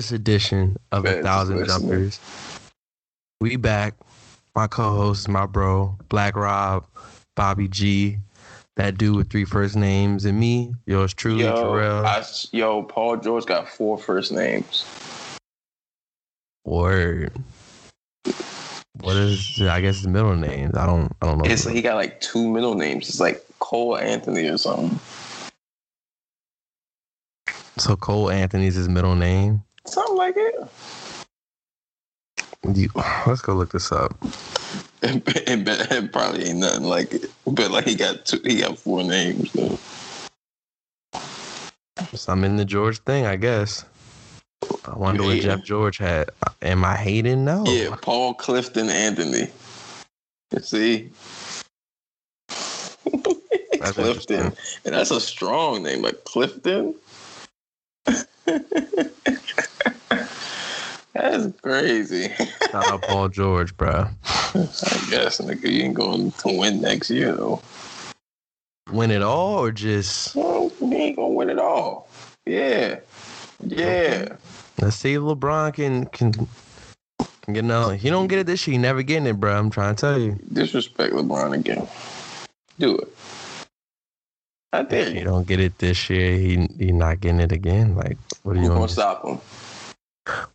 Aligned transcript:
latest 0.00 0.12
edition 0.12 0.76
of 0.92 1.04
A 1.04 1.22
Thousand. 1.22 1.66
Jumpers. 1.66 2.18
We 3.40 3.56
back. 3.56 3.94
My 4.54 4.66
co-host 4.66 5.20
is 5.20 5.28
my 5.28 5.44
bro, 5.44 5.96
Black 6.08 6.36
Rob, 6.36 6.86
Bobby 7.36 7.68
G, 7.68 8.16
that 8.76 8.96
dude 8.96 9.16
with 9.16 9.30
three 9.30 9.44
first 9.44 9.76
names, 9.76 10.24
and 10.24 10.40
me, 10.40 10.74
yours 10.86 11.12
truly, 11.12 11.44
Yo, 11.44 11.54
Terrell. 11.54 12.06
I, 12.06 12.24
yo, 12.50 12.82
Paul 12.82 13.18
George 13.18 13.44
got 13.44 13.68
four 13.68 13.98
first 13.98 14.32
names. 14.32 14.84
Word. 16.64 17.32
What 19.00 19.16
is? 19.16 19.60
I 19.60 19.80
guess 19.80 19.98
his 19.98 20.08
middle 20.08 20.34
names. 20.34 20.74
I 20.76 20.86
don't. 20.86 21.12
I 21.22 21.26
don't 21.26 21.38
know. 21.38 21.44
It's 21.44 21.66
he 21.66 21.82
got 21.82 21.94
like 21.94 22.20
two 22.20 22.48
middle 22.48 22.74
names. 22.74 23.08
It's 23.08 23.20
like 23.20 23.44
Cole 23.60 23.96
Anthony 23.96 24.48
or 24.48 24.58
something. 24.58 24.98
so 27.80 27.96
Cole 27.96 28.30
Anthony's 28.30 28.74
his 28.74 28.88
middle 28.88 29.16
name. 29.16 29.62
Something 29.90 30.16
like 30.16 30.34
it. 30.36 30.68
You, 32.74 32.90
let's 33.26 33.42
go 33.42 33.54
look 33.54 33.72
this 33.72 33.92
up. 33.92 34.16
It, 35.02 35.22
it, 35.48 35.64
bet- 35.64 35.90
it 35.92 36.12
probably 36.12 36.44
ain't 36.44 36.58
nothing 36.58 36.84
like 36.84 37.14
it. 37.14 37.30
But 37.46 37.70
like 37.70 37.86
he 37.86 37.94
got 37.96 38.26
two, 38.26 38.40
he 38.44 38.60
got 38.60 38.78
four 38.78 39.02
names 39.02 39.52
though. 39.52 39.78
So 42.14 42.32
I'm 42.32 42.44
in 42.44 42.56
the 42.56 42.64
George 42.64 42.98
thing, 43.00 43.26
I 43.26 43.36
guess. 43.36 43.84
I 44.84 44.96
wonder 44.96 45.24
what? 45.24 45.38
Jeff 45.38 45.62
George 45.64 45.98
had. 45.98 46.30
Am 46.62 46.84
I 46.84 46.96
hating? 46.96 47.44
No. 47.44 47.64
Yeah, 47.66 47.96
Paul 48.00 48.34
Clifton 48.34 48.90
Anthony. 48.90 49.48
See, 50.62 51.10
That's 53.78 53.92
Clifton, 53.94 54.52
and 54.84 54.94
that's 54.94 55.10
a 55.10 55.20
strong 55.20 55.82
name, 55.84 56.02
like 56.02 56.24
Clifton. 56.24 56.94
that's 61.14 61.60
crazy. 61.60 62.32
Shout 62.70 62.74
out 62.74 63.02
Paul 63.02 63.28
George, 63.28 63.76
bro. 63.76 64.06
I 64.24 65.06
guess, 65.10 65.40
nigga, 65.40 65.70
you 65.70 65.84
ain't 65.84 65.94
going 65.94 66.32
to 66.32 66.58
win 66.58 66.80
next 66.80 67.10
year 67.10 67.32
though. 67.32 67.60
Win 68.90 69.10
it 69.10 69.22
all 69.22 69.58
or 69.58 69.70
just 69.70 70.34
Well, 70.34 70.72
he 70.80 70.94
ain't 70.94 71.16
gonna 71.16 71.28
win 71.28 71.50
it 71.50 71.58
all. 71.58 72.08
Yeah, 72.46 73.00
yeah. 73.64 74.36
let's 74.80 74.96
see 74.96 75.14
if 75.14 75.20
LeBron 75.20 75.74
can 75.74 76.06
can 76.06 76.32
can 76.32 77.54
get 77.54 77.64
another. 77.64 77.96
He 77.96 78.10
don't 78.10 78.26
get 78.26 78.40
it 78.40 78.46
this 78.46 78.66
year. 78.66 78.72
He 78.72 78.78
never 78.78 79.02
getting 79.02 79.26
it, 79.26 79.38
bro. 79.38 79.56
I'm 79.56 79.70
trying 79.70 79.94
to 79.94 80.00
tell 80.00 80.18
you. 80.18 80.38
Disrespect 80.52 81.14
LeBron 81.14 81.54
again. 81.54 81.86
Do 82.78 82.96
it. 82.96 83.14
I 84.72 84.82
dare 84.82 85.08
If 85.08 85.12
he 85.12 85.18
you. 85.20 85.24
don't 85.24 85.46
get 85.46 85.60
it 85.60 85.78
this 85.78 86.10
year, 86.10 86.36
he 86.36 86.68
he 86.78 86.92
not 86.92 87.20
getting 87.20 87.40
it 87.40 87.52
again. 87.52 87.94
Like, 87.96 88.18
what 88.42 88.56
are 88.56 88.60
you 88.60 88.68
gonna 88.68 88.80
gonna? 88.80 88.88
stop 88.88 89.24
him? 89.24 89.38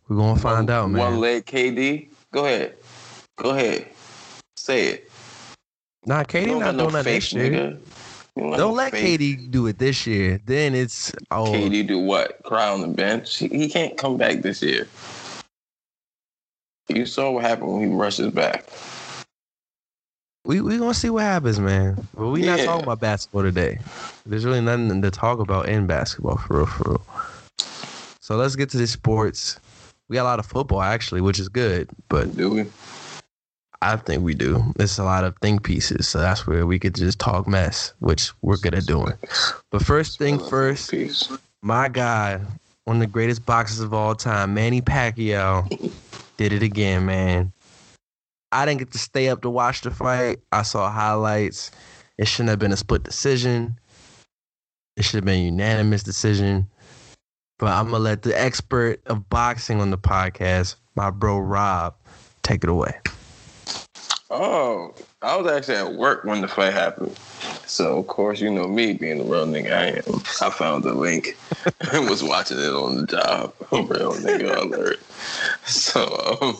We're 0.08 0.16
gonna 0.16 0.40
find 0.40 0.70
out, 0.70 0.90
man. 0.90 1.00
One 1.00 1.20
leg 1.20 1.44
KD. 1.46 2.08
Go 2.32 2.46
ahead. 2.46 2.74
Go 3.36 3.50
ahead. 3.50 3.86
Say 4.56 4.86
it. 4.88 5.10
Nah, 6.06 6.22
KD 6.24 6.46
don't 6.46 6.60
not 6.60 6.66
got 6.66 6.74
no 6.76 6.84
doing 6.84 6.92
that 6.94 7.04
this 7.04 7.32
year. 7.32 7.50
nigga. 7.50 7.78
Got 8.38 8.56
Don't 8.58 8.76
let. 8.76 8.92
KD 8.92 9.50
do 9.50 9.66
it 9.66 9.78
this 9.78 10.06
year. 10.06 10.40
Then 10.46 10.74
it's 10.74 11.12
oh 11.30 11.52
KD 11.52 11.86
do 11.86 11.98
what? 11.98 12.42
Cry 12.44 12.68
on 12.68 12.80
the 12.80 12.88
bench. 12.88 13.36
He, 13.36 13.48
he 13.48 13.68
can't 13.68 13.96
come 13.98 14.16
back 14.16 14.42
this 14.42 14.62
year. 14.62 14.88
You 16.88 17.04
saw 17.06 17.32
what 17.32 17.44
happened 17.44 17.72
when 17.72 17.82
he 17.90 17.94
rushes 17.94 18.30
back. 18.32 18.66
We 20.46 20.60
we 20.60 20.78
gonna 20.78 20.94
see 20.94 21.10
what 21.10 21.24
happens, 21.24 21.58
man. 21.58 21.96
But 22.14 22.28
we 22.28 22.42
not 22.42 22.60
Yeah. 22.60 22.66
talking 22.66 22.84
about 22.84 23.00
basketball 23.00 23.42
today. 23.42 23.78
There's 24.24 24.44
really 24.44 24.60
nothing 24.60 25.02
to 25.02 25.10
talk 25.10 25.40
about 25.40 25.68
in 25.68 25.86
basketball 25.86 26.36
for 26.36 26.58
real, 26.58 26.66
for 26.66 26.90
real. 26.90 27.06
So 28.20 28.36
let's 28.36 28.56
get 28.56 28.70
to 28.70 28.78
the 28.78 28.86
sports. 28.86 29.58
We 30.08 30.14
got 30.14 30.22
a 30.22 30.30
lot 30.30 30.38
of 30.38 30.46
football 30.46 30.82
actually, 30.82 31.20
which 31.20 31.38
is 31.38 31.48
good, 31.48 31.88
but 32.08 32.36
Do 32.36 32.50
we? 32.50 32.66
I 33.82 33.96
think 33.96 34.22
we 34.24 34.34
do. 34.34 34.72
It's 34.78 34.98
a 34.98 35.04
lot 35.04 35.24
of 35.24 35.36
think 35.42 35.62
pieces, 35.62 36.08
so 36.08 36.18
that's 36.18 36.46
where 36.46 36.66
we 36.66 36.78
could 36.78 36.94
just 36.94 37.18
talk 37.18 37.46
mess, 37.46 37.92
which 37.98 38.32
we're 38.40 38.56
good 38.56 38.74
at 38.74 38.86
doing. 38.86 39.12
But 39.70 39.84
first 39.84 40.18
thing 40.18 40.38
first, 40.38 40.92
my 41.62 41.88
guy, 41.88 42.40
one 42.84 42.96
of 42.96 43.00
the 43.00 43.06
greatest 43.06 43.44
boxers 43.44 43.80
of 43.80 43.92
all 43.92 44.14
time, 44.14 44.54
Manny 44.54 44.80
Pacquiao, 44.80 45.92
did 46.36 46.52
it 46.52 46.62
again, 46.62 47.04
man. 47.04 47.52
I 48.52 48.64
didn't 48.64 48.78
get 48.78 48.92
to 48.92 48.98
stay 48.98 49.28
up 49.28 49.42
to 49.42 49.50
watch 49.50 49.82
the 49.82 49.90
fight. 49.90 50.38
I 50.52 50.62
saw 50.62 50.90
highlights. 50.90 51.70
It 52.18 52.28
shouldn't 52.28 52.50
have 52.50 52.58
been 52.58 52.72
a 52.72 52.76
split 52.76 53.02
decision. 53.02 53.78
It 54.96 55.04
should 55.04 55.16
have 55.16 55.24
been 55.24 55.40
a 55.40 55.44
unanimous 55.44 56.02
decision. 56.02 56.68
But 57.58 57.68
I'm 57.68 57.86
gonna 57.86 57.98
let 57.98 58.22
the 58.22 58.38
expert 58.38 59.00
of 59.06 59.28
boxing 59.28 59.80
on 59.80 59.90
the 59.90 59.98
podcast, 59.98 60.76
my 60.94 61.10
bro 61.10 61.38
Rob, 61.38 61.94
take 62.42 62.64
it 62.64 62.70
away. 62.70 62.98
Oh, 64.30 64.94
I 65.22 65.36
was 65.36 65.50
actually 65.50 65.76
at 65.76 65.94
work 65.94 66.24
when 66.24 66.42
the 66.42 66.48
fight 66.48 66.74
happened. 66.74 67.16
So 67.66 67.98
of 67.98 68.06
course, 68.06 68.40
you 68.40 68.50
know 68.50 68.68
me 68.68 68.92
being 68.92 69.18
the 69.18 69.24
real 69.24 69.46
nigga 69.46 69.72
I 69.72 69.86
am. 69.86 70.22
I 70.42 70.50
found 70.50 70.84
the 70.84 70.94
link 70.94 71.36
and 71.92 72.08
was 72.08 72.22
watching 72.22 72.58
it 72.58 72.72
on 72.72 72.96
the 72.96 73.06
job. 73.06 73.54
Real 73.72 74.12
nigga 74.12 74.56
alert. 74.56 75.00
So 75.66 76.02
um, 76.40 76.56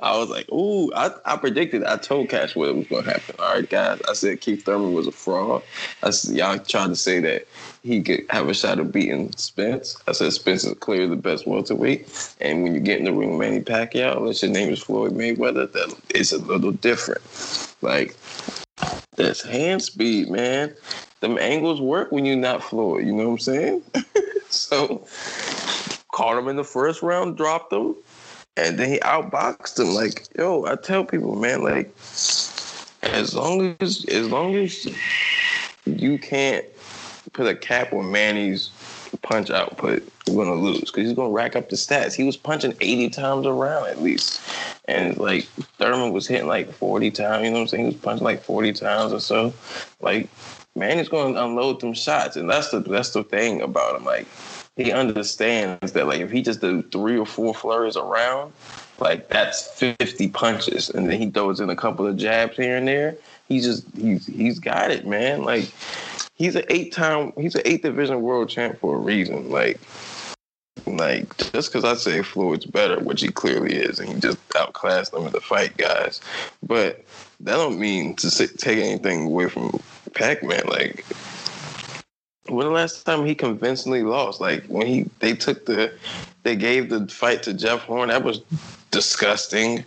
I 0.00 0.16
was 0.16 0.28
like, 0.28 0.50
ooh, 0.50 0.92
I, 0.94 1.10
I 1.24 1.36
predicted, 1.36 1.84
I 1.84 1.96
told 1.96 2.28
Cash 2.30 2.56
what 2.56 2.74
was 2.74 2.86
gonna 2.88 3.10
happen. 3.10 3.36
All 3.38 3.54
right, 3.54 3.68
guys. 3.68 4.00
I 4.08 4.14
said 4.14 4.40
Keith 4.40 4.64
Thurman 4.64 4.92
was 4.92 5.06
a 5.06 5.12
fraud. 5.12 5.62
I 6.02 6.10
said, 6.10 6.36
y'all 6.36 6.58
tried 6.58 6.88
to 6.88 6.96
say 6.96 7.20
that 7.20 7.46
he 7.84 8.02
could 8.02 8.24
have 8.30 8.48
a 8.48 8.54
shot 8.54 8.78
of 8.78 8.90
beating 8.90 9.30
Spence. 9.36 9.96
I 10.08 10.12
said 10.12 10.32
Spence 10.32 10.64
is 10.64 10.72
clearly 10.78 11.06
the 11.06 11.16
best 11.16 11.46
welterweight. 11.46 12.36
And 12.40 12.62
when 12.62 12.74
you 12.74 12.80
get 12.80 12.98
in 12.98 13.04
the 13.04 13.12
ring 13.12 13.36
with 13.36 13.40
Manny 13.46 13.62
Pacquiao, 13.62 14.16
unless 14.16 14.42
your 14.42 14.50
name 14.50 14.72
is 14.72 14.82
Floyd 14.82 15.12
Mayweather, 15.12 15.70
that 15.70 15.94
it's 16.08 16.32
a 16.32 16.38
little 16.38 16.72
different. 16.72 17.20
Like 17.82 18.16
that's 19.16 19.42
hand 19.42 19.82
speed, 19.82 20.30
man. 20.30 20.74
Them 21.20 21.36
angles 21.38 21.80
work 21.80 22.10
when 22.10 22.24
you're 22.24 22.36
not 22.36 22.62
Floyd. 22.62 23.04
You 23.04 23.12
know 23.12 23.28
what 23.28 23.32
I'm 23.32 23.38
saying? 23.38 23.82
so 24.48 25.06
caught 26.10 26.38
him 26.38 26.48
in 26.48 26.56
the 26.56 26.64
first 26.64 27.02
round, 27.02 27.36
dropped 27.36 27.70
him, 27.70 27.94
and 28.56 28.78
then 28.78 28.88
he 28.88 28.98
outboxed 29.00 29.78
him. 29.78 29.92
Like, 29.92 30.26
yo, 30.38 30.64
I 30.64 30.76
tell 30.76 31.04
people, 31.04 31.36
man, 31.36 31.62
like, 31.62 31.94
as 33.02 33.34
long 33.34 33.76
as 33.80 34.06
as 34.06 34.30
long 34.30 34.54
as 34.54 34.88
you 35.84 36.18
can't 36.18 36.64
put 37.34 37.46
a 37.46 37.54
cap 37.54 37.92
on 37.92 38.10
Manny's 38.10 38.70
punch 39.22 39.50
output, 39.50 40.06
you're 40.26 40.36
gonna 40.36 40.58
lose 40.58 40.90
because 40.90 41.06
he's 41.06 41.16
gonna 41.16 41.30
rack 41.30 41.56
up 41.56 41.68
the 41.68 41.76
stats. 41.76 42.14
He 42.14 42.24
was 42.24 42.36
punching 42.36 42.74
80 42.80 43.10
times 43.10 43.46
around 43.46 43.88
at 43.88 44.02
least. 44.02 44.40
And 44.86 45.16
like 45.18 45.44
Thurman 45.78 46.12
was 46.12 46.26
hitting 46.26 46.46
like 46.46 46.72
40 46.72 47.10
times, 47.10 47.44
you 47.44 47.50
know 47.50 47.56
what 47.56 47.62
I'm 47.62 47.68
saying? 47.68 47.84
He 47.84 47.90
was 47.90 48.00
punching 48.00 48.24
like 48.24 48.42
40 48.42 48.72
times 48.72 49.12
or 49.12 49.20
so. 49.20 49.52
Like 50.00 50.28
Manny's 50.74 51.08
gonna 51.08 51.40
unload 51.40 51.80
them 51.80 51.94
shots. 51.94 52.36
And 52.36 52.48
that's 52.48 52.70
the 52.70 52.80
that's 52.80 53.10
the 53.10 53.24
thing 53.24 53.60
about 53.60 53.96
him. 53.96 54.04
Like 54.04 54.26
he 54.76 54.92
understands 54.92 55.92
that 55.92 56.06
like 56.06 56.20
if 56.20 56.30
he 56.30 56.42
just 56.42 56.60
do 56.60 56.82
three 56.82 57.18
or 57.18 57.26
four 57.26 57.54
flurries 57.54 57.96
around, 57.96 58.52
like 58.98 59.28
that's 59.28 59.68
50 59.78 60.28
punches. 60.28 60.90
And 60.90 61.08
then 61.08 61.20
he 61.20 61.30
throws 61.30 61.60
in 61.60 61.70
a 61.70 61.76
couple 61.76 62.06
of 62.06 62.16
jabs 62.16 62.56
here 62.56 62.76
and 62.76 62.88
there. 62.88 63.16
He's 63.48 63.64
just 63.64 63.84
he's 63.96 64.26
he's 64.26 64.58
got 64.58 64.90
it, 64.90 65.06
man. 65.06 65.42
Like 65.42 65.70
he's 66.34 66.56
an 66.56 66.64
eight 66.68 66.92
time 66.92 67.32
he's 67.36 67.54
an 67.54 67.62
eight 67.64 67.82
division 67.82 68.22
world 68.22 68.48
champ 68.48 68.78
for 68.78 68.96
a 68.96 68.98
reason. 68.98 69.50
Like 69.50 69.80
like 70.86 71.36
just 71.52 71.72
because 71.72 71.84
I 71.84 71.94
say 71.94 72.22
Floyd's 72.22 72.66
better, 72.66 73.00
which 73.00 73.22
he 73.22 73.28
clearly 73.28 73.74
is, 73.74 73.98
and 73.98 74.08
he 74.08 74.20
just 74.20 74.38
outclassed 74.56 75.12
them 75.12 75.26
in 75.26 75.32
the 75.32 75.40
fight, 75.40 75.76
guys. 75.76 76.20
But 76.62 77.04
that 77.40 77.56
don't 77.56 77.78
mean 77.78 78.16
to 78.16 78.30
say, 78.30 78.46
take 78.46 78.78
anything 78.78 79.26
away 79.26 79.48
from 79.48 79.80
Pac-Man. 80.14 80.66
Like 80.66 81.04
when 82.48 82.66
the 82.66 82.72
last 82.72 83.04
time 83.04 83.24
he 83.24 83.34
convincingly 83.34 84.02
lost? 84.02 84.40
Like 84.40 84.64
when 84.66 84.86
he 84.86 85.08
they 85.20 85.34
took 85.34 85.66
the 85.66 85.92
they 86.42 86.56
gave 86.56 86.90
the 86.90 87.06
fight 87.08 87.42
to 87.44 87.54
Jeff 87.54 87.80
Horn. 87.80 88.10
That 88.10 88.22
was 88.22 88.42
disgusting. 88.94 89.84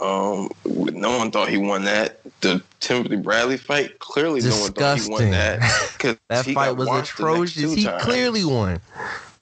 Um, 0.00 0.50
no 0.66 1.16
one 1.16 1.30
thought 1.30 1.48
he 1.48 1.58
won 1.58 1.84
that. 1.84 2.20
The 2.40 2.62
Timothy 2.80 3.16
Bradley 3.16 3.56
fight, 3.56 3.98
clearly 4.00 4.40
Disgusting. 4.40 4.60
no 4.60 4.64
one 4.64 4.72
thought 4.74 4.98
he 4.98 5.08
won 5.10 5.30
that. 5.30 5.90
Because 5.96 6.16
That 6.28 6.44
fight 6.46 6.76
was 6.76 6.88
atrocious. 6.88 7.74
He 7.74 7.86
clearly 8.00 8.44
won. 8.44 8.80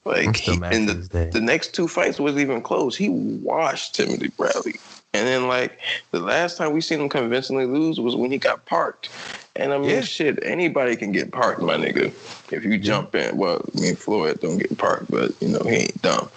Like 0.04 0.36
he, 0.36 0.52
and 0.52 0.88
the, 0.88 1.28
the 1.32 1.40
next 1.40 1.74
two 1.74 1.88
fights 1.88 2.20
wasn't 2.20 2.40
even 2.40 2.62
close. 2.62 2.96
He 2.96 3.08
washed 3.08 3.96
Timothy 3.96 4.28
Bradley. 4.28 4.76
And 5.12 5.26
then 5.26 5.48
like 5.48 5.80
the 6.12 6.20
last 6.20 6.56
time 6.58 6.72
we 6.72 6.80
seen 6.80 7.00
him 7.00 7.08
convincingly 7.08 7.66
lose 7.66 7.98
was 7.98 8.14
when 8.14 8.30
he 8.30 8.38
got 8.38 8.64
parked. 8.66 9.08
And 9.56 9.72
I 9.72 9.78
mean 9.78 9.90
Yeah. 9.90 10.00
shit, 10.02 10.38
anybody 10.44 10.94
can 10.94 11.10
get 11.10 11.32
parked, 11.32 11.60
my 11.60 11.76
nigga. 11.76 12.12
If 12.52 12.64
you 12.64 12.78
jump 12.78 13.16
in. 13.16 13.36
Well, 13.36 13.64
I 13.76 13.80
mean 13.80 13.96
Floyd 13.96 14.40
don't 14.40 14.58
get 14.58 14.78
parked, 14.78 15.10
but 15.10 15.32
you 15.40 15.48
know, 15.48 15.60
he 15.64 15.76
ain't 15.76 16.02
dumb. 16.02 16.28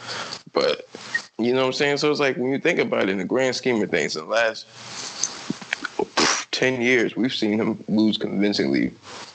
But 0.54 0.88
you 1.40 1.54
know 1.54 1.62
what 1.62 1.68
I'm 1.68 1.74
saying? 1.74 1.98
So 1.98 2.12
it's 2.12 2.20
like 2.20 2.38
when 2.38 2.52
you 2.52 2.60
think 2.60 2.80
about 2.80 3.04
it 3.04 3.10
in 3.10 3.18
the 3.18 3.24
grand 3.24 3.56
scheme 3.56 3.82
of 3.82 3.90
things, 3.90 4.16
in 4.16 4.24
the 4.24 4.30
last 4.30 4.66
ten 6.52 6.82
years, 6.82 7.16
we've 7.16 7.34
seen 7.34 7.60
him 7.60 7.84
lose 7.88 8.18
convincingly 8.18 8.92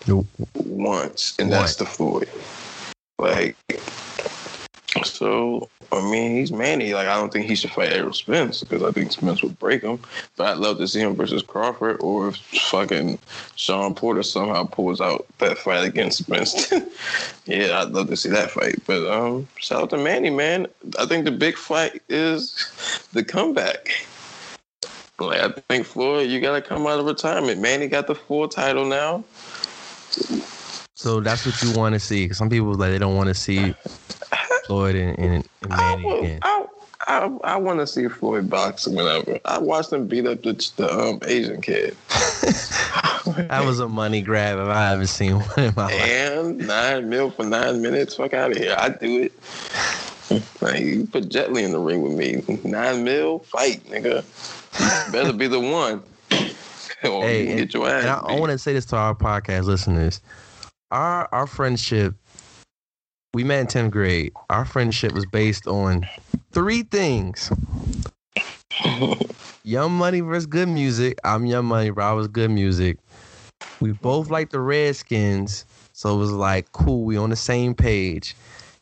Nope. 0.07 0.27
once, 0.55 1.35
and 1.39 1.51
that's 1.51 1.77
the 1.77 1.87
Floyd. 1.87 2.29
Like, 3.19 3.57
so 5.03 5.69
I 5.95 6.11
mean, 6.11 6.37
he's 6.37 6.53
Manny. 6.53 6.95
Like, 6.95 7.07
I 7.07 7.15
don't 7.17 7.33
think 7.33 7.47
he 7.47 7.55
should 7.55 7.71
fight 7.71 7.93
Errol 7.93 8.13
Spence 8.13 8.63
because 8.63 8.83
I 8.83 8.91
think 8.91 9.13
Spence 9.13 9.43
would 9.43 9.59
break 9.59 9.83
him. 9.83 10.01
But 10.37 10.49
I'd 10.49 10.59
love 10.59 10.79
to 10.79 10.89
see 10.89 11.01
him 11.01 11.15
versus 11.15 11.43
Crawford, 11.43 11.99
or 12.01 12.29
if 12.29 12.37
fucking 12.37 13.19
Sean 13.57 13.95
Porter 13.95 14.23
somehow 14.23 14.65
pulls 14.65 15.01
out 15.01 15.27
that 15.39 15.59
fight 15.59 15.85
against 15.85 16.19
Spence. 16.19 16.73
yeah, 17.47 17.81
I'd 17.81 17.91
love 17.91 18.09
to 18.09 18.17
see 18.17 18.31
that 18.31 18.51
fight. 18.51 18.77
But 18.87 19.07
um, 19.11 19.47
shout 19.57 19.83
out 19.83 19.91
to 19.91 19.99
Manny, 19.99 20.31
man. 20.31 20.67
I 20.99 21.07
think 21.07 21.25
the 21.25 21.33
big 21.33 21.57
fight 21.57 22.03
is 22.09 23.09
the 23.13 23.25
comeback. 23.25 24.07
Like, 25.21 25.41
I 25.41 25.49
think 25.69 25.87
Floyd, 25.87 26.29
you 26.29 26.41
gotta 26.41 26.61
come 26.61 26.87
out 26.87 26.99
of 26.99 27.07
retirement. 27.07 27.61
Manny 27.61 27.87
got 27.87 28.09
the 28.09 28.17
full 28.17 28.49
title 28.49 28.85
now. 28.85 29.23
So 30.97 31.21
that's 31.21 31.47
what 31.47 31.63
you 31.63 31.79
want 31.79 31.93
to 31.93 32.01
see. 32.01 32.33
some 32.33 32.51
people 32.51 32.75
like 32.75 32.91
they 32.91 32.99
don't 32.99 33.17
want 33.17 33.29
to 33.29 33.35
see 33.35 33.75
Floyd 34.67 34.97
and, 34.97 35.19
and, 35.19 35.49
and 35.63 35.73
I, 35.73 35.97
Manny 35.97 36.05
would- 36.07 36.19
again. 36.25 36.39
I, 36.43 36.67
I, 37.07 37.25
I 37.45 37.57
want 37.57 37.81
to 37.81 37.87
see 37.87 38.09
Floyd 38.09 38.49
box 38.49 38.87
whenever. 38.89 39.39
I 39.45 39.59
watched 39.59 39.93
him 39.93 40.07
beat 40.07 40.27
up 40.27 40.43
the, 40.43 40.55
the 40.77 40.91
um, 40.91 41.21
Asian 41.27 41.61
kid. 41.61 41.97
That 43.49 43.65
was 43.65 43.81
a 43.81 43.89
money 43.89 44.21
grab 44.21 44.59
if 44.59 44.69
I 44.69 44.91
haven't 44.91 45.07
seen 45.07 45.37
one 45.41 45.59
in 45.59 45.73
my 45.75 45.85
life. 45.87 45.95
and 45.95 46.59
nine 46.67 47.09
mil 47.09 47.31
for 47.31 47.45
nine 47.45 47.81
minutes. 47.83 48.17
Fuck 48.17 48.35
out 48.35 48.51
of 48.53 48.57
here. 48.59 48.77
I 48.79 48.91
do 48.91 49.23
it. 49.23 49.33
Like, 50.61 50.81
you 50.81 51.07
put 51.07 51.29
Jet 51.31 51.53
Li 51.53 51.65
in 51.65 51.73
the 51.73 51.79
ring 51.79 52.03
with 52.03 52.13
me. 52.13 52.43
Nine 52.65 53.03
mil, 53.03 53.41
fight, 53.41 53.83
nigga. 53.85 54.23
Better 55.13 55.33
be 55.33 55.47
the 55.47 55.59
one. 55.61 56.03
or 57.11 57.23
Hey, 57.25 57.49
and, 57.49 57.59
get 57.59 57.75
your 57.75 57.89
ass. 57.89 58.03
and 58.03 58.11
I, 58.11 58.35
I 58.35 58.39
want 58.41 58.53
to 58.53 58.59
say 58.59 58.73
this 58.75 58.85
to 58.87 58.97
our 58.97 59.15
podcast 59.15 59.65
listeners: 59.65 60.21
our 60.91 61.29
our 61.33 61.47
friendship, 61.47 62.15
we 63.35 63.43
met 63.43 63.61
in 63.61 63.67
tenth 63.67 63.93
grade. 63.93 64.33
Our 64.49 64.65
friendship 64.65 65.13
was 65.13 65.27
based 65.27 65.67
on 65.67 66.09
three 66.53 66.85
things: 66.85 67.53
Young 69.65 69.93
Money 69.93 70.21
versus 70.21 70.47
Good 70.47 70.69
Music. 70.69 71.19
I'm 71.25 71.45
Young 71.45 71.67
Money, 71.67 71.91
bro. 71.91 72.05
I 72.05 72.13
was 72.13 72.29
Good 72.29 72.53
Music. 72.53 72.97
We 73.81 73.91
both 73.93 74.31
like 74.31 74.51
the 74.51 74.61
Redskins, 74.61 75.67
so 75.93 76.15
it 76.15 76.19
was 76.19 76.31
like 76.31 76.71
cool. 76.73 77.05
We 77.05 77.17
on 77.17 77.31
the 77.31 77.37
same 77.37 77.75
page. 77.75 78.37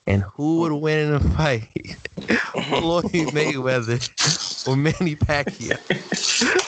And 0.06 0.22
who 0.22 0.60
would 0.60 0.72
win 0.72 1.08
in 1.08 1.14
a 1.14 1.20
fight? 1.20 1.68
Floyd 2.52 3.04
Mayweather 3.04 4.66
or 4.66 4.76
Manny 4.76 5.16
Pacquiao? 5.16 5.78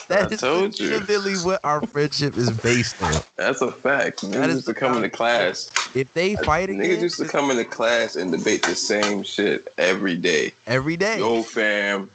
That 0.09 0.31
I 0.31 0.35
is 0.35 0.41
told 0.41 0.79
you. 0.79 1.45
what 1.45 1.61
our 1.65 1.81
friendship 1.87 2.37
is 2.37 2.51
based 2.61 3.01
on. 3.03 3.21
That's 3.37 3.63
a 3.63 3.73
fact. 3.73 4.23
Niggas 4.23 4.33
That 4.33 4.49
is 4.51 4.55
used 4.57 4.67
to 4.69 4.75
come 4.75 4.97
into 4.97 5.11
class. 5.11 5.71
If 5.95 6.13
they 6.13 6.37
fight 6.37 6.69
Niggas 6.69 6.85
again 6.85 7.01
used 7.01 7.19
to 7.19 7.25
come 7.27 7.51
into 7.51 7.65
class 7.65 8.15
and 8.17 8.31
debate 8.31 8.63
the 8.63 8.75
same 8.75 9.23
shit 9.23 9.73
every 9.79 10.17
day. 10.17 10.53
every 10.67 10.97
day, 10.97 11.19
Yo, 11.19 11.43
fam, 11.43 12.11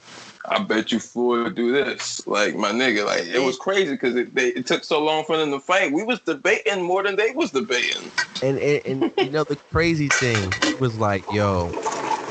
I 0.49 0.63
bet 0.63 0.91
you 0.91 0.99
Floyd 0.99 1.43
would 1.45 1.55
do 1.55 1.71
this. 1.71 2.25
Like 2.27 2.55
my 2.55 2.71
nigga, 2.71 3.05
like 3.05 3.25
it 3.25 3.39
was 3.41 3.57
crazy 3.57 3.91
because 3.93 4.15
it, 4.15 4.35
they, 4.35 4.49
it 4.49 4.67
took 4.67 4.83
so 4.83 5.03
long 5.03 5.25
for 5.25 5.37
them 5.37 5.51
to 5.51 5.59
fight. 5.61 5.93
We 5.93 6.03
was 6.03 6.21
debating 6.21 6.83
more 6.83 7.03
than 7.03 7.15
they 7.17 7.31
was 7.31 7.51
debating. 7.51 8.13
and, 8.41 8.59
and 8.59 8.81
and 8.85 9.11
you 9.19 9.29
know 9.31 9.45
the 9.45 9.57
crazy 9.71 10.09
thing 10.09 10.61
was 10.77 10.97
like, 10.97 11.25
yo, 11.29 11.77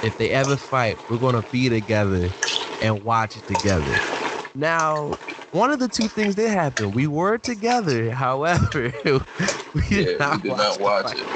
if 0.02 0.16
they 0.16 0.30
ever 0.30 0.56
fight, 0.56 1.00
we're 1.08 1.18
gonna 1.18 1.44
be 1.44 1.68
together 1.68 2.34
and 2.80 3.02
watch 3.02 3.36
it 3.36 3.46
together. 3.46 4.02
Now, 4.54 5.18
one 5.50 5.70
of 5.72 5.80
the 5.80 5.88
two 5.88 6.08
things 6.08 6.36
did 6.36 6.50
happen. 6.50 6.92
We 6.92 7.06
were 7.08 7.38
together, 7.38 8.10
however, 8.14 8.92
we 9.74 9.82
did 9.90 10.10
Yeah, 10.10 10.18
not 10.18 10.38
we 10.38 10.40
did 10.40 10.56
watch, 10.56 10.58
not 10.58 10.80
watch 10.80 11.14
it. 11.14 11.28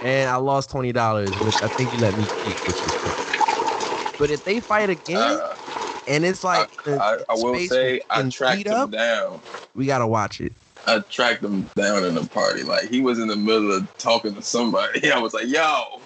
and 0.00 0.28
I 0.30 0.36
lost 0.36 0.70
twenty 0.70 0.92
dollars, 0.92 1.40
which 1.40 1.62
I 1.62 1.68
think 1.68 1.92
you 1.92 1.98
let 1.98 2.14
me 2.16 2.28
keep. 2.28 2.60
Which 2.64 2.84
cool. 3.02 3.16
But 4.18 4.30
if 4.30 4.44
they 4.44 4.60
fight 4.60 4.90
again, 4.90 5.18
Uh, 5.18 5.56
and 6.06 6.24
it's 6.24 6.44
I, 6.44 6.60
like 6.60 6.82
the 6.84 7.02
I, 7.02 7.18
I 7.28 7.34
will 7.34 7.58
say 7.58 8.00
I 8.10 8.22
tracked 8.28 8.66
him 8.66 8.74
up, 8.74 8.90
down. 8.90 9.42
we 9.74 9.86
gotta 9.86 10.06
watch 10.06 10.40
it. 10.40 10.52
I 10.86 11.00
tracked 11.00 11.44
him 11.44 11.68
down 11.74 12.04
in 12.04 12.14
the 12.14 12.26
party. 12.28 12.62
Like 12.62 12.88
he 12.88 13.00
was 13.00 13.18
in 13.18 13.28
the 13.28 13.36
middle 13.36 13.72
of 13.72 13.88
talking 13.98 14.34
to 14.34 14.42
somebody. 14.42 15.10
I 15.12 15.18
was 15.18 15.34
like, 15.34 15.48
"Yo, 15.48 16.02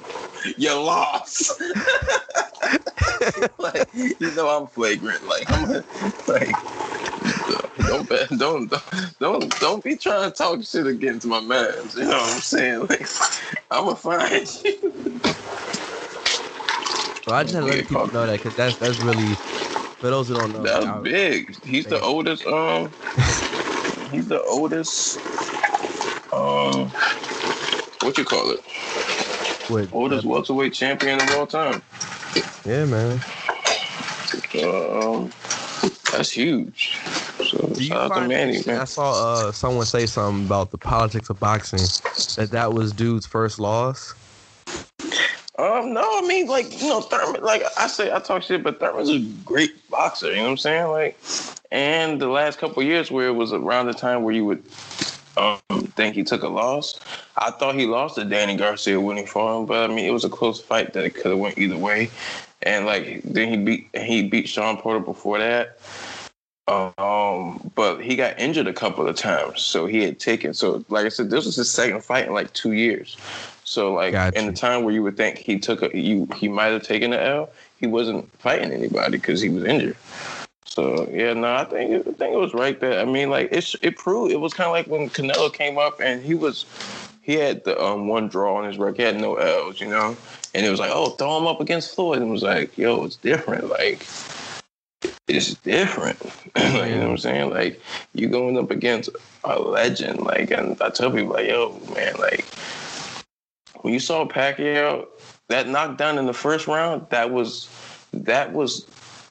you 0.56 0.74
lost." 0.74 1.60
like 3.58 3.88
you 3.92 4.14
know 4.34 4.48
I'm 4.48 4.66
flagrant. 4.68 5.24
Like 5.24 5.50
I'm 5.50 5.84
like 6.26 6.50
don't 7.46 8.08
don't 8.38 8.38
don't 8.38 8.72
don't 9.20 9.58
don't 9.60 9.84
be 9.84 9.96
trying 9.96 10.30
to 10.30 10.36
talk 10.36 10.62
shit 10.62 10.86
against 10.86 11.26
my 11.26 11.40
man. 11.40 11.88
You 11.94 12.04
know 12.04 12.08
what 12.10 12.34
I'm 12.34 12.40
saying? 12.40 12.86
Like 12.88 13.06
I'ma 13.70 13.94
find 13.94 14.64
you. 14.64 15.20
I 17.32 17.44
just 17.44 17.54
had 17.54 17.60
to 17.62 17.66
let 17.66 17.80
Yeah, 17.80 17.82
people 17.88 18.10
know 18.12 18.26
that 18.26 18.34
because 18.34 18.54
that's 18.54 18.76
that's 18.78 19.00
really 19.00 19.40
for 20.00 20.10
those 20.10 20.28
who 20.28 20.34
don't 20.34 20.52
know. 20.52 20.64
That's 20.64 20.90
big. 21.02 21.58
He's 21.64 21.86
the 21.86 22.00
oldest. 22.00 22.46
Um, 22.46 22.94
he's 24.10 24.28
the 24.28 24.42
oldest. 24.42 25.20
Um, 26.32 26.92
what 28.00 28.18
you 28.18 28.24
call 28.24 28.50
it? 28.52 28.60
what- 29.68 29.90
Oldest 29.92 30.24
welterweight 30.24 30.74
champion 30.74 31.20
of 31.20 31.30
all 31.30 31.46
time. 31.46 31.82
Yeah, 32.64 32.86
man. 32.86 33.24
Um, 34.54 35.34
that's 36.12 36.32
huge. 36.32 36.98
So 37.42 37.74
Do 37.74 37.84
you 37.84 37.88
shout 37.88 38.02
out 38.02 38.14
to 38.14 38.20
find 38.20 38.28
Manny, 38.28 38.62
I 38.76 38.84
saw 38.84 39.48
uh, 39.48 39.52
someone 39.52 39.86
say 39.86 40.06
something 40.06 40.46
about 40.46 40.70
the 40.72 40.78
politics 40.78 41.30
of 41.30 41.40
boxing 41.40 41.92
that 42.36 42.52
that 42.52 42.72
was 42.74 42.92
dude's 42.94 43.26
first 43.26 43.58
loss. 43.60 44.16
Um, 45.60 45.92
no, 45.92 46.00
I 46.02 46.26
mean, 46.26 46.46
like, 46.46 46.80
you 46.80 46.88
know, 46.88 47.02
Thurman, 47.02 47.42
like 47.42 47.62
I 47.76 47.86
say, 47.86 48.10
I 48.10 48.18
talk 48.18 48.42
shit, 48.42 48.62
but 48.62 48.80
Thurman's 48.80 49.10
a 49.10 49.18
great 49.44 49.90
boxer, 49.90 50.30
you 50.30 50.36
know 50.36 50.44
what 50.44 50.50
I'm 50.52 50.56
saying? 50.56 50.88
Like, 50.88 51.18
and 51.70 52.18
the 52.18 52.28
last 52.28 52.58
couple 52.58 52.82
years 52.82 53.10
where 53.10 53.28
it 53.28 53.34
was 53.34 53.52
around 53.52 53.86
the 53.86 53.92
time 53.92 54.22
where 54.22 54.34
you 54.34 54.46
would 54.46 54.62
um, 55.36 55.60
think 55.96 56.14
he 56.14 56.24
took 56.24 56.44
a 56.44 56.48
loss, 56.48 56.98
I 57.36 57.50
thought 57.50 57.74
he 57.74 57.84
lost 57.84 58.14
to 58.14 58.24
Danny 58.24 58.56
Garcia 58.56 58.98
he 58.98 59.26
fought 59.26 59.60
him, 59.60 59.66
but 59.66 59.90
I 59.90 59.94
mean, 59.94 60.06
it 60.06 60.12
was 60.12 60.24
a 60.24 60.30
close 60.30 60.62
fight 60.62 60.94
that 60.94 61.04
it 61.04 61.10
could 61.14 61.26
have 61.26 61.38
went 61.38 61.58
either 61.58 61.76
way. 61.76 62.08
And 62.62 62.86
like, 62.86 63.20
then 63.24 63.50
he 63.50 63.56
beat 63.58 63.88
he 63.94 64.26
beat 64.26 64.48
Sean 64.48 64.78
Porter 64.78 65.00
before 65.00 65.40
that. 65.40 65.78
Um, 66.68 67.70
but 67.74 67.98
he 67.98 68.16
got 68.16 68.38
injured 68.38 68.68
a 68.68 68.72
couple 68.72 69.06
of 69.06 69.16
times, 69.16 69.60
so 69.60 69.86
he 69.86 70.02
had 70.04 70.20
taken. 70.20 70.54
So, 70.54 70.84
like 70.88 71.04
I 71.04 71.08
said, 71.08 71.28
this 71.28 71.44
was 71.44 71.56
his 71.56 71.70
second 71.70 72.02
fight 72.04 72.28
in 72.28 72.32
like 72.32 72.52
two 72.52 72.72
years. 72.72 73.16
So, 73.70 73.94
like 73.94 74.14
Got 74.14 74.36
in 74.36 74.46
you. 74.46 74.50
the 74.50 74.56
time 74.56 74.82
where 74.82 74.92
you 74.92 75.00
would 75.04 75.16
think 75.16 75.38
he 75.38 75.56
took 75.56 75.80
a 75.80 75.96
you 75.96 76.26
he 76.34 76.48
might 76.48 76.72
have 76.72 76.82
taken 76.82 77.12
the 77.12 77.24
L, 77.24 77.50
he 77.78 77.86
wasn't 77.86 78.28
fighting 78.40 78.72
anybody 78.72 79.12
because 79.12 79.40
he 79.40 79.48
was 79.48 79.62
injured. 79.62 79.96
So 80.64 81.08
yeah, 81.12 81.34
no, 81.34 81.54
I 81.54 81.64
think 81.66 82.04
I 82.04 82.10
think 82.10 82.34
it 82.34 82.38
was 82.38 82.52
right 82.52 82.80
there. 82.80 82.98
I 83.00 83.04
mean, 83.04 83.30
like 83.30 83.52
it 83.52 83.72
it 83.80 83.96
proved 83.96 84.32
it 84.32 84.40
was 84.40 84.52
kind 84.52 84.66
of 84.66 84.72
like 84.72 84.88
when 84.88 85.08
Canelo 85.08 85.54
came 85.54 85.78
up 85.78 86.00
and 86.00 86.20
he 86.20 86.34
was 86.34 86.64
he 87.22 87.34
had 87.34 87.62
the 87.62 87.80
um 87.80 88.08
one 88.08 88.26
draw 88.26 88.56
on 88.56 88.64
his 88.64 88.76
record, 88.76 88.96
he 88.96 89.02
had 89.04 89.20
no 89.20 89.36
L's, 89.36 89.80
you 89.80 89.86
know, 89.86 90.16
and 90.52 90.66
it 90.66 90.70
was 90.70 90.80
like, 90.80 90.90
oh, 90.92 91.10
throw 91.10 91.38
him 91.38 91.46
up 91.46 91.60
against 91.60 91.94
Floyd, 91.94 92.18
and 92.18 92.30
it 92.30 92.32
was 92.32 92.42
like, 92.42 92.76
yo, 92.76 93.04
it's 93.04 93.14
different. 93.14 93.68
Like 93.68 94.04
it's 95.28 95.54
different. 95.54 96.20
like, 96.56 96.90
you 96.90 96.96
know 96.96 97.02
what 97.02 97.10
I'm 97.10 97.18
saying? 97.18 97.50
Like 97.50 97.80
you 98.14 98.26
going 98.26 98.58
up 98.58 98.72
against 98.72 99.10
a 99.44 99.60
legend. 99.60 100.22
Like, 100.22 100.50
and 100.50 100.76
I 100.82 100.90
tell 100.90 101.12
people 101.12 101.34
like, 101.34 101.46
yo, 101.46 101.80
man, 101.94 102.16
like 102.18 102.44
when 103.82 103.94
you 103.94 104.00
saw 104.00 104.26
Pacquiao, 104.26 105.06
that 105.48 105.68
knockdown 105.68 106.18
in 106.18 106.26
the 106.26 106.32
first 106.32 106.66
round, 106.66 107.06
that 107.10 107.30
was 107.30 107.68
that 108.12 108.52
was 108.52 108.86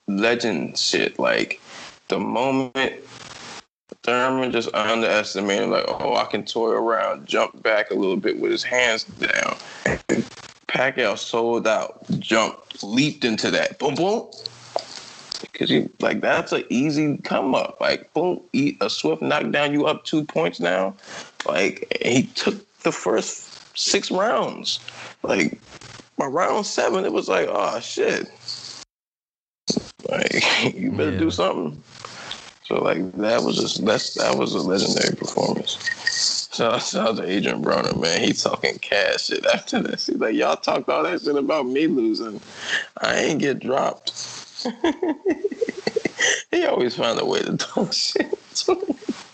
legend 0.08 0.78
shit. 0.78 1.20
Like 1.20 1.62
the 2.08 2.20
moment 2.20 2.96
Thurman 4.04 4.52
just 4.52 4.74
underestimated, 4.74 5.70
like, 5.70 5.86
oh, 5.88 6.16
I 6.16 6.26
can 6.26 6.46
toy 6.46 6.72
around, 6.72 7.28
jump 7.28 7.62
back 7.62 7.92
a 7.92 7.96
little 7.96 8.18
bit 8.18 8.40
with 8.40 8.52
his 8.52 8.64
hands 8.64 9.04
down. 9.04 9.56
Pacquiao 10.68 11.18
sold 11.18 11.68
out, 11.68 12.04
jumped, 12.20 12.84
leaped 12.84 13.26
into 13.26 13.52
that, 13.52 13.78
boom, 13.80 13.96
boom. 13.96 14.28
Because 15.42 15.72
you 15.72 15.90
like 16.00 16.22
that's 16.22 16.52
an 16.52 16.64
easy 16.70 17.18
come 17.18 17.56
up. 17.56 17.78
Like 17.80 18.14
boom, 18.14 18.42
eat 18.54 18.78
a 18.82 18.90
swift 18.90 19.22
knockdown. 19.22 19.74
You 19.74 19.86
up 19.86 20.04
two 20.04 20.24
points 20.24 20.60
now. 20.60 20.96
Like 21.46 21.98
he 22.02 22.24
took 22.24 22.56
the 22.82 22.92
first 22.92 23.49
six 23.80 24.12
rounds. 24.12 24.80
Like 25.24 25.60
by 26.18 26.26
round 26.26 26.66
seven, 26.66 27.06
it 27.06 27.14
was 27.14 27.30
like, 27.30 27.48
oh 27.50 27.80
shit. 27.80 28.30
Like 30.10 30.74
you 30.76 30.92
better 30.92 31.12
Yeah. 31.12 31.18
do 31.18 31.32
something. 31.32 31.82
So 32.66 32.84
like 32.84 33.12
that 33.14 33.42
was 33.42 33.58
just 33.58 33.86
that's 33.86 34.14
that 34.16 34.38
was 34.38 34.54
a 34.54 34.60
legendary 34.60 35.16
performance. 35.16 35.78
Shout 36.54 36.74
out, 36.74 36.82
shout 36.84 37.08
out 37.10 37.18
to 37.18 37.30
Adrian 37.30 37.64
Broner, 37.64 38.00
man. 38.00 38.22
He 38.22 38.34
talking 38.34 38.78
cash 38.80 39.28
shit 39.28 39.46
after 39.46 39.82
this. 39.82 40.08
He's 40.08 40.18
like, 40.18 40.36
y'all 40.36 40.56
talked 40.58 40.90
all 40.90 41.04
that 41.04 41.22
shit 41.22 41.36
about 41.36 41.66
me 41.66 41.88
losing. 41.88 42.42
I 43.02 43.16
ain't 43.16 43.40
get 43.40 43.60
dropped. 43.60 44.14
he 46.52 46.66
always 46.66 46.96
find 46.96 47.20
a 47.20 47.26
way 47.26 47.42
to 47.42 47.58
talk 47.58 47.94
shit. 47.94 48.34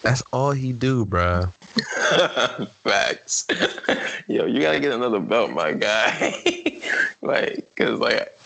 That's 0.01 0.21
all 0.31 0.51
he 0.51 0.71
do, 0.71 1.05
bruh. 1.05 1.51
Facts. 2.83 3.47
Yo, 4.27 4.45
you 4.45 4.61
gotta 4.61 4.79
get 4.79 4.93
another 4.93 5.19
belt, 5.19 5.51
my 5.51 5.73
guy. 5.73 6.81
like, 7.21 7.75
cause 7.75 7.99
like 7.99 8.37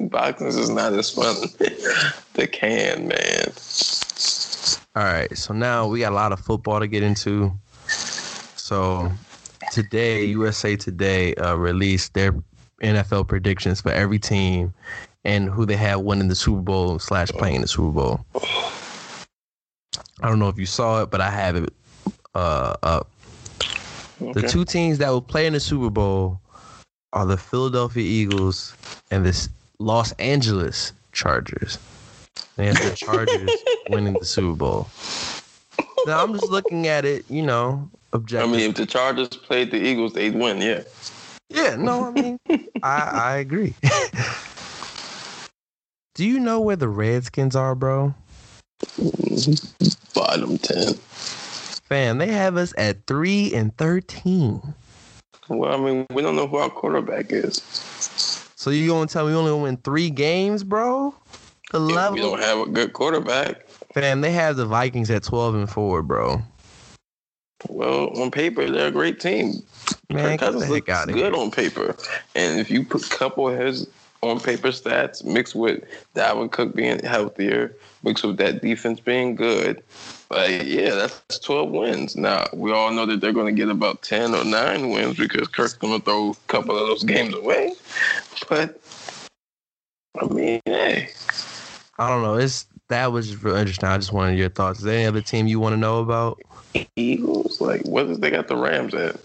boxing 0.00 0.48
is 0.48 0.70
not 0.70 0.92
as 0.92 1.10
fun. 1.10 1.36
the 2.34 2.46
can, 2.46 3.08
man. 3.08 3.52
All 4.96 5.04
right, 5.04 5.36
so 5.36 5.52
now 5.52 5.86
we 5.86 6.00
got 6.00 6.12
a 6.12 6.14
lot 6.14 6.32
of 6.32 6.40
football 6.40 6.80
to 6.80 6.86
get 6.86 7.02
into. 7.02 7.52
So 7.86 9.12
today, 9.72 10.24
USA 10.24 10.74
Today 10.76 11.34
uh, 11.34 11.54
released 11.54 12.14
their 12.14 12.34
NFL 12.82 13.28
predictions 13.28 13.80
for 13.80 13.90
every 13.90 14.18
team 14.18 14.72
and 15.26 15.50
who 15.50 15.66
they 15.66 15.76
have 15.76 16.00
winning 16.00 16.28
the 16.28 16.36
Super 16.36 16.62
Bowl 16.62 17.00
slash 17.00 17.28
playing 17.30 17.60
the 17.60 17.66
Super 17.66 17.90
Bowl. 17.90 18.24
I 20.22 20.28
don't 20.28 20.38
know 20.38 20.48
if 20.48 20.56
you 20.56 20.66
saw 20.66 21.02
it, 21.02 21.10
but 21.10 21.20
I 21.20 21.30
have 21.30 21.56
it 21.56 21.72
uh, 22.34 22.76
up. 22.84 23.10
The 24.20 24.42
two 24.42 24.64
teams 24.64 24.98
that 24.98 25.10
will 25.10 25.20
play 25.20 25.46
in 25.46 25.52
the 25.52 25.60
Super 25.60 25.90
Bowl 25.90 26.40
are 27.12 27.26
the 27.26 27.36
Philadelphia 27.36 28.04
Eagles 28.04 28.74
and 29.10 29.26
the 29.26 29.48
Los 29.80 30.12
Angeles 30.12 30.92
Chargers. 31.12 31.78
They 32.54 32.66
have 32.66 32.76
the 32.76 32.94
Chargers 32.94 33.50
winning 33.90 34.14
the 34.14 34.24
Super 34.24 34.56
Bowl. 34.56 34.88
Now 36.06 36.22
I'm 36.22 36.32
just 36.32 36.50
looking 36.50 36.86
at 36.86 37.04
it, 37.04 37.24
you 37.28 37.42
know, 37.42 37.90
I 38.14 38.46
mean, 38.46 38.60
if 38.70 38.76
the 38.76 38.86
Chargers 38.86 39.28
played 39.28 39.72
the 39.72 39.84
Eagles, 39.84 40.12
they'd 40.12 40.36
win. 40.36 40.62
Yeah. 40.62 40.84
yeah, 41.50 41.74
no, 41.76 42.04
I 42.04 42.10
mean, 42.12 42.38
I 42.82 42.98
I 43.02 43.36
agree. 43.38 43.74
Do 46.16 46.24
you 46.24 46.40
know 46.40 46.62
where 46.62 46.76
the 46.76 46.88
Redskins 46.88 47.54
are, 47.54 47.74
bro? 47.74 48.14
Bottom 50.14 50.56
ten. 50.56 50.94
Fam, 50.94 52.16
they 52.16 52.28
have 52.28 52.56
us 52.56 52.72
at 52.78 53.06
three 53.06 53.52
and 53.52 53.76
thirteen. 53.76 54.62
Well, 55.50 55.74
I 55.74 55.76
mean, 55.76 56.06
we 56.08 56.22
don't 56.22 56.34
know 56.34 56.46
who 56.46 56.56
our 56.56 56.70
quarterback 56.70 57.26
is. 57.32 57.56
So 58.56 58.70
you 58.70 58.88
gonna 58.88 59.06
tell 59.08 59.26
me 59.26 59.32
we 59.32 59.38
only 59.38 59.62
win 59.62 59.76
three 59.76 60.08
games, 60.08 60.64
bro? 60.64 61.14
The 61.72 61.80
If 61.86 62.12
we 62.12 62.20
don't 62.20 62.40
have 62.40 62.60
a 62.60 62.70
good 62.70 62.94
quarterback. 62.94 63.68
fam. 63.92 64.22
They 64.22 64.32
have 64.32 64.56
the 64.56 64.64
Vikings 64.64 65.10
at 65.10 65.22
twelve 65.22 65.54
and 65.54 65.68
four, 65.68 66.02
bro. 66.02 66.40
Well, 67.68 68.18
on 68.18 68.30
paper, 68.30 68.70
they're 68.70 68.88
a 68.88 68.90
great 68.90 69.20
team. 69.20 69.62
Man, 70.08 70.38
Kirk 70.38 70.40
Cousins 70.40 70.70
looks 70.70 71.04
good 71.04 71.14
here. 71.14 71.34
on 71.34 71.50
paper, 71.50 71.94
and 72.34 72.58
if 72.58 72.70
you 72.70 72.84
put 72.86 73.04
a 73.04 73.08
couple 73.14 73.48
his 73.48 73.86
on 74.22 74.40
paper 74.40 74.68
stats 74.68 75.24
mixed 75.24 75.54
with 75.54 75.84
Dalvin 76.14 76.50
Cook 76.50 76.74
being 76.74 76.98
healthier, 77.00 77.74
mixed 78.02 78.24
with 78.24 78.36
that 78.38 78.62
defense 78.62 79.00
being 79.00 79.34
good, 79.34 79.82
like 80.30 80.62
yeah, 80.64 80.94
that's 80.94 81.38
twelve 81.38 81.70
wins. 81.70 82.16
Now 82.16 82.46
we 82.52 82.72
all 82.72 82.92
know 82.92 83.06
that 83.06 83.20
they're 83.20 83.32
going 83.32 83.54
to 83.54 83.58
get 83.58 83.70
about 83.70 84.02
ten 84.02 84.34
or 84.34 84.44
nine 84.44 84.90
wins 84.90 85.16
because 85.16 85.48
Kirk's 85.48 85.74
going 85.74 85.98
to 85.98 86.04
throw 86.04 86.30
a 86.30 86.34
couple 86.48 86.76
of 86.76 86.86
those 86.86 87.04
games 87.04 87.34
away. 87.34 87.72
But 88.48 88.80
I 90.20 90.26
mean, 90.26 90.60
hey, 90.64 91.10
I 91.98 92.08
don't 92.08 92.22
know. 92.22 92.34
It's 92.34 92.66
that 92.88 93.12
was 93.12 93.28
just 93.30 93.42
real 93.42 93.56
interesting. 93.56 93.88
I 93.88 93.96
just 93.98 94.12
wanted 94.12 94.38
your 94.38 94.48
thoughts. 94.48 94.80
Is 94.80 94.84
there 94.84 94.96
any 94.96 95.06
other 95.06 95.20
team 95.20 95.46
you 95.46 95.60
want 95.60 95.74
to 95.74 95.76
know 95.76 96.00
about? 96.00 96.40
Eagles, 96.96 97.60
like 97.60 97.82
what 97.86 98.06
if 98.06 98.20
they 98.20 98.30
got 98.30 98.48
the 98.48 98.56
Rams 98.56 98.94
at? 98.94 99.16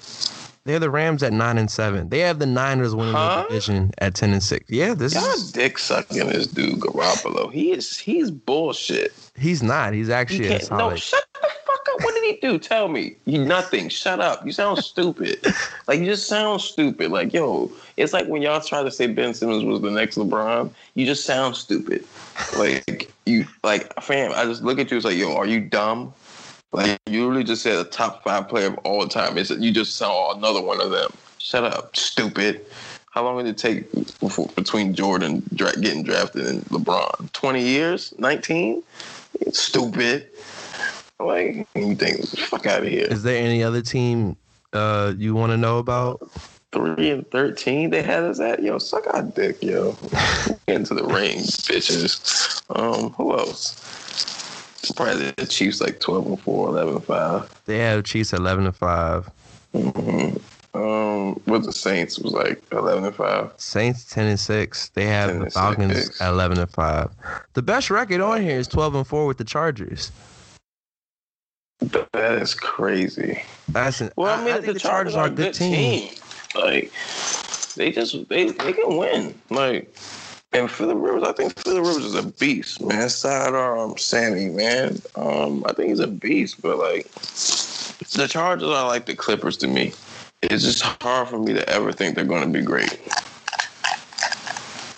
They're 0.64 0.80
the 0.80 0.92
Rams 0.92 1.24
at 1.24 1.34
nine 1.34 1.58
and 1.58 1.72
seven. 1.72 2.10
They 2.10 2.20
have 2.20 2.38
the 2.40 2.46
Niners 2.46 2.94
winning 2.94 3.14
Huh? 3.16 3.44
the 3.44 3.48
division 3.50 3.92
at 3.98 4.14
ten 4.14 4.32
and 4.32 4.44
six. 4.44 4.70
Yeah, 4.70 4.94
this 4.94 5.16
Y'all 5.16 5.24
is 5.34 5.52
dick 5.52 5.78
sucking 5.80 6.28
this 6.28 6.46
dude 6.48 6.80
Garoppolo. 6.80 7.52
He 7.52 7.72
is 7.72 7.98
he's 7.98 8.30
bullshit. 8.30 9.12
he's 9.38 9.64
not. 9.64 9.94
He's 9.94 10.10
actually 10.10 10.46
a 10.48 10.60
can't. 10.60 10.72
No, 10.72 10.96
shut 10.96 11.24
the 11.34 11.40
fuck 11.66 11.88
up. 11.96 12.04
What 12.04 12.14
did 12.14 12.24
he 12.36 12.40
do? 12.42 12.60
Tell 12.60 12.88
me. 12.90 13.16
You 13.26 13.44
nothing. 13.44 13.90
Shut 13.90 14.20
up. 14.20 14.46
You 14.46 14.52
sound 14.52 14.78
stupid. 14.84 15.44
like 15.88 16.00
you 16.00 16.06
just 16.06 16.28
sound 16.28 16.62
stupid. 16.62 17.10
Like 17.12 17.34
yo, 17.34 17.72
it's 17.98 18.14
like 18.14 18.28
when 18.28 18.44
y'all 18.44 18.62
try 18.62 18.84
to 18.84 18.92
say 18.92 19.08
Ben 19.08 19.34
Simmons 19.34 19.64
was 19.64 19.82
the 19.82 19.90
next 19.90 20.16
LeBron. 20.18 20.70
You 20.94 21.06
just 21.08 21.26
sound 21.26 21.56
stupid. 21.56 22.06
Like 22.58 23.12
you, 23.26 23.46
like 23.64 23.92
fam. 24.02 24.32
I 24.36 24.46
just 24.46 24.62
look 24.64 24.78
at 24.78 24.92
you. 24.92 24.98
It's 24.98 25.06
like 25.06 25.18
yo, 25.18 25.36
are 25.36 25.46
you 25.48 25.60
dumb? 25.60 26.14
Like 26.74 27.00
you 27.06 27.30
really 27.30 27.44
just 27.44 27.64
said 27.64 27.78
a 27.78 27.90
top 27.90 28.24
five 28.24 28.48
player 28.48 28.68
of 28.68 28.78
all 28.80 29.06
time. 29.08 29.38
It's 29.38 29.50
you 29.50 29.72
just 29.72 29.98
saw 29.98 30.36
another 30.36 30.62
one 30.62 30.80
of 30.82 30.92
them. 30.92 31.12
Shut 31.38 31.64
up, 31.64 31.96
stupid. 31.96 32.66
How 33.12 33.24
long 33.26 33.38
did 33.38 33.48
it 33.48 33.58
take 33.58 33.92
before, 34.20 34.48
between 34.56 34.94
Jordan 34.94 35.44
dra- 35.54 35.78
getting 35.78 36.04
drafted 36.04 36.46
and 36.46 36.64
LeBron? 36.66 37.32
Twenty 37.34 37.62
years? 37.62 38.14
Nineteen? 38.18 38.84
Stupid. 39.52 40.30
Like 41.20 41.68
you 41.76 41.96
think, 41.96 42.26
fuck 42.28 42.66
out 42.66 42.84
of 42.84 42.88
here. 42.88 43.08
Is 43.10 43.24
there 43.24 43.44
any 43.44 43.64
other 43.64 43.82
team 43.82 44.38
uh, 44.72 45.14
you 45.18 45.36
want 45.36 45.52
to 45.52 45.58
know 45.58 45.78
about? 45.78 46.32
Three 46.72 47.10
and 47.10 47.30
thirteen, 47.32 47.90
they 47.90 48.02
had 48.02 48.24
us 48.24 48.40
at. 48.40 48.64
Yo, 48.64 48.78
suck 48.78 49.14
our 49.14 49.24
dick, 49.24 49.62
yo. 49.62 49.92
Get 50.68 50.78
into 50.78 50.94
the 50.94 51.04
ring, 51.04 51.40
bitches. 51.40 52.64
Um, 52.74 53.10
who 53.12 53.38
else? 53.38 53.78
Probably 54.96 55.32
the 55.38 55.46
Chiefs 55.46 55.80
like 55.82 56.00
12 56.00 56.26
and 56.28 56.40
4, 56.42 56.68
11 56.70 56.96
and 56.96 57.04
5. 57.04 57.62
They 57.66 57.78
have 57.80 58.04
Chiefs 58.04 58.34
at 58.34 58.40
eleven 58.40 58.66
and 58.66 58.76
five. 58.76 59.30
hmm 59.74 60.36
Um, 60.74 61.34
what 61.46 61.64
the 61.64 61.72
Saints 61.74 62.18
was 62.20 62.34
like 62.34 62.62
11 62.72 63.04
and 63.06 63.16
5. 63.16 63.52
Saints 63.58 64.06
ten 64.06 64.28
and 64.28 64.40
six. 64.40 64.90
They 64.90 65.06
have 65.06 65.40
the 65.40 65.50
Falcons 65.52 66.04
six. 66.06 66.22
eleven 66.22 66.58
and 66.60 66.70
five. 66.70 67.12
The 67.54 67.62
best 67.62 67.90
record 67.90 68.22
on 68.22 68.42
here 68.42 68.58
is 68.58 68.68
twelve 68.68 68.96
and 68.96 69.06
four 69.06 69.28
with 69.28 69.38
the 69.38 69.44
Chargers. 69.44 70.12
That 72.14 72.34
is 72.42 72.54
crazy. 72.54 73.42
That's 73.70 74.02
an, 74.02 74.12
Well, 74.16 74.40
I 74.40 74.44
mean, 74.46 74.62
think 74.62 74.74
the, 74.74 74.80
Chargers 74.80 75.16
are 75.16 75.26
a 75.28 75.30
good 75.30 75.54
team. 75.54 76.10
Like, 76.56 76.92
they 77.76 77.92
just 77.92 78.28
they 78.30 78.50
they 78.52 78.74
can 78.74 78.98
win. 78.98 79.34
Like, 79.50 79.94
and 80.54 80.70
Philip 80.70 80.98
Rivers, 81.00 81.24
I 81.24 81.32
think 81.32 81.58
Philip 81.60 81.86
Rivers 81.86 82.06
is 82.06 82.16
a 82.16 82.24
beast, 82.24 82.82
man. 82.82 83.10
Sidearm 83.10 83.98
Sammy, 83.98 84.50
man. 84.50 85.02
Um, 85.16 85.64
I 85.66 85.74
think 85.74 85.90
he's 85.90 86.00
a 86.00 86.08
beast, 86.08 86.62
but 86.62 86.78
like, 86.78 87.10
the 88.14 88.28
Chargers 88.30 88.68
are 88.68 88.88
like 88.88 89.06
the 89.06 89.16
Clippers 89.16 89.58
to 89.58 89.68
me. 89.68 89.94
It's 90.42 90.64
just 90.64 90.82
hard 90.82 91.30
for 91.30 91.40
me 91.40 91.54
to 91.54 91.68
ever 91.70 91.92
think 91.92 92.16
they're 92.16 92.26
going 92.26 92.52
to 92.52 92.60
be 92.60 92.66
great. 92.66 93.00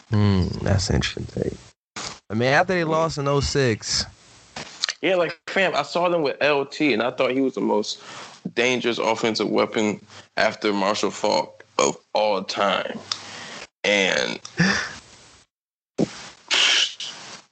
Hmm, 0.10 0.48
that's 0.62 0.90
interesting. 0.90 1.58
I 2.30 2.34
mean, 2.34 2.50
after 2.50 2.74
they 2.74 2.84
lost 2.84 3.18
in 3.18 3.42
06, 3.42 4.06
Yeah, 5.02 5.16
like 5.16 5.38
fam, 5.48 5.76
I 5.76 5.84
saw 5.84 6.10
them 6.10 6.24
with 6.24 6.42
LT, 6.42 6.82
and 6.94 7.04
I 7.04 7.12
thought 7.12 7.32
he 7.32 7.42
was 7.42 7.56
the 7.56 7.62
most 7.62 8.02
dangerous 8.56 8.98
offensive 8.98 9.50
weapon 9.50 10.04
after 10.38 10.74
Marshall 10.74 11.12
Faulk 11.12 11.64
of 11.78 11.98
all 12.14 12.44
time. 12.44 12.98
And 13.84 14.40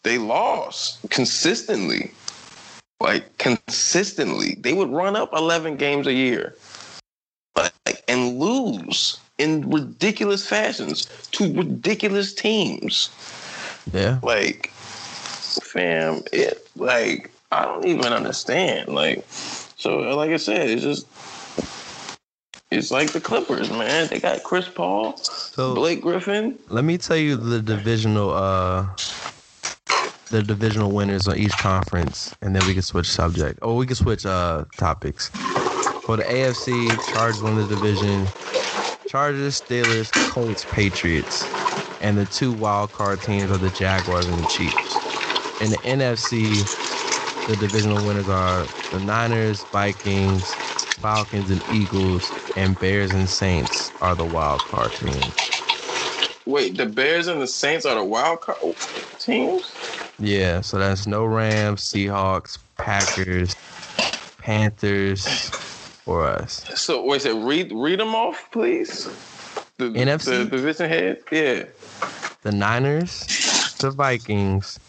they 0.03 0.17
lost 0.17 0.99
consistently. 1.09 2.11
Like 2.99 3.37
consistently. 3.37 4.55
They 4.59 4.73
would 4.73 4.89
run 4.89 5.15
up 5.15 5.33
11 5.33 5.77
games 5.77 6.07
a 6.07 6.13
year. 6.13 6.55
Like 7.55 8.03
and 8.07 8.37
lose 8.39 9.19
in 9.37 9.69
ridiculous 9.69 10.47
fashions 10.47 11.05
to 11.31 11.51
ridiculous 11.53 12.33
teams 12.33 13.09
yeah, 13.93 14.19
like 14.21 14.69
fam, 14.71 16.21
it 16.31 16.67
like 16.75 17.31
I 17.51 17.65
don't 17.65 17.85
even 17.85 18.13
understand. 18.13 18.89
Like, 18.89 19.25
so 19.29 19.97
like 20.15 20.31
I 20.31 20.37
said, 20.37 20.69
it's 20.69 20.83
just 20.83 21.07
it's 22.69 22.91
like 22.91 23.11
the 23.11 23.19
Clippers, 23.19 23.69
man. 23.69 24.07
They 24.07 24.19
got 24.19 24.43
Chris 24.43 24.69
Paul, 24.69 25.17
So 25.17 25.75
Blake 25.75 26.01
Griffin. 26.01 26.57
let 26.69 26.83
me 26.83 26.97
tell 26.97 27.17
you 27.17 27.35
the 27.35 27.61
divisional 27.61 28.31
uh 28.31 28.87
the 30.31 30.43
divisional 30.43 30.93
winners 30.93 31.27
on 31.29 31.37
each 31.37 31.59
conference 31.59 32.35
and 32.41 32.55
then 32.55 32.65
we 32.65 32.73
can 32.73 32.83
switch 32.83 33.07
subject. 33.11 33.59
Or 33.63 33.77
we 33.77 33.87
can 33.87 33.97
switch 33.97 34.25
uh 34.25 34.65
topics. 34.77 35.31
For 36.01 36.17
the 36.17 36.23
AFC, 36.23 37.03
Chargers 37.03 37.43
won 37.43 37.55
the 37.55 37.65
division. 37.65 38.33
Chargers, 39.05 39.61
Steelers, 39.61 40.13
Colts, 40.25 40.65
Patriots. 40.65 41.51
And 42.01 42.17
the 42.17 42.25
two 42.27 42.53
wild 42.53 42.93
card 42.93 43.21
teams 43.23 43.51
are 43.51 43.59
the 43.59 43.71
Jaguars 43.71 44.27
and 44.29 44.39
the 44.39 44.45
Chiefs. 44.45 45.03
In 45.59 45.71
the 45.71 45.79
NFC, 45.79 46.69
the 47.45 47.57
divisional 47.57 48.03
winners 48.03 48.29
are 48.29 48.69
the 48.91 48.99
Niners, 48.99 49.65
Vikings, 49.71 50.59
Falcons, 51.01 51.51
and 51.51 51.63
Eagles, 51.67 52.33
and 52.55 52.79
Bears 52.79 53.13
and 53.13 53.29
Saints 53.29 53.93
are 54.01 54.15
the 54.15 54.27
wild 54.27 54.63
card 54.65 54.95
teams. 54.95 55.53
Wait, 56.45 56.77
the 56.77 56.87
Bears 56.87 57.27
and 57.27 57.41
the 57.41 57.47
Saints 57.47 57.85
are 57.85 57.95
the 57.95 58.05
wild 58.05 58.41
card 58.41 58.59
teams. 59.19 59.79
Yeah, 60.19 60.61
so 60.61 60.77
that's 60.77 61.07
no 61.07 61.25
Rams, 61.25 61.81
Seahawks, 61.81 62.57
Packers, 62.77 63.55
Panthers 64.37 65.49
for 66.03 66.27
us. 66.27 66.63
So 66.75 67.03
wait, 67.03 67.21
so 67.21 67.39
read 67.39 67.71
read 67.73 67.99
them 67.99 68.15
off, 68.15 68.49
please. 68.51 69.05
The, 69.77 69.89
NFC? 69.89 70.25
the 70.25 70.45
division 70.45 70.89
head. 70.89 71.19
Yeah. 71.31 71.63
The 72.43 72.51
Niners, 72.51 73.75
the 73.79 73.91
Vikings, 73.91 74.79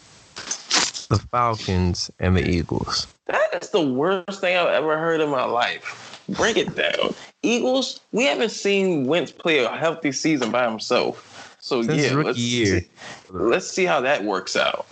the 1.09 1.19
Falcons, 1.31 2.11
and 2.19 2.35
the 2.37 2.47
Eagles. 2.47 3.07
That 3.27 3.61
is 3.61 3.69
the 3.69 3.81
worst 3.81 4.41
thing 4.41 4.57
I've 4.57 4.67
ever 4.67 4.97
heard 4.97 5.21
in 5.21 5.29
my 5.29 5.45
life. 5.45 6.21
Break 6.29 6.57
it 6.57 6.75
down. 6.75 7.13
Eagles, 7.41 7.99
we 8.11 8.25
haven't 8.25 8.51
seen 8.51 9.05
Wentz 9.05 9.31
play 9.31 9.59
a 9.59 9.69
healthy 9.69 10.11
season 10.11 10.51
by 10.51 10.69
himself. 10.69 11.32
So 11.63 11.81
Since 11.81 12.03
yeah, 12.03 12.13
let's 12.17 12.37
year. 12.37 12.81
See, 12.81 12.87
let's 13.29 13.65
see 13.69 13.85
how 13.85 14.01
that 14.01 14.21
works 14.25 14.57
out. 14.57 14.85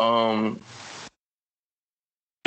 Um, 0.00 0.58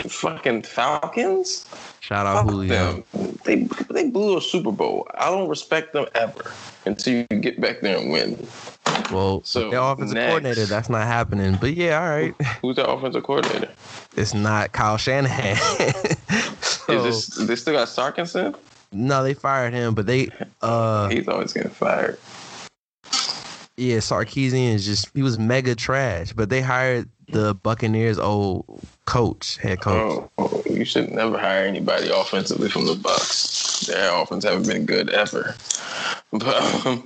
fucking 0.06 0.63
Falcons. 0.63 1.66
Shout 2.01 2.25
out 2.28 2.44
Fuck 2.44 2.50
Julio. 2.50 3.06
them. 3.13 3.40
They 3.46 3.63
they 3.90 4.10
blew 4.10 4.38
a 4.38 4.42
Super 4.42 4.74
Bowl. 4.74 5.08
I 5.16 5.30
don't 5.30 5.48
respect 5.48 5.94
them 5.94 6.06
ever 6.16 6.51
until 6.86 7.25
you 7.32 7.40
get 7.40 7.62
back 7.62 7.80
there 7.80 7.98
and 7.98 8.12
win. 8.12 8.46
Well, 9.10 9.42
So, 9.46 9.70
their 9.70 9.80
offensive 9.80 10.16
next. 10.16 10.28
coordinator, 10.28 10.66
that's 10.66 10.90
not 10.90 11.08
happening. 11.08 11.58
But 11.62 11.74
yeah, 11.74 12.04
all 12.04 12.10
right. 12.10 12.36
Who's 12.62 12.75
the 12.75 12.86
offensive 12.86 13.24
coordinator? 13.24 13.72
It's 14.18 14.34
not 14.34 14.74
Kyle 14.74 14.98
Shanahan. 14.98 15.56
So, 16.62 17.06
Is 17.06 17.28
this 17.28 17.48
they 17.48 17.56
still 17.56 17.74
got 17.74 17.88
Sarkinson? 17.88 18.54
no, 18.92 19.24
they 19.24 19.34
fired 19.34 19.72
him, 19.72 19.94
but 19.94 20.08
they 20.08 20.28
uh 20.62 21.08
He's 21.08 21.28
always 21.30 21.54
getting 21.54 21.72
fired. 21.72 22.18
Yeah, 23.81 23.97
Sarkisian 23.97 24.75
is 24.75 24.85
just 24.85 25.09
he 25.15 25.23
was 25.23 25.39
mega 25.39 25.73
trash. 25.73 26.33
But 26.33 26.51
they 26.51 26.61
hired 26.61 27.09
the 27.29 27.55
Buccaneers 27.55 28.19
old 28.19 28.85
coach, 29.05 29.57
head 29.57 29.81
coach. 29.81 29.95
Oh, 29.97 30.29
oh, 30.38 30.63
you 30.69 30.85
should 30.85 31.09
never 31.09 31.35
hire 31.35 31.65
anybody 31.65 32.11
offensively 32.13 32.69
from 32.69 32.85
the 32.85 32.93
Bucks. 32.93 33.88
Their 33.88 34.13
offense 34.13 34.43
haven't 34.43 34.67
been 34.67 34.85
good 34.85 35.09
ever. 35.09 35.55
But 36.31 36.85
um, 36.85 37.03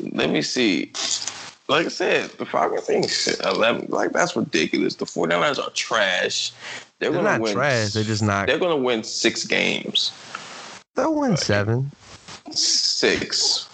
let 0.00 0.30
me 0.30 0.40
see. 0.40 0.90
Like 1.68 1.84
I 1.84 1.90
said, 1.90 2.30
the 2.30 2.46
Falcons 2.46 2.86
thing, 2.86 3.04
11, 3.44 3.88
like 3.90 4.12
that's 4.12 4.34
ridiculous. 4.34 4.94
The 4.94 5.04
49ers 5.04 5.62
are 5.62 5.68
trash. 5.72 6.50
They're, 6.98 7.10
They're 7.10 7.20
gonna 7.20 7.32
not 7.32 7.40
win. 7.42 7.54
trash. 7.54 7.92
They're 7.92 8.04
just 8.04 8.22
not. 8.22 8.46
They're 8.46 8.58
gonna 8.58 8.74
win 8.74 9.02
six 9.04 9.44
games. 9.44 10.12
They'll 10.94 11.14
win 11.14 11.36
seven. 11.36 11.90
Six. 12.52 13.67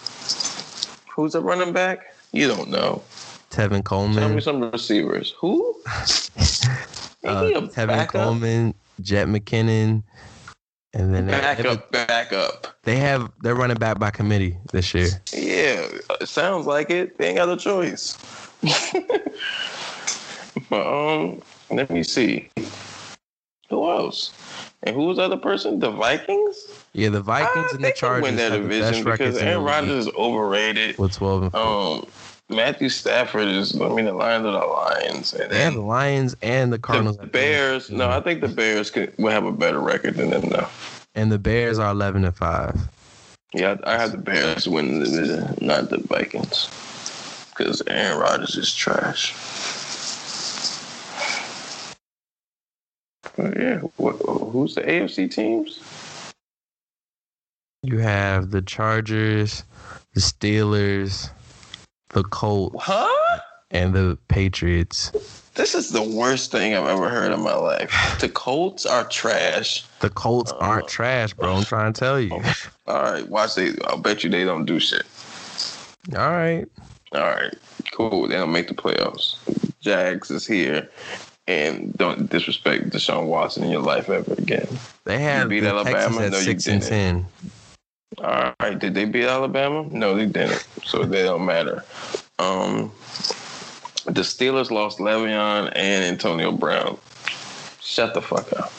Who's 1.15 1.31
the 1.33 1.41
running 1.41 1.71
back? 1.71 2.13
You 2.33 2.47
don't 2.49 2.69
know. 2.69 3.01
Tevin 3.49 3.83
Coleman. 3.85 4.17
Tell 4.17 4.29
me 4.29 4.41
some 4.41 4.69
receivers. 4.69 5.33
Who? 5.39 5.79
uh, 5.87 6.01
a 7.23 7.61
Tevin 7.61 7.87
backup? 7.87 8.11
Coleman, 8.11 8.73
Jet 8.99 9.27
McKinnon, 9.27 10.03
and 10.93 11.15
then 11.15 11.27
they, 11.27 11.31
Back 11.31 11.57
they 11.57 11.63
have- 11.69 11.77
up, 11.77 11.91
back 11.91 12.33
up. 12.33 12.75
they 12.83 12.97
have 12.97 13.31
they're 13.41 13.55
running 13.55 13.77
back 13.77 13.97
by 13.97 14.11
committee 14.11 14.57
this 14.73 14.93
year. 14.93 15.07
Yeah, 15.31 15.87
it 16.19 16.27
sounds 16.27 16.65
like 16.65 16.89
it. 16.89 17.17
They 17.17 17.27
ain't 17.29 17.37
got 17.37 17.47
a 17.49 17.55
choice. 17.55 18.17
but 20.69 20.85
um, 20.85 21.41
let 21.71 21.89
me 21.89 22.03
see. 22.03 22.49
Who 23.69 23.89
else? 23.89 24.33
And 24.85 24.95
who 24.95 25.05
was 25.05 25.17
the 25.17 25.23
other 25.23 25.37
person? 25.37 25.79
The 25.79 25.89
Vikings. 25.91 26.55
Yeah, 26.93 27.09
the 27.09 27.21
Vikings 27.21 27.65
Ah, 27.71 27.75
and 27.75 27.83
the 27.83 27.91
Chargers 27.91 28.23
win 28.23 28.35
that 28.35 28.51
have 28.51 28.63
the 28.63 28.69
best 28.69 28.93
division 28.99 29.03
because 29.11 29.37
Aaron 29.37 29.63
Rodgers 29.63 30.07
is 30.07 30.13
overrated. 30.13 30.97
with 30.97 31.13
twelve 31.13 31.43
and 31.43 31.51
four. 31.51 31.61
Um, 31.61 32.05
Matthew 32.49 32.89
Stafford 32.89 33.47
is. 33.47 33.79
I 33.81 33.89
mean, 33.89 34.05
the 34.05 34.13
Lions 34.13 34.45
are 34.45 34.51
the 34.51 34.59
Lions, 34.59 35.33
and 35.33 35.75
the 35.75 35.81
Lions 35.81 36.35
and 36.43 36.71
the 36.71 36.77
Cardinals. 36.77 37.17
the 37.17 37.25
Bears. 37.25 37.89
No, 37.89 38.07
I 38.09 38.21
think 38.21 38.41
the 38.41 38.47
Bears 38.47 38.91
could 38.91 39.13
will 39.17 39.31
have 39.31 39.45
a 39.45 39.51
better 39.51 39.79
record 39.79 40.15
than 40.15 40.29
them 40.29 40.49
now. 40.49 40.69
and 41.15 41.31
the 41.31 41.39
Bears 41.39 41.79
are 41.79 41.89
eleven 41.91 42.23
and 42.23 42.35
five. 42.35 42.79
Yeah, 43.53 43.77
I 43.85 43.95
I 43.95 43.97
have 43.97 44.11
the 44.11 44.17
Bears 44.19 44.67
winning 44.67 44.99
the 44.99 45.05
division, 45.07 45.57
not 45.61 45.89
the 45.89 45.97
Vikings, 45.97 46.69
because 47.57 47.81
Aaron 47.87 48.19
Rodgers 48.19 48.55
is 48.55 48.73
trash. 48.75 49.33
Yeah, 53.37 53.79
what, 53.97 54.13
who's 54.51 54.75
the 54.75 54.81
AFC 54.81 55.29
teams? 55.31 55.79
You 57.83 57.99
have 57.99 58.51
the 58.51 58.61
Chargers, 58.61 59.63
the 60.13 60.21
Steelers, 60.21 61.29
the 62.09 62.23
Colts, 62.23 62.75
Huh? 62.79 63.39
and 63.71 63.93
the 63.93 64.17
Patriots. 64.27 65.11
This 65.53 65.75
is 65.75 65.91
the 65.91 66.01
worst 66.01 66.51
thing 66.51 66.73
I've 66.75 66.87
ever 66.87 67.09
heard 67.09 67.31
in 67.31 67.41
my 67.41 67.55
life. 67.55 67.93
The 68.19 68.29
Colts 68.29 68.85
are 68.85 69.03
trash. 69.05 69.83
The 69.99 70.09
Colts 70.09 70.51
aren't 70.53 70.85
Uh, 70.85 70.87
trash, 70.87 71.33
bro. 71.33 71.55
I'm 71.55 71.63
trying 71.63 71.93
to 71.93 71.99
tell 71.99 72.19
you. 72.19 72.31
All 72.87 73.01
right, 73.03 73.27
watch 73.29 73.55
they. 73.55 73.73
I'll 73.85 73.97
bet 73.97 74.23
you 74.23 74.29
they 74.29 74.43
don't 74.45 74.65
do 74.65 74.79
shit. 74.79 75.03
All 76.15 76.31
right. 76.31 76.65
All 77.13 77.21
right, 77.21 77.53
cool. 77.91 78.27
They 78.27 78.35
don't 78.35 78.51
make 78.51 78.67
the 78.67 78.73
playoffs. 78.73 79.35
Jags 79.79 80.31
is 80.31 80.45
here, 80.47 80.89
and 81.47 81.93
don't 81.97 82.29
disrespect 82.29 82.89
Deshaun 82.89 83.27
Watson 83.27 83.63
in 83.63 83.71
your 83.71 83.81
life 83.81 84.09
ever 84.09 84.33
again. 84.33 84.67
They 85.03 85.19
have 85.19 85.49
beat 85.49 85.61
the 85.61 85.69
Alabama? 85.69 85.93
Texans 85.99 86.17
at 86.19 86.31
No, 86.31 86.37
you 86.39 86.43
six 86.43 86.67
and 86.67 86.81
didn't. 86.81 86.89
ten. 86.89 87.25
All 88.23 88.53
right, 88.59 88.79
did 88.79 88.93
they 88.93 89.05
beat 89.05 89.25
Alabama? 89.25 89.87
No, 89.91 90.15
they 90.15 90.25
didn't. 90.25 90.65
So 90.83 91.03
they 91.03 91.23
don't 91.23 91.45
matter. 91.45 91.83
Um, 92.39 92.91
the 94.05 94.21
Steelers 94.21 94.71
lost 94.71 94.99
Le'Veon 94.99 95.71
and 95.75 96.03
Antonio 96.05 96.51
Brown. 96.51 96.97
Shut 97.81 98.13
the 98.13 98.21
fuck 98.21 98.51
up. 98.53 98.71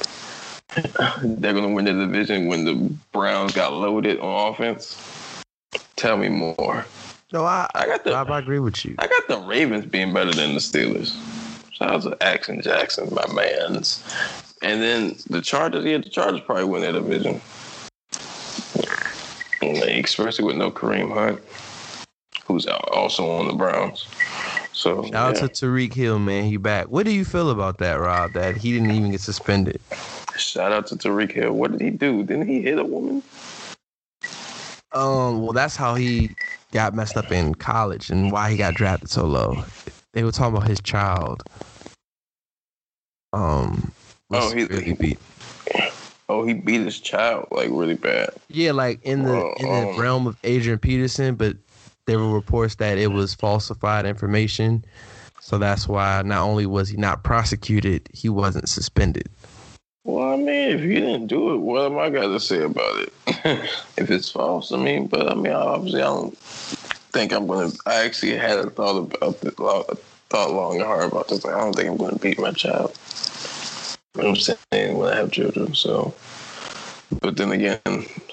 They're 1.22 1.52
gonna 1.54 1.72
win 1.72 1.84
the 1.84 1.92
division 1.92 2.46
when 2.46 2.64
the 2.64 2.74
Browns 3.12 3.52
got 3.54 3.72
loaded 3.72 4.18
on 4.20 4.52
offense. 4.52 5.00
Tell 5.96 6.16
me 6.16 6.28
more. 6.28 6.84
No, 7.32 7.44
I 7.44 7.68
I 7.74 7.86
got 7.86 8.04
the 8.04 8.12
I 8.12 8.38
agree 8.38 8.58
with 8.58 8.84
you. 8.84 8.94
I 8.98 9.06
got 9.06 9.28
the 9.28 9.38
Ravens 9.38 9.86
being 9.86 10.12
better 10.12 10.32
than 10.32 10.54
the 10.54 10.60
Steelers. 10.60 11.16
Shout 11.76 11.90
out 11.90 12.02
to 12.04 12.22
Action 12.22 12.62
Jackson, 12.62 13.06
my 13.12 13.30
man's. 13.34 14.02
And 14.62 14.80
then 14.80 15.16
the 15.28 15.42
Chargers, 15.42 15.84
yeah, 15.84 15.98
the 15.98 16.08
Chargers 16.08 16.40
probably 16.40 16.64
win 16.64 16.80
that 16.80 16.92
division. 16.92 17.38
Especially 19.60 20.46
with 20.46 20.56
no 20.56 20.70
Kareem 20.70 21.12
Hunt, 21.12 21.38
who's 22.46 22.66
also 22.66 23.30
on 23.30 23.48
the 23.48 23.52
Browns. 23.52 24.06
So 24.72 25.02
Shout 25.02 25.14
out 25.14 25.34
yeah. 25.34 25.48
to 25.48 25.48
Tyreek 25.48 25.92
Hill, 25.92 26.18
man. 26.18 26.44
He 26.44 26.56
back. 26.56 26.86
What 26.86 27.04
do 27.04 27.12
you 27.12 27.26
feel 27.26 27.50
about 27.50 27.76
that, 27.78 27.94
Rob? 28.00 28.32
That 28.32 28.56
he 28.56 28.72
didn't 28.72 28.92
even 28.92 29.10
get 29.10 29.20
suspended. 29.20 29.78
shout 30.38 30.72
out 30.72 30.86
to 30.86 30.96
Tyreek 30.96 31.32
Hill. 31.32 31.52
What 31.52 31.72
did 31.72 31.82
he 31.82 31.90
do? 31.90 32.22
Didn't 32.22 32.48
he 32.48 32.62
hit 32.62 32.78
a 32.78 32.84
woman? 32.84 33.22
Um, 34.92 35.42
well, 35.42 35.52
that's 35.52 35.76
how 35.76 35.94
he 35.94 36.34
got 36.72 36.94
messed 36.94 37.18
up 37.18 37.30
in 37.30 37.54
college 37.54 38.08
and 38.08 38.32
why 38.32 38.50
he 38.50 38.56
got 38.56 38.74
drafted 38.74 39.10
so 39.10 39.26
low. 39.26 39.62
They 40.16 40.24
were 40.24 40.32
talking 40.32 40.56
about 40.56 40.66
his 40.66 40.80
child. 40.80 41.42
Um, 43.34 43.92
Oh, 44.30 44.50
he- 44.50 44.64
really 44.64 44.94
beat. 44.94 45.18
Oh, 46.30 46.42
he 46.46 46.54
beat 46.54 46.80
his 46.80 46.98
child 46.98 47.48
like 47.50 47.68
really 47.70 47.96
bad. 47.96 48.30
Yeah, 48.48 48.72
like 48.72 48.98
in 49.02 49.24
the 49.24 49.28
Well, 49.34 49.52
in 49.58 49.66
the 49.66 49.90
um, 49.92 50.00
realm 50.00 50.26
of 50.26 50.38
Adrian 50.42 50.78
Peterson, 50.78 51.34
but 51.34 51.58
there 52.06 52.18
were 52.18 52.32
reports 52.32 52.76
that 52.76 52.96
it 52.96 53.08
was 53.08 53.34
falsified 53.34 54.06
information. 54.06 54.86
So 55.40 55.58
that's 55.58 55.86
why 55.86 56.22
not 56.24 56.44
only 56.44 56.64
was 56.64 56.88
he 56.88 56.96
not 56.96 57.22
prosecuted, 57.22 58.08
he 58.14 58.30
wasn't 58.30 58.70
suspended. 58.70 59.28
Well, 60.04 60.32
I 60.32 60.36
mean, 60.36 60.70
if 60.70 60.80
he 60.80 60.94
didn't 60.94 61.26
do 61.26 61.52
it, 61.52 61.58
what 61.58 61.84
am 61.84 61.98
I 61.98 62.08
got 62.08 62.28
to 62.28 62.40
say 62.40 62.62
about 62.62 63.00
it? 63.00 63.12
if 63.98 64.10
it's 64.10 64.30
false, 64.30 64.72
I 64.72 64.78
mean, 64.78 65.08
but 65.08 65.30
I 65.30 65.34
mean, 65.34 65.52
obviously, 65.52 66.00
I 66.00 66.04
don't 66.06 66.38
think 67.12 67.32
I'm 67.32 67.46
gonna. 67.46 67.72
I 67.86 68.04
actually 68.04 68.36
had 68.36 68.58
a 68.58 68.70
thought 68.70 69.14
about 69.14 69.40
the 69.40 69.50
thought 70.28 70.52
long 70.52 70.76
and 70.76 70.84
hard 70.84 71.10
about 71.12 71.28
this. 71.28 71.44
Like, 71.44 71.54
I 71.54 71.60
don't 71.60 71.74
think 71.74 71.88
I'm 71.88 72.10
to 72.10 72.16
beat 72.16 72.38
my 72.38 72.52
child. 72.52 72.96
You 74.14 74.22
know 74.22 74.30
what 74.30 74.48
I'm 74.48 74.56
saying? 74.72 74.98
When 74.98 75.12
I 75.12 75.16
have 75.16 75.30
children, 75.30 75.74
so. 75.74 76.14
But 77.20 77.36
then 77.36 77.52
again, 77.52 77.80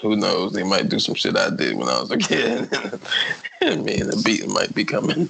who 0.02 0.16
knows? 0.16 0.54
They 0.54 0.64
might 0.64 0.90
do 0.90 0.98
some 0.98 1.14
shit 1.14 1.38
I 1.38 1.52
did 1.52 1.78
when 1.78 1.88
I 1.88 2.02
was 2.02 2.10
a 2.10 2.18
kid. 2.18 2.70
and 3.62 3.86
me 3.86 4.00
and 4.00 4.12
the 4.12 4.22
beating 4.26 4.52
might 4.52 4.74
be 4.74 4.84
coming. 4.84 5.30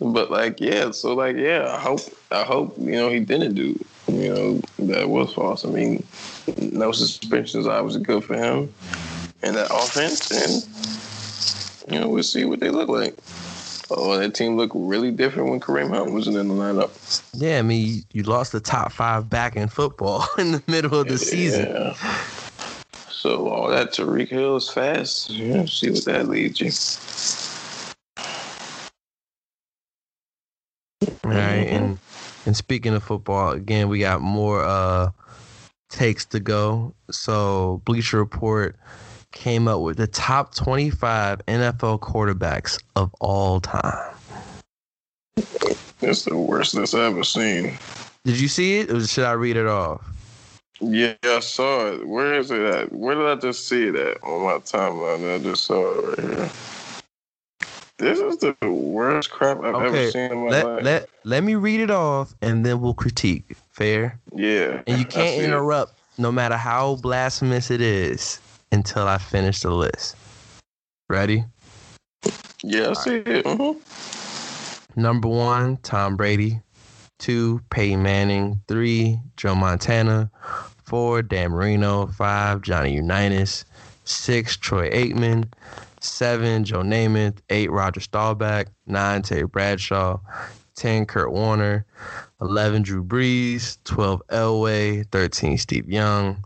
But 0.00 0.30
like, 0.30 0.60
yeah, 0.60 0.92
so 0.92 1.12
like, 1.14 1.36
yeah, 1.36 1.74
I 1.74 1.80
hope, 1.80 2.00
I 2.30 2.44
hope, 2.44 2.76
you 2.78 2.92
know, 2.92 3.08
he 3.08 3.18
didn't 3.18 3.54
do, 3.54 3.84
you 4.06 4.32
know, 4.32 4.60
that 4.86 5.08
was 5.08 5.34
false. 5.34 5.64
I 5.64 5.70
mean, 5.70 6.06
no 6.56 6.92
suspensions 6.92 7.66
I 7.66 7.80
was 7.80 7.96
good 7.96 8.22
for 8.22 8.36
him 8.36 8.72
and 9.42 9.56
that 9.56 9.68
offense, 9.70 10.30
and 10.30 11.07
you 11.90 12.00
know, 12.00 12.08
we'll 12.08 12.22
see 12.22 12.44
what 12.44 12.60
they 12.60 12.70
look 12.70 12.88
like. 12.88 13.14
Oh, 13.90 14.18
that 14.18 14.34
team 14.34 14.56
looked 14.56 14.74
really 14.76 15.10
different 15.10 15.48
when 15.48 15.60
Kareem 15.60 15.88
Hunt 15.88 16.12
wasn't 16.12 16.36
in 16.36 16.48
the 16.48 16.54
lineup. 16.54 17.22
Yeah, 17.32 17.58
I 17.58 17.62
mean, 17.62 18.04
you, 18.12 18.22
lost 18.22 18.52
the 18.52 18.60
top 18.60 18.92
five 18.92 19.30
back 19.30 19.56
in 19.56 19.68
football 19.68 20.26
in 20.38 20.52
the 20.52 20.62
middle 20.66 21.00
of 21.00 21.08
the 21.08 21.16
season. 21.16 21.68
Yeah. 21.70 21.94
So 23.10 23.48
all 23.48 23.68
that 23.68 23.96
Hill 23.96 24.56
is 24.56 24.68
fast. 24.68 25.30
Yeah, 25.30 25.64
see 25.64 25.90
what 25.90 26.04
that 26.04 26.28
leads 26.28 26.60
you. 26.60 26.70
All 31.24 31.30
right, 31.30 31.66
and 31.66 31.98
and 32.46 32.56
speaking 32.56 32.94
of 32.94 33.02
football, 33.02 33.52
again, 33.52 33.88
we 33.88 34.00
got 34.00 34.20
more 34.20 34.62
uh 34.62 35.10
takes 35.88 36.24
to 36.26 36.40
go. 36.40 36.94
So 37.10 37.80
Bleacher 37.84 38.18
Report 38.18 38.76
came 39.38 39.68
up 39.68 39.80
with 39.80 39.96
the 39.96 40.06
top 40.08 40.52
25 40.54 41.46
NFL 41.46 42.00
quarterbacks 42.00 42.82
of 42.96 43.14
all 43.20 43.60
time. 43.60 44.14
It's 46.00 46.24
the 46.24 46.36
worst 46.36 46.74
that's 46.74 46.92
ever 46.92 47.22
seen. 47.22 47.78
Did 48.24 48.40
you 48.40 48.48
see 48.48 48.80
it, 48.80 48.90
or 48.90 49.06
should 49.06 49.24
I 49.24 49.32
read 49.32 49.56
it 49.56 49.66
off? 49.66 50.04
Yeah, 50.80 51.14
I 51.24 51.40
saw 51.40 51.86
it. 51.86 52.06
Where 52.06 52.34
is 52.34 52.50
it 52.50 52.60
at? 52.60 52.92
Where 52.92 53.14
did 53.14 53.26
I 53.26 53.36
just 53.36 53.68
see 53.68 53.86
it 53.86 53.96
at 53.96 54.22
on 54.24 54.42
my 54.42 54.58
timeline? 54.58 55.34
I 55.34 55.42
just 55.42 55.64
saw 55.64 55.92
it 55.92 56.08
right 56.08 56.36
here. 56.36 56.50
This 57.98 58.20
is 58.20 58.38
the 58.38 58.56
worst 58.68 59.30
crap 59.30 59.58
I've 59.58 59.74
ever 59.74 60.10
seen 60.10 60.32
in 60.32 60.38
my 60.38 60.50
let 60.50 60.66
life. 60.66 60.84
let 60.84 61.08
let 61.24 61.44
me 61.44 61.54
read 61.54 61.80
it 61.80 61.90
off, 61.90 62.34
and 62.42 62.66
then 62.66 62.80
we'll 62.80 62.94
critique. 62.94 63.56
Fair? 63.70 64.18
yeah. 64.34 64.82
And 64.86 64.98
you 64.98 65.04
can't 65.04 65.30
see 65.30 65.38
it. 65.38 65.44
interrupt, 65.44 65.98
no 66.16 66.32
matter 66.32 66.56
how 66.56 66.96
blasphemous 66.96 67.70
it 67.70 67.80
is, 67.80 68.40
until 68.72 69.06
I 69.06 69.18
finish 69.18 69.60
the 69.62 69.70
list. 69.70 70.16
Ready? 71.08 71.44
Yeah, 72.62 72.90
I 72.90 72.92
see 72.94 73.16
it. 73.16 73.44
Mhm. 73.44 73.76
Number 74.96 75.28
one, 75.28 75.76
Tom 75.78 76.16
Brady. 76.16 76.60
Two, 77.18 77.60
Peyton 77.70 78.02
Manning. 78.02 78.60
Three, 78.68 79.20
Joe 79.36 79.54
Montana. 79.54 80.30
Four, 80.84 81.22
Dan 81.22 81.50
Marino. 81.50 82.06
Five, 82.08 82.62
Johnny 82.62 82.94
Unitas. 82.94 83.64
Six, 84.04 84.56
Troy 84.56 84.90
Aikman. 84.90 85.52
Seven, 86.00 86.64
Joe 86.64 86.82
Namath. 86.82 87.38
Eight, 87.50 87.70
Roger 87.70 88.00
Staubach. 88.00 88.68
Nine, 88.86 89.22
Terry 89.22 89.46
Bradshaw. 89.46 90.18
Ten, 90.76 91.06
Kurt 91.06 91.32
Warner. 91.32 91.84
Eleven, 92.40 92.82
Drew 92.82 93.02
Brees. 93.04 93.78
Twelve, 93.84 94.22
Elway. 94.30 95.04
Thirteen, 95.10 95.58
Steve 95.58 95.88
Young. 95.88 96.44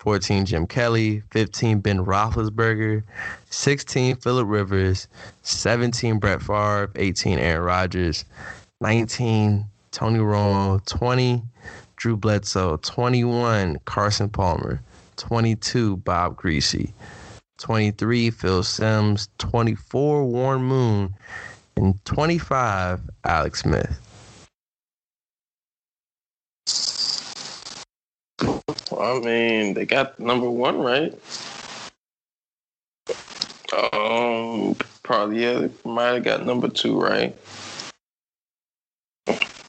14 0.00 0.46
Jim 0.46 0.66
Kelly, 0.66 1.22
15 1.30 1.80
Ben 1.80 1.98
Roethlisberger, 2.04 3.02
16 3.50 4.16
Philip 4.16 4.46
Rivers, 4.48 5.08
17 5.42 6.18
Brett 6.18 6.40
Favre, 6.40 6.90
18 6.96 7.38
Aaron 7.38 7.62
Rodgers, 7.62 8.24
19 8.80 9.66
Tony 9.90 10.18
Romo, 10.18 10.84
20 10.86 11.42
Drew 11.96 12.16
Bledsoe, 12.16 12.78
21 12.78 13.78
Carson 13.84 14.30
Palmer, 14.30 14.80
22 15.18 15.98
Bob 15.98 16.34
Griese, 16.40 16.94
23 17.58 18.30
Phil 18.30 18.62
Simms, 18.62 19.28
24 19.36 20.24
Warren 20.24 20.62
Moon, 20.62 21.14
and 21.76 22.02
25 22.06 23.02
Alex 23.26 23.60
Smith. 23.60 24.09
I 28.98 29.20
mean, 29.20 29.74
they 29.74 29.86
got 29.86 30.18
number 30.18 30.50
one 30.50 30.78
right. 30.78 31.12
Um, 33.92 34.76
probably 35.02 35.42
yeah, 35.42 35.60
they 35.60 35.70
might 35.84 36.14
have 36.14 36.24
got 36.24 36.44
number 36.44 36.68
two 36.68 37.00
right. 37.00 37.36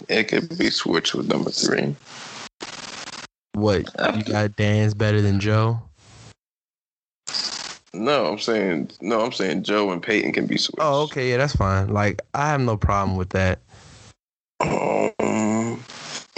It 0.10 0.28
could 0.28 0.58
be 0.58 0.70
switched 0.70 1.14
with 1.14 1.28
number 1.30 1.52
three. 1.52 1.96
What, 3.54 3.90
you 4.16 4.24
got 4.24 4.56
Dan's 4.56 4.94
better 4.94 5.22
than 5.22 5.40
Joe? 5.40 5.80
No, 7.94 8.26
I'm 8.26 8.40
saying 8.40 8.92
no. 9.02 9.22
I'm 9.22 9.34
saying 9.34 9.64
Joe 9.64 9.92
and 9.92 10.02
Peyton 10.02 10.32
can 10.32 10.48
be 10.48 10.58
switched. 10.58 10.80
Oh, 10.80 11.04
okay, 11.04 11.30
yeah, 11.30 11.38
that's 11.38 11.56
fine. 11.56 11.90
Like, 11.90 12.22
I 12.34 12.48
have 12.48 12.62
no 12.62 12.78
problem 12.78 13.18
with 13.18 13.30
that. 13.32 13.60
Um, 14.62 15.12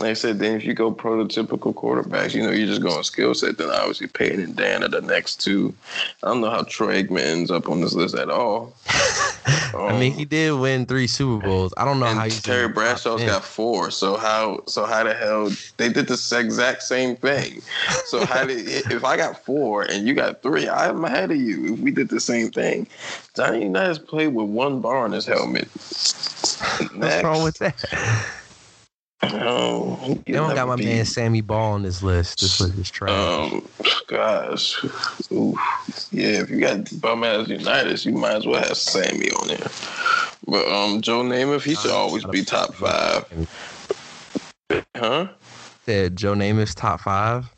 like 0.03 0.11
I 0.11 0.13
said, 0.15 0.39
then 0.39 0.57
if 0.57 0.65
you 0.65 0.73
go 0.73 0.93
prototypical 0.93 1.73
quarterbacks, 1.73 2.33
you 2.33 2.43
know, 2.43 2.51
you're 2.51 2.67
just 2.67 2.81
going 2.81 3.03
skill 3.03 3.33
set. 3.33 3.57
Then 3.57 3.69
obviously 3.69 4.07
Peyton 4.07 4.41
and 4.41 4.53
Dan 4.53 4.83
are 4.83 4.89
the 4.89 4.99
next 4.99 5.41
two. 5.41 5.73
I 6.21 6.27
don't 6.27 6.41
know 6.41 6.49
how 6.49 6.63
Troy 6.63 7.01
Aikman 7.01 7.21
ends 7.21 7.49
up 7.49 7.69
on 7.69 7.79
this 7.79 7.93
list 7.93 8.13
at 8.15 8.29
all. 8.29 8.73
I 9.73 9.97
mean, 9.97 10.11
he 10.11 10.25
did 10.25 10.59
win 10.59 10.85
three 10.85 11.07
Super 11.07 11.45
Bowls. 11.45 11.73
I 11.77 11.85
don't 11.85 12.01
know 12.01 12.07
how 12.07 12.27
Terry 12.27 12.67
Bradshaw's 12.67 12.73
top 12.73 12.75
Bradshaw's 12.75 13.19
10. 13.21 13.29
got 13.29 13.43
four. 13.45 13.91
So 13.91 14.17
how 14.17 14.61
so 14.67 14.85
how 14.85 15.03
the 15.03 15.13
hell 15.13 15.49
they 15.77 15.87
did 15.87 16.07
the 16.07 16.37
exact 16.37 16.83
same 16.83 17.15
thing? 17.15 17.61
So 18.05 18.25
how 18.25 18.45
did 18.45 18.67
if 18.91 19.05
I 19.05 19.15
got 19.15 19.43
four 19.45 19.83
and 19.83 20.05
you 20.05 20.13
got 20.15 20.41
three, 20.41 20.67
I'm 20.67 21.05
ahead 21.05 21.31
of 21.31 21.37
you. 21.37 21.75
If 21.75 21.79
we 21.79 21.91
did 21.91 22.09
the 22.09 22.19
same 22.19 22.51
thing, 22.51 22.87
Johnny 23.35 23.63
Unitas 23.63 23.99
played 23.99 24.33
with 24.33 24.47
one 24.47 24.81
bar 24.81 24.97
on 24.97 25.13
his 25.13 25.25
helmet. 25.25 25.69
What's 25.73 27.23
wrong 27.23 27.43
with 27.43 27.57
that? 27.59 28.33
Oh, 29.31 29.95
They 30.25 30.33
don't 30.33 30.53
got 30.53 30.67
my 30.67 30.75
man 30.75 31.05
Sammy 31.05 31.41
Baugh 31.41 31.73
on 31.73 31.83
this 31.83 32.03
list. 32.03 32.39
This 32.39 32.59
list 32.59 32.77
is 32.77 32.91
trash. 32.91 33.11
Um, 33.11 33.67
gosh, 34.07 34.83
Ooh. 35.31 35.57
yeah. 36.11 36.41
If 36.41 36.49
you 36.49 36.59
got 36.59 36.89
bum 37.01 37.23
ass 37.23 37.47
Unitas, 37.47 38.05
you 38.05 38.13
might 38.13 38.35
as 38.35 38.45
well 38.45 38.61
have 38.61 38.77
Sammy 38.77 39.29
on 39.31 39.47
there. 39.47 39.67
But 40.47 40.67
um, 40.67 41.01
Joe 41.01 41.21
Namath, 41.23 41.63
he 41.63 41.75
should 41.75 41.91
always 41.91 42.25
be 42.25 42.43
top 42.43 42.73
five, 42.75 43.25
huh? 44.95 45.27
Said 45.85 46.15
Joe 46.15 46.33
Namath's 46.33 46.75
top 46.75 47.01
five. 47.01 47.49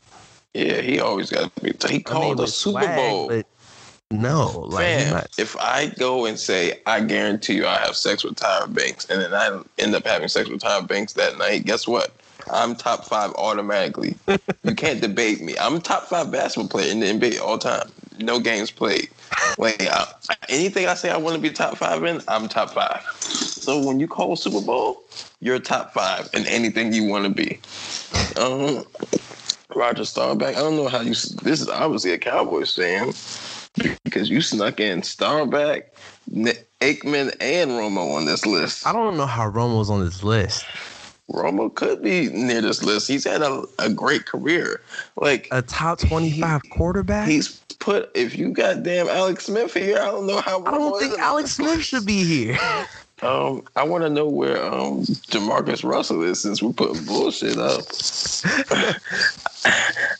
Yeah, 0.54 0.80
he 0.80 1.00
always 1.00 1.30
got 1.30 1.54
to 1.54 1.62
be. 1.62 1.70
He 1.70 1.86
I 1.86 1.92
mean, 1.92 2.02
called 2.02 2.40
a 2.40 2.46
Super 2.46 2.80
swag, 2.82 2.96
Bowl. 2.96 3.28
but 3.28 3.46
no, 4.10 4.64
like 4.68 4.84
Fam, 4.84 5.14
not- 5.14 5.28
if 5.38 5.56
I 5.56 5.86
go 5.98 6.26
and 6.26 6.38
say 6.38 6.80
I 6.86 7.00
guarantee 7.00 7.54
you 7.54 7.66
I 7.66 7.78
have 7.78 7.96
sex 7.96 8.22
with 8.24 8.36
Tyra 8.36 8.72
Banks, 8.72 9.04
and 9.10 9.20
then 9.20 9.34
I 9.34 9.60
end 9.78 9.94
up 9.94 10.06
having 10.06 10.28
sex 10.28 10.48
with 10.48 10.60
Tyra 10.60 10.86
Banks 10.86 11.14
that 11.14 11.38
night, 11.38 11.64
guess 11.64 11.88
what? 11.88 12.12
I'm 12.50 12.76
top 12.76 13.04
five 13.06 13.32
automatically. 13.32 14.16
you 14.62 14.74
can't 14.76 15.00
debate 15.00 15.40
me. 15.42 15.56
I'm 15.58 15.80
top 15.80 16.04
five 16.04 16.30
basketball 16.30 16.68
player 16.68 16.92
in 16.92 17.00
the 17.00 17.06
NBA 17.06 17.40
all 17.40 17.58
time. 17.58 17.90
No 18.18 18.38
games 18.38 18.70
played. 18.70 19.10
Like 19.58 19.82
I, 19.82 20.06
anything 20.48 20.86
I 20.86 20.94
say 20.94 21.10
I 21.10 21.16
want 21.16 21.34
to 21.34 21.42
be 21.42 21.50
top 21.50 21.76
five 21.76 22.04
in, 22.04 22.20
I'm 22.28 22.48
top 22.48 22.70
five. 22.70 23.02
So 23.20 23.82
when 23.84 23.98
you 23.98 24.06
call 24.06 24.36
Super 24.36 24.60
Bowl, 24.60 25.02
you're 25.40 25.58
top 25.58 25.92
five 25.92 26.28
in 26.32 26.46
anything 26.46 26.92
you 26.92 27.04
want 27.08 27.24
to 27.24 27.30
be. 27.30 27.58
Um, 28.40 28.84
Roger 29.74 30.04
Staubach. 30.04 30.54
I 30.56 30.60
don't 30.60 30.76
know 30.76 30.88
how 30.88 31.00
you. 31.00 31.10
This 31.10 31.60
is 31.60 31.68
obviously 31.68 32.12
a 32.12 32.18
Cowboys 32.18 32.74
fan 32.74 33.12
because 34.04 34.30
you 34.30 34.40
snuck 34.40 34.80
in 34.80 35.02
Staubach, 35.02 35.84
Aikman, 36.80 37.34
and 37.40 37.70
Romo 37.72 38.16
on 38.16 38.24
this 38.26 38.46
list. 38.46 38.86
I 38.86 38.92
don't 38.92 39.16
know 39.16 39.26
how 39.26 39.50
Romo's 39.50 39.90
on 39.90 40.04
this 40.04 40.22
list. 40.22 40.64
Romo 41.30 41.74
could 41.74 42.02
be 42.02 42.28
near 42.28 42.60
this 42.60 42.82
list. 42.84 43.08
He's 43.08 43.24
had 43.24 43.42
a, 43.42 43.64
a 43.80 43.90
great 43.90 44.26
career. 44.26 44.80
Like 45.16 45.48
A 45.50 45.60
top 45.62 45.98
twenty-five 45.98 46.62
quarterback. 46.70 47.28
he's 47.28 47.60
put. 47.80 48.10
If 48.14 48.36
you 48.36 48.50
got 48.50 48.82
damn 48.84 49.08
Alex 49.08 49.46
Smith 49.46 49.74
here, 49.74 49.98
I 49.98 50.06
don't 50.06 50.26
know 50.26 50.40
how. 50.40 50.64
I 50.64 50.70
don't 50.70 50.98
think. 51.00 51.18
Alex 51.18 51.52
Smith 51.52 51.82
should 51.82 52.06
be 52.06 52.24
here. 52.24 52.58
Um, 53.22 53.62
I 53.74 53.82
want 53.82 54.04
to 54.04 54.10
know 54.10 54.28
where 54.28 54.62
um 54.62 55.00
Jamarcus 55.04 55.82
Russell 55.82 56.22
is 56.22 56.38
since 56.40 56.62
we're 56.62 56.72
putting 56.74 57.02
bullshit 57.06 57.56
up. 57.56 57.80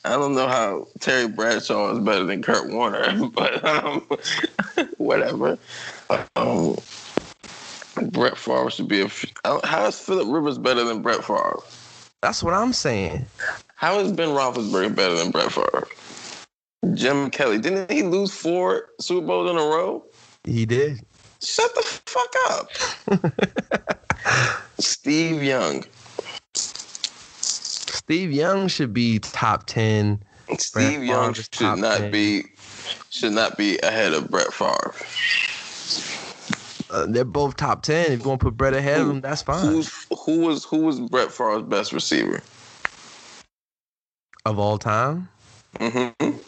I 0.05 0.11
don't 0.17 0.35
know 0.35 0.49
how 0.49 0.89
Terry 1.01 1.29
Bradshaw 1.29 1.93
is 1.93 1.99
better 1.99 2.25
than 2.25 2.43
Kurt 2.43 2.71
Warner, 2.71 3.29
but 3.35 3.63
um, 3.65 4.07
whatever. 4.97 5.59
Um, 6.37 6.77
Brett 8.11 8.39
Favre 8.39 8.71
should 8.71 8.89
be 8.89 9.03
a. 9.03 9.11
don't- 9.45 9.65
How 9.65 9.87
is 9.87 9.99
Philip 10.01 10.29
Rivers 10.29 10.57
better 10.59 10.85
than 10.85 11.03
Brett 11.03 11.23
Favre? 11.25 11.59
That's 12.23 12.43
what 12.43 12.55
I'm 12.55 12.73
saying. 12.73 13.27
How 13.75 13.99
is 13.99 14.11
Ben 14.13 14.31
Roethlisberger 14.31 14.95
better 14.97 15.17
than 15.17 15.31
Brett 15.31 15.53
Favre? 15.53 15.87
Jim 16.95 17.31
Kelly 17.31 17.59
didn't 17.59 17.91
he 17.91 18.03
lose 18.03 18.33
four 18.33 18.89
Super 19.01 19.27
Bowls 19.27 19.51
in 19.51 19.57
a 19.57 19.61
row? 19.61 20.03
He 20.45 20.65
did. 20.65 21.01
Shut 21.42 21.75
the 21.75 21.83
fuck 22.07 22.35
up. 22.51 22.70
Steve 24.79 25.42
Young. 25.42 25.85
Steve 26.55 28.33
Young 28.33 28.68
should 28.68 28.92
be 28.94 29.18
top 29.18 29.66
ten. 29.66 30.22
Steve 30.59 31.03
Young 31.05 31.35
Favre's 31.35 31.49
should 31.53 31.79
not 31.79 31.99
10. 31.99 32.11
be 32.12 32.44
should 33.11 33.33
not 33.33 33.57
be 33.59 33.79
ahead 33.79 34.12
of 34.12 34.31
Brett 34.31 34.53
Favre. 34.53 34.94
Uh, 36.88 37.05
they're 37.09 37.25
both 37.25 37.57
top 37.57 37.83
ten. 37.83 38.12
If 38.12 38.22
you 38.22 38.29
want 38.29 38.40
to 38.40 38.46
put 38.46 38.57
Brett 38.57 38.75
ahead 38.75 39.01
of 39.01 39.09
them, 39.09 39.20
that's 39.20 39.42
fine. 39.42 39.66
Who's 39.66 40.07
who 40.25 40.40
was 40.40 40.64
who 40.64 40.79
was 40.79 41.01
Brett 41.01 41.33
Favre's 41.33 41.62
best 41.64 41.92
receiver? 41.92 42.40
Of 44.44 44.59
all 44.61 44.79
time, 44.79 45.29
Mm-hmm. 45.81 46.38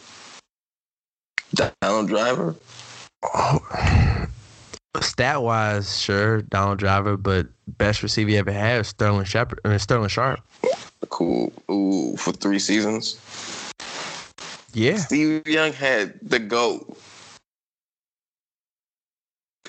Donald 1.81 2.07
Driver. 2.07 2.55
oh, 3.23 3.59
stat 5.01 5.41
wise, 5.41 5.99
sure, 5.99 6.41
Donald 6.43 6.79
Driver, 6.79 7.17
but 7.17 7.47
best 7.67 8.03
receiver 8.03 8.31
you 8.31 8.37
ever 8.37 8.51
had 8.51 8.81
is 8.81 8.87
Sterling 8.87 9.25
Shepard. 9.25 9.59
I 9.63 9.67
uh, 9.67 9.71
mean, 9.71 9.79
Sterling 9.79 10.09
Sharpe. 10.09 10.41
Cool. 11.09 11.51
Ooh, 11.71 12.15
for 12.17 12.31
three 12.31 12.59
seasons. 12.59 13.19
Yeah, 14.73 14.97
Steve 14.97 15.47
Young 15.47 15.73
had 15.73 16.19
the 16.21 16.39
GOAT. 16.39 16.97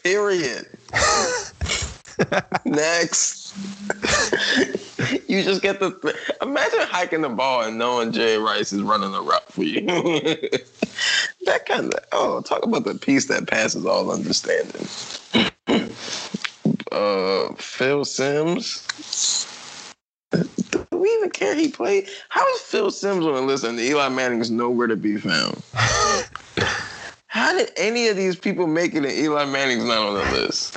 Period. 0.02 0.66
Next. 2.64 3.39
you 5.28 5.42
just 5.42 5.62
get 5.62 5.80
the 5.80 5.90
th- 6.02 6.14
imagine 6.42 6.80
hiking 6.82 7.22
the 7.22 7.28
ball 7.28 7.62
and 7.62 7.78
knowing 7.78 8.12
Jay 8.12 8.36
Rice 8.36 8.72
is 8.72 8.82
running 8.82 9.14
a 9.14 9.20
route 9.20 9.52
for 9.52 9.64
you. 9.64 9.80
that 11.46 11.66
kind 11.66 11.92
of 11.92 12.04
oh, 12.12 12.40
talk 12.42 12.64
about 12.64 12.84
the 12.84 12.94
piece 12.94 13.26
that 13.26 13.48
passes 13.48 13.84
all 13.86 14.10
understanding. 14.10 14.86
uh, 16.92 17.52
Phil 17.54 18.04
Simms. 18.04 18.86
Do 20.70 20.86
we 20.92 21.08
even 21.14 21.30
care 21.30 21.56
he 21.56 21.68
played? 21.68 22.08
How 22.28 22.46
is 22.54 22.60
Phil 22.60 22.90
Simms 22.90 23.26
on 23.26 23.34
the 23.34 23.42
list 23.42 23.64
and 23.64 23.78
Eli 23.80 24.08
Manning 24.08 24.40
is 24.40 24.50
nowhere 24.50 24.86
to 24.86 24.96
be 24.96 25.16
found? 25.16 25.60
How 27.26 27.56
did 27.56 27.70
any 27.76 28.08
of 28.08 28.16
these 28.16 28.36
people 28.36 28.66
make 28.66 28.94
it 28.94 29.04
and 29.04 29.12
Eli 29.12 29.44
Manning's 29.44 29.84
not 29.84 29.98
on 29.98 30.14
the 30.14 30.24
list? 30.32 30.76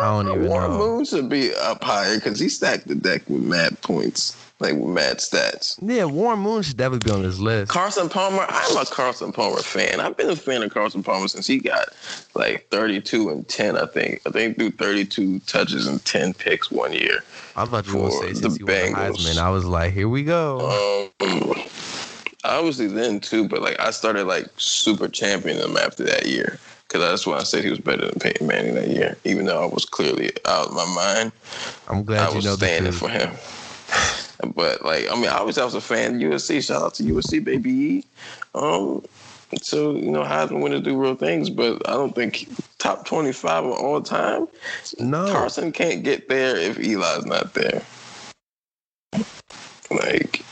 I 0.00 0.22
don't 0.22 0.28
even 0.28 0.48
Warren 0.48 0.70
know. 0.72 0.78
Moon 0.78 1.04
should 1.04 1.28
be 1.28 1.54
up 1.54 1.82
higher 1.82 2.16
because 2.16 2.38
he 2.38 2.48
stacked 2.48 2.88
the 2.88 2.94
deck 2.94 3.22
with 3.28 3.42
mad 3.42 3.80
points, 3.82 4.36
like 4.60 4.74
with 4.74 4.88
mad 4.88 5.18
stats. 5.18 5.78
yeah. 5.82 6.04
Warren 6.04 6.40
Moon 6.40 6.62
should 6.62 6.76
definitely 6.76 7.08
be 7.10 7.14
on 7.14 7.22
this 7.22 7.38
list. 7.38 7.70
Carson 7.70 8.08
Palmer, 8.08 8.46
I'm 8.48 8.76
a 8.76 8.84
Carson 8.86 9.32
Palmer 9.32 9.62
fan. 9.62 10.00
I've 10.00 10.16
been 10.16 10.30
a 10.30 10.36
fan 10.36 10.62
of 10.62 10.72
Carson 10.72 11.02
Palmer 11.02 11.28
since 11.28 11.46
he 11.46 11.58
got 11.58 11.88
like 12.34 12.68
32 12.68 13.28
and 13.30 13.46
10, 13.48 13.76
I 13.76 13.86
think. 13.86 14.20
I 14.26 14.30
think 14.30 14.56
threw 14.56 14.70
32 14.70 15.40
touches 15.40 15.86
and 15.86 16.04
10 16.04 16.34
picks 16.34 16.70
one 16.70 16.92
year. 16.92 17.20
I 17.56 17.64
thought 17.64 17.86
you 17.86 17.96
were 17.96 18.08
going 18.08 18.28
to 18.28 18.34
say 18.34 18.40
since 18.40 18.58
the 18.58 18.64
Bengals. 18.64 19.16
Heisman. 19.16 19.38
I 19.38 19.50
was 19.50 19.64
like, 19.64 19.92
here 19.92 20.08
we 20.08 20.22
go. 20.22 21.10
Um, 21.20 21.54
obviously 22.44 22.86
then 22.86 23.20
too, 23.20 23.48
but 23.48 23.62
like 23.62 23.78
I 23.80 23.90
started 23.90 24.24
like 24.24 24.46
super 24.56 25.08
championing 25.08 25.62
him 25.62 25.76
after 25.76 26.04
that 26.04 26.26
year 26.26 26.58
because 26.88 27.02
that's 27.02 27.26
why 27.26 27.36
I 27.36 27.42
said 27.42 27.64
he 27.64 27.70
was 27.70 27.78
better 27.78 28.06
than 28.06 28.18
Peyton 28.18 28.46
Manning 28.46 28.74
that 28.74 28.88
year, 28.88 29.16
even 29.24 29.44
though 29.44 29.62
I 29.62 29.66
was 29.66 29.84
clearly 29.84 30.30
out 30.46 30.68
of 30.68 30.72
my 30.72 30.86
mind. 30.86 31.32
I'm 31.86 31.98
I 31.98 32.02
glad 32.02 32.30
you 32.30 32.36
was 32.36 32.52
standing 32.54 32.92
for 32.92 33.08
him. 33.08 33.30
But 34.54 34.84
like, 34.84 35.10
I 35.10 35.16
mean, 35.16 35.28
obviously 35.30 35.62
I 35.62 35.64
was 35.64 35.74
a 35.74 35.80
fan 35.80 36.14
of 36.14 36.20
USC. 36.20 36.64
Shout 36.64 36.80
out 36.80 36.94
to 36.94 37.02
USC, 37.02 37.42
baby. 37.42 38.04
Um, 38.54 39.04
so 39.60 39.96
you 39.96 40.12
know, 40.12 40.22
Heisman 40.22 40.62
winner 40.62 40.78
do 40.80 40.96
real 40.96 41.16
things, 41.16 41.50
but 41.50 41.86
I 41.88 41.92
don't 41.94 42.14
think 42.14 42.48
top 42.78 43.04
twenty-five 43.04 43.64
of 43.64 43.72
all 43.72 44.00
time. 44.00 44.46
No, 45.00 45.26
Carson 45.26 45.72
can't 45.72 46.04
get 46.04 46.28
there 46.28 46.56
if 46.56 46.78
Eli's 46.78 47.26
not 47.26 47.54
there. 47.54 47.82
Like, 49.90 50.44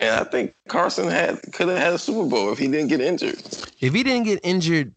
and 0.00 0.14
I 0.20 0.24
think 0.24 0.54
Carson 0.68 1.08
had 1.08 1.42
could 1.52 1.68
have 1.68 1.78
had 1.78 1.92
a 1.92 1.98
Super 1.98 2.28
Bowl 2.28 2.50
if 2.50 2.58
he 2.58 2.68
didn't 2.68 2.88
get 2.88 3.02
injured. 3.02 3.42
if 3.80 3.92
he 3.92 4.02
didn't 4.02 4.24
get 4.24 4.40
injured 4.42 4.90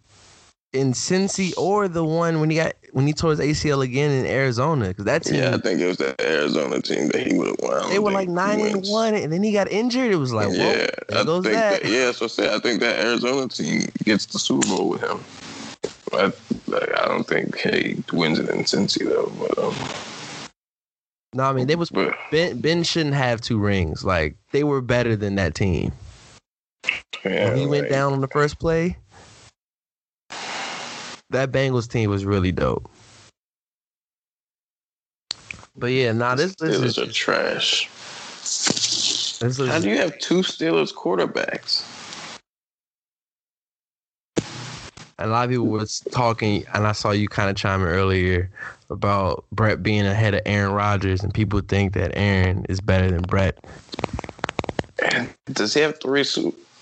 in 0.74 0.94
Cincy 0.94 1.54
or 1.58 1.88
the 1.88 2.04
one 2.04 2.40
when 2.40 2.50
he 2.50 2.58
got 2.58 2.74
when 2.92 3.08
he 3.08 3.14
tore 3.14 3.32
his 3.32 3.40
ACL 3.40 3.84
again 3.84 4.12
in 4.12 4.26
Arizona, 4.26 4.90
because 4.90 5.06
that 5.06 5.24
team 5.24 5.36
Yeah, 5.36 5.56
I 5.56 5.58
think 5.58 5.80
it 5.80 5.88
was 5.88 5.98
the 5.98 6.16
Arizona 6.22 6.82
team 6.82 7.08
that 7.10 7.26
he 7.26 7.38
would 7.38 7.48
have 7.48 7.60
won. 7.62 7.90
They 7.90 8.00
were 8.00 8.12
like 8.12 8.30
nine 8.30 8.60
and 8.60 8.86
one, 8.88 9.16
and 9.16 9.32
then 9.32 9.44
he 9.44 9.52
got 9.52 9.72
injured. 9.72 10.12
It 10.12 10.18
was 10.18 10.34
like, 10.34 10.50
yeah, 10.52 10.88
I 11.12 11.24
think 11.24 11.44
that. 11.44 11.84
that. 11.84 11.86
Yeah, 11.86 12.12
so 12.12 12.26
I 12.44 12.56
I 12.56 12.60
think 12.60 12.80
that 12.82 13.00
Arizona 13.00 13.48
team 13.48 13.88
gets 14.04 14.26
the 14.26 14.40
Super 14.40 14.68
Bowl 14.68 14.90
with 14.90 15.02
him. 15.02 15.20
I, 16.14 16.32
like, 16.68 17.00
I 17.00 17.08
don't 17.08 17.26
think 17.26 17.58
he 17.58 18.04
wins 18.14 18.40
it 18.40 18.50
in 18.50 18.60
Cincy 18.64 19.06
though. 19.06 19.32
But 19.40 19.58
um, 19.58 19.76
No, 21.34 21.44
I 21.44 21.54
mean 21.54 21.68
they 21.68 21.76
was 21.76 21.90
but 21.90 22.16
Ben. 22.32 22.60
Ben 22.60 22.84
shouldn't 22.84 23.16
have 23.16 23.42
two 23.42 23.60
rings. 23.60 24.04
Like 24.04 24.36
they 24.52 24.64
were 24.64 24.82
better 24.82 25.16
than 25.16 25.36
that 25.36 25.56
team. 25.56 25.92
yeah, 27.24 27.46
When 27.46 27.58
he 27.58 27.68
went 27.68 27.90
down 27.90 28.14
on 28.14 28.22
the 28.22 28.28
first 28.28 28.60
play, 28.60 28.98
that 31.30 31.52
Bengals 31.52 31.90
team 31.90 32.10
was 32.10 32.26
really 32.26 32.52
dope. 32.52 32.90
But 35.76 35.88
yeah, 35.88 36.12
nah, 36.12 36.36
this 36.36 36.60
list 36.60 36.84
is 36.84 36.98
Steelers 36.98 37.08
are 37.08 37.12
trash. 37.12 37.88
this 39.40 39.58
How 39.58 39.80
do 39.80 39.90
you 39.90 39.98
have 39.98 40.18
two 40.20 40.42
Steelers 40.42 40.94
quarterbacks? 40.94 41.86
a 45.20 45.28
lot 45.28 45.46
of 45.46 45.50
people 45.50 45.68
was 45.68 46.02
talking, 46.12 46.64
and 46.74 46.86
I 46.86 46.92
saw 46.92 47.12
you 47.12 47.28
kind 47.28 47.50
of 47.50 47.56
chiming 47.56 47.88
earlier 47.88 48.50
about 48.90 49.46
Brett 49.52 49.82
being 49.82 50.06
ahead 50.06 50.34
of 50.34 50.42
Aaron 50.46 50.74
Rodgers, 50.74 51.24
and 51.24 51.34
people 51.34 51.60
think 51.62 51.94
that 51.94 52.12
Aaron 52.16 52.66
is 52.70 52.80
better 52.80 53.10
than 53.10 53.22
Brett. 53.24 53.58
Does 55.52 55.74
he 55.74 55.82
have 55.82 56.00
three 56.00 56.22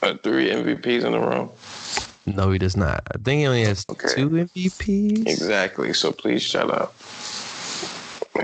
uh, 0.01 0.15
three 0.23 0.49
MVPs 0.49 1.03
in 1.03 1.13
a 1.13 1.19
row? 1.19 1.51
No, 2.25 2.51
he 2.51 2.57
does 2.57 2.75
not. 2.75 3.03
I 3.13 3.17
think 3.19 3.39
he 3.41 3.47
only 3.47 3.63
has 3.63 3.85
Okay. 3.89 4.15
two 4.15 4.29
MVPs. 4.29 5.27
Exactly. 5.27 5.93
So 5.93 6.11
please 6.11 6.41
shut 6.41 6.71
up. 6.71 6.95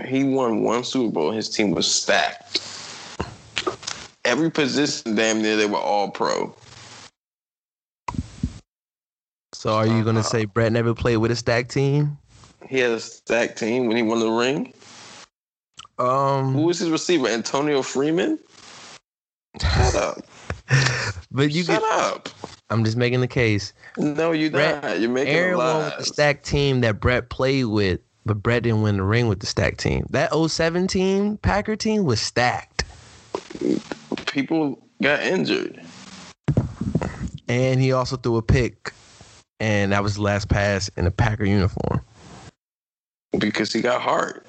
He 0.06 0.24
won 0.24 0.64
one 0.64 0.84
Super 0.84 1.12
Bowl. 1.12 1.32
His 1.32 1.50
team 1.50 1.72
was 1.72 1.92
stacked. 1.94 2.62
Every 4.24 4.52
position, 4.52 5.16
damn 5.16 5.42
near, 5.42 5.58
they 5.58 5.66
were 5.66 5.78
all 5.78 6.12
pro. 6.12 6.56
So 9.54 9.74
are 9.74 9.88
you 9.88 10.04
gonna 10.04 10.24
say 10.24 10.46
Brett 10.46 10.72
never 10.72 10.94
played 10.94 11.18
with 11.18 11.32
a 11.32 11.36
stacked 11.36 11.72
team? 11.72 12.18
He 12.68 12.78
had 12.80 12.92
a 12.92 13.00
stacked 13.00 13.58
team 13.58 13.88
when 13.88 13.98
he 13.98 14.04
won 14.04 14.20
the 14.20 14.30
ring. 14.30 14.74
Um, 16.00 16.54
who 16.54 16.64
was 16.64 16.80
his 16.80 16.90
receiver? 16.90 17.28
Antonio 17.28 17.82
Freeman. 17.82 18.40
Shut 19.62 19.96
up. 19.96 20.18
but 21.32 21.52
you 21.52 21.64
Shut 21.64 21.82
could. 21.82 21.92
up. 21.92 22.30
I'm 22.70 22.84
just 22.86 22.96
making 22.98 23.20
the 23.22 23.28
case. 23.28 23.74
No, 23.98 24.32
you're 24.32 24.50
Brett- 24.52 24.82
not. 24.84 25.00
You're 25.00 25.10
making 25.10 25.34
Aaron 25.34 25.56
a 25.56 25.58
won 25.58 25.86
with 25.86 25.98
the 25.98 26.06
stacked 26.06 26.46
team 26.46 26.82
that 26.82 27.00
Brett 27.00 27.30
played 27.30 27.66
with, 27.66 28.00
but 28.26 28.42
Brett 28.42 28.64
didn't 28.64 28.82
win 28.82 28.98
the 28.98 29.04
ring 29.04 29.28
with 29.28 29.40
the 29.42 29.46
stacked 29.46 29.80
team. 29.80 30.06
That 30.12 30.32
07 30.34 30.88
team, 30.88 31.38
Packer 31.38 31.76
team, 31.76 32.06
was 32.06 32.22
stacked. 32.22 32.86
People 34.28 34.82
got 35.02 35.22
injured. 35.22 35.82
And 37.50 37.82
he 37.82 37.92
also 37.92 38.16
threw 38.16 38.38
a 38.38 38.42
pick, 38.42 38.94
and 39.60 39.92
that 39.92 40.02
was 40.04 40.16
the 40.16 40.22
last 40.22 40.48
pass 40.48 40.90
in 40.96 41.06
a 41.06 41.12
Packer 41.12 41.44
uniform. 41.44 42.02
because 43.38 43.74
he 43.74 43.82
got 43.82 44.02
hard. 44.02 44.46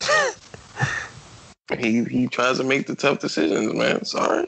he 1.78 2.04
he 2.04 2.28
tries 2.28 2.58
to 2.58 2.64
make 2.64 2.86
the 2.86 2.94
tough 2.94 3.18
decisions, 3.18 3.74
man. 3.74 4.04
Sorry. 4.04 4.46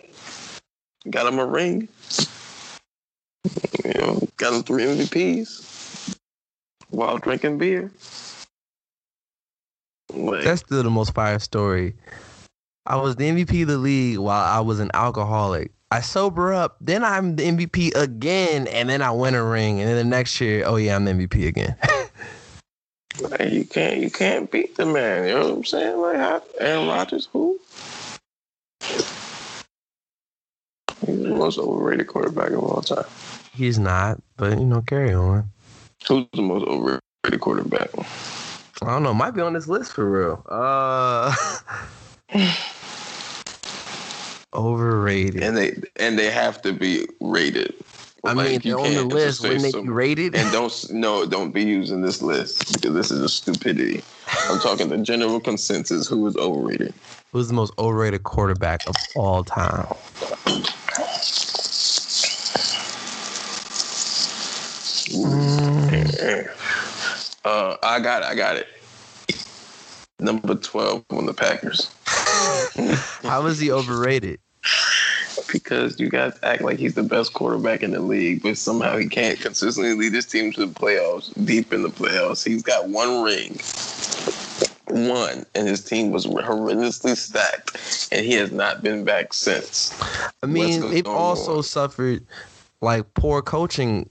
Got 1.10 1.32
him 1.32 1.38
a 1.38 1.46
ring. 1.46 1.88
You 3.84 3.92
know, 3.94 4.28
got 4.36 4.54
him 4.54 4.62
three 4.62 4.84
MVPs 4.84 6.16
while 6.90 7.18
drinking 7.18 7.58
beer. 7.58 7.90
Like, 10.12 10.44
That's 10.44 10.60
still 10.60 10.82
the 10.82 10.90
most 10.90 11.14
fire 11.14 11.38
story. 11.38 11.94
I 12.86 12.96
was 12.96 13.16
the 13.16 13.30
MVP 13.30 13.62
of 13.62 13.68
the 13.68 13.78
league 13.78 14.18
while 14.18 14.44
I 14.44 14.60
was 14.60 14.80
an 14.80 14.90
alcoholic. 14.94 15.72
I 15.90 16.00
sober 16.00 16.52
up, 16.52 16.76
then 16.80 17.04
I'm 17.04 17.36
the 17.36 17.44
MVP 17.44 17.94
again, 17.94 18.66
and 18.68 18.88
then 18.88 19.02
I 19.02 19.10
win 19.10 19.34
a 19.34 19.44
ring, 19.44 19.78
and 19.78 19.88
then 19.88 19.96
the 19.96 20.04
next 20.04 20.40
year, 20.40 20.64
oh 20.66 20.76
yeah, 20.76 20.96
I'm 20.96 21.04
the 21.04 21.12
MVP 21.12 21.46
again. 21.46 21.76
like, 23.20 23.52
you 23.52 23.64
can't 23.64 23.98
you 23.98 24.10
can't 24.10 24.50
beat 24.50 24.76
the 24.76 24.86
man. 24.86 25.28
You 25.28 25.34
know 25.34 25.48
what 25.48 25.56
I'm 25.58 25.64
saying? 25.64 26.00
Like 26.00 26.16
how, 26.16 26.42
Aaron 26.58 26.88
Rodgers, 26.88 27.28
who? 27.32 27.60
He's 31.06 31.18
the 31.22 31.31
most 31.42 31.58
overrated 31.58 32.06
quarterback 32.06 32.50
of 32.50 32.62
all 32.62 32.80
time. 32.82 33.04
He's 33.54 33.78
not, 33.78 34.22
but 34.36 34.58
you 34.58 34.64
know, 34.64 34.80
carry 34.82 35.12
on. 35.12 35.50
Who's 36.06 36.26
the 36.32 36.42
most 36.42 36.64
overrated 36.66 37.40
quarterback? 37.40 37.90
I 38.82 38.86
don't 38.86 39.02
know, 39.02 39.12
might 39.12 39.32
be 39.32 39.40
on 39.40 39.52
this 39.52 39.68
list 39.68 39.92
for 39.92 40.08
real. 40.10 40.44
Uh, 40.48 41.34
overrated. 44.54 45.42
and 45.42 45.56
they 45.56 45.76
and 45.98 46.18
they 46.18 46.30
have 46.30 46.62
to 46.62 46.72
be 46.72 47.06
rated 47.20 47.74
I 48.24 48.34
Like, 48.34 48.46
mean, 48.46 48.60
you 48.62 48.76
they're 48.76 48.86
on 48.86 48.94
the 48.94 49.04
list. 49.04 49.42
Wouldn't 49.42 49.62
they 49.62 49.72
be 49.72 49.88
rated? 49.88 50.36
And 50.36 50.52
don't 50.52 50.92
no, 50.92 51.26
don't 51.26 51.52
be 51.52 51.64
using 51.64 52.02
this 52.02 52.22
list 52.22 52.72
because 52.74 52.94
this 52.94 53.10
is 53.10 53.20
a 53.20 53.28
stupidity. 53.28 54.02
I'm 54.48 54.60
talking 54.60 54.88
the 54.88 54.98
general 54.98 55.40
consensus. 55.40 56.06
Who 56.06 56.24
is 56.28 56.36
overrated? 56.36 56.94
Who's 57.32 57.48
the 57.48 57.54
most 57.54 57.72
overrated 57.78 58.24
quarterback 58.24 58.86
of 58.86 58.94
all 59.16 59.42
time? 59.42 59.86
Uh, 67.44 67.76
I 67.82 68.00
got 68.00 68.22
it. 68.22 68.26
I 68.26 68.34
got 68.34 68.56
it. 68.56 68.68
Number 70.20 70.54
twelve 70.54 71.04
on 71.10 71.24
the 71.26 71.32
Packers 71.32 71.90
How 73.22 73.46
is 73.46 73.58
he 73.58 73.72
overrated? 73.72 74.38
because 75.50 76.00
you 76.00 76.08
guys 76.08 76.38
act 76.42 76.62
like 76.62 76.78
he's 76.78 76.94
the 76.94 77.02
best 77.02 77.34
quarterback 77.34 77.82
in 77.82 77.90
the 77.90 78.00
league, 78.00 78.42
but 78.42 78.56
somehow 78.56 78.96
he 78.96 79.06
can't 79.06 79.38
consistently 79.38 79.94
lead 79.94 80.12
his 80.12 80.26
team 80.26 80.52
to 80.52 80.66
the 80.66 80.72
playoffs, 80.72 81.32
deep 81.44 81.72
in 81.72 81.82
the 81.82 81.88
playoffs. 81.88 82.44
He's 82.44 82.62
got 82.62 82.88
one 82.88 83.22
ring, 83.22 83.58
one, 84.92 85.46
and 85.54 85.68
his 85.68 85.84
team 85.84 86.10
was 86.10 86.26
horrendously 86.26 87.16
stacked, 87.16 88.08
and 88.12 88.24
he 88.24 88.34
has 88.34 88.52
not 88.52 88.82
been 88.82 89.04
back 89.04 89.32
since. 89.32 89.98
I 90.42 90.46
mean, 90.46 90.80
they've 90.90 91.06
also 91.06 91.58
on? 91.58 91.62
suffered 91.62 92.24
like 92.80 93.12
poor 93.14 93.42
coaching 93.42 94.08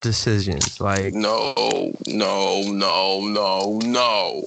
decisions. 0.00 0.80
Like, 0.80 1.14
No, 1.14 1.94
no, 2.06 2.62
no, 2.62 3.20
no, 3.20 3.78
no. 3.84 4.44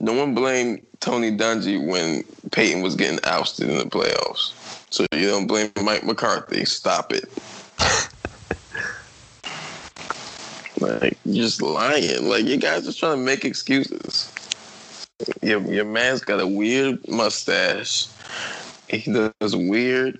No 0.00 0.12
one 0.12 0.34
blamed 0.34 0.80
Tony 1.00 1.36
Dungy 1.36 1.86
when 1.86 2.24
Peyton 2.52 2.82
was 2.82 2.94
getting 2.94 3.20
ousted 3.24 3.68
in 3.68 3.78
the 3.78 3.84
playoffs. 3.84 4.54
So 4.90 5.06
you 5.12 5.28
don't 5.28 5.46
blame 5.46 5.70
Mike 5.82 6.04
McCarthy. 6.04 6.64
Stop 6.64 7.12
it. 7.12 7.28
like 10.80 11.16
you're 11.24 11.44
just 11.44 11.62
lying. 11.62 12.28
Like 12.28 12.44
you 12.44 12.56
guys 12.56 12.88
are 12.88 12.92
trying 12.92 13.18
to 13.18 13.24
make 13.24 13.44
excuses. 13.44 14.29
Your 15.42 15.60
your 15.62 15.84
man's 15.84 16.20
got 16.22 16.40
a 16.40 16.46
weird 16.46 17.06
mustache. 17.08 18.08
He 18.88 19.12
does 19.12 19.54
weird 19.54 20.18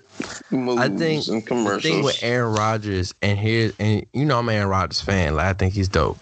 moves 0.49 0.81
I 0.81 0.87
think 0.87 1.27
and 1.27 1.45
the 1.45 1.79
thing 1.81 2.03
with 2.03 2.23
Aaron 2.23 2.53
Rodgers, 2.53 3.13
and 3.21 3.37
here, 3.37 3.73
and 3.79 4.05
you 4.13 4.23
know, 4.23 4.39
I'm 4.39 4.47
an 4.47 4.55
Aaron 4.55 4.69
Rodgers 4.69 5.01
fan. 5.01 5.35
Like, 5.35 5.47
I 5.47 5.53
think 5.53 5.73
he's 5.73 5.89
dope. 5.89 6.17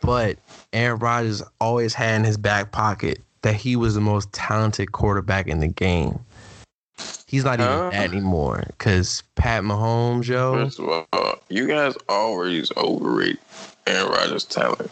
But 0.00 0.38
Aaron 0.72 1.00
Rodgers 1.00 1.42
always 1.60 1.92
had 1.94 2.16
in 2.16 2.24
his 2.24 2.36
back 2.36 2.70
pocket 2.70 3.20
that 3.42 3.54
he 3.56 3.74
was 3.76 3.94
the 3.94 4.00
most 4.00 4.32
talented 4.32 4.92
quarterback 4.92 5.48
in 5.48 5.58
the 5.60 5.68
game. 5.68 6.18
He's 7.26 7.44
not 7.44 7.58
even 7.58 7.72
Huh? 7.72 7.90
that 7.90 8.10
anymore. 8.10 8.64
Cause 8.78 9.22
Pat 9.34 9.64
Mahomes, 9.64 10.28
yo, 10.28 10.52
First 10.54 10.78
of 10.78 11.06
all, 11.12 11.38
you 11.48 11.66
guys 11.66 11.94
always 12.08 12.70
overrate 12.76 13.38
Aaron 13.88 14.12
Rodgers' 14.12 14.44
talent. 14.44 14.90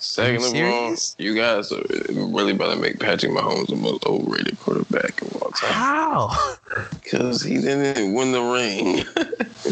Second 0.00 0.44
of 0.44 0.54
all, 0.54 0.94
you 1.18 1.34
guys 1.34 1.70
are 1.72 1.82
really 2.08 2.52
about 2.52 2.74
to 2.74 2.80
make 2.80 2.98
Patrick 2.98 3.32
Mahomes 3.32 3.68
the 3.68 3.76
most 3.76 4.04
overrated 4.06 4.58
quarterback 4.60 5.20
of 5.22 5.36
all 5.36 5.50
time 5.50 5.72
how? 5.72 6.56
because 7.02 7.42
he 7.42 7.60
didn't 7.60 8.14
win 8.14 8.32
the 8.32 8.40
ring. 8.40 9.04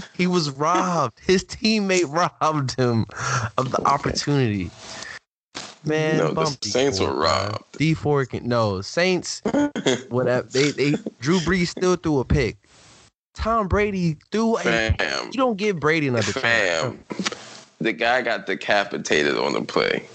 he 0.14 0.26
was 0.26 0.50
robbed. 0.50 1.18
His 1.20 1.44
teammate 1.44 2.12
robbed 2.12 2.78
him 2.78 3.06
of 3.56 3.70
the 3.70 3.86
opportunity. 3.86 4.70
Man, 5.84 6.18
No, 6.18 6.32
the 6.32 6.46
Saints 6.46 6.98
Dee 6.98 7.04
Ford, 7.04 7.16
were 7.16 7.22
robbed. 7.22 7.78
Dee 7.78 7.94
Ford 7.94 8.30
can 8.30 8.48
no 8.48 8.80
Saints. 8.82 9.42
Whatever 10.10 10.48
they 10.48 10.70
they 10.70 10.96
Drew 11.20 11.38
Brees 11.40 11.68
still 11.68 11.96
threw 11.96 12.18
a 12.18 12.24
pick. 12.24 12.56
Tom 13.34 13.68
Brady 13.68 14.16
threw 14.32 14.58
a. 14.58 14.62
Fam, 14.62 15.26
You 15.26 15.38
don't 15.38 15.56
give 15.56 15.78
Brady 15.80 16.08
another 16.08 16.32
chance. 16.32 16.80
fam, 16.82 17.04
the 17.80 17.92
guy 17.92 18.22
got 18.22 18.46
decapitated 18.46 19.36
on 19.36 19.52
the 19.52 19.62
play. 19.62 20.08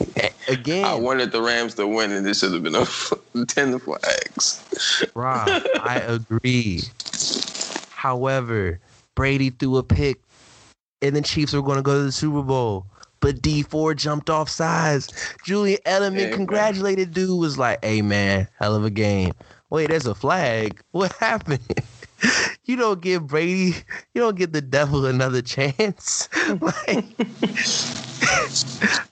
Again, 0.48 0.84
I 0.84 0.94
wanted 0.94 1.32
the 1.32 1.40
Rams 1.42 1.74
to 1.74 1.86
win, 1.86 2.12
and 2.12 2.24
this 2.26 2.40
should 2.40 2.52
have 2.52 2.62
been 2.62 2.74
a 2.74 2.86
ten 3.46 3.78
flags. 3.78 4.62
Rob, 5.14 5.48
I 5.80 5.96
agree. 6.06 6.80
However, 7.90 8.80
Brady 9.14 9.50
threw 9.50 9.76
a 9.78 9.82
pick, 9.82 10.20
and 11.02 11.16
the 11.16 11.22
Chiefs 11.22 11.52
were 11.52 11.62
going 11.62 11.76
to 11.76 11.82
go 11.82 11.98
to 11.98 12.04
the 12.04 12.12
Super 12.12 12.42
Bowl. 12.42 12.86
But 13.20 13.40
Dee 13.40 13.62
Ford 13.62 13.96
jumped 13.96 14.28
off 14.28 14.50
sides. 14.50 15.08
Julian 15.44 15.78
Edelman 15.86 16.18
Yeah, 16.18 16.26
man. 16.26 16.32
congratulated 16.34 17.14
dude. 17.14 17.40
Was 17.40 17.56
like, 17.58 17.82
"Hey 17.82 18.02
man, 18.02 18.48
hell 18.58 18.74
of 18.74 18.84
a 18.84 18.90
game." 18.90 19.32
Wait, 19.70 19.88
there's 19.88 20.06
a 20.06 20.14
flag. 20.14 20.80
What 20.90 21.12
happened? 21.12 21.60
You 22.64 22.76
don't 22.76 23.00
give 23.00 23.26
Brady. 23.26 23.74
You 24.14 24.22
don't 24.22 24.36
give 24.36 24.52
the 24.52 24.62
devil 24.62 25.06
another 25.06 25.42
chance. 25.42 26.28
like 26.60 27.16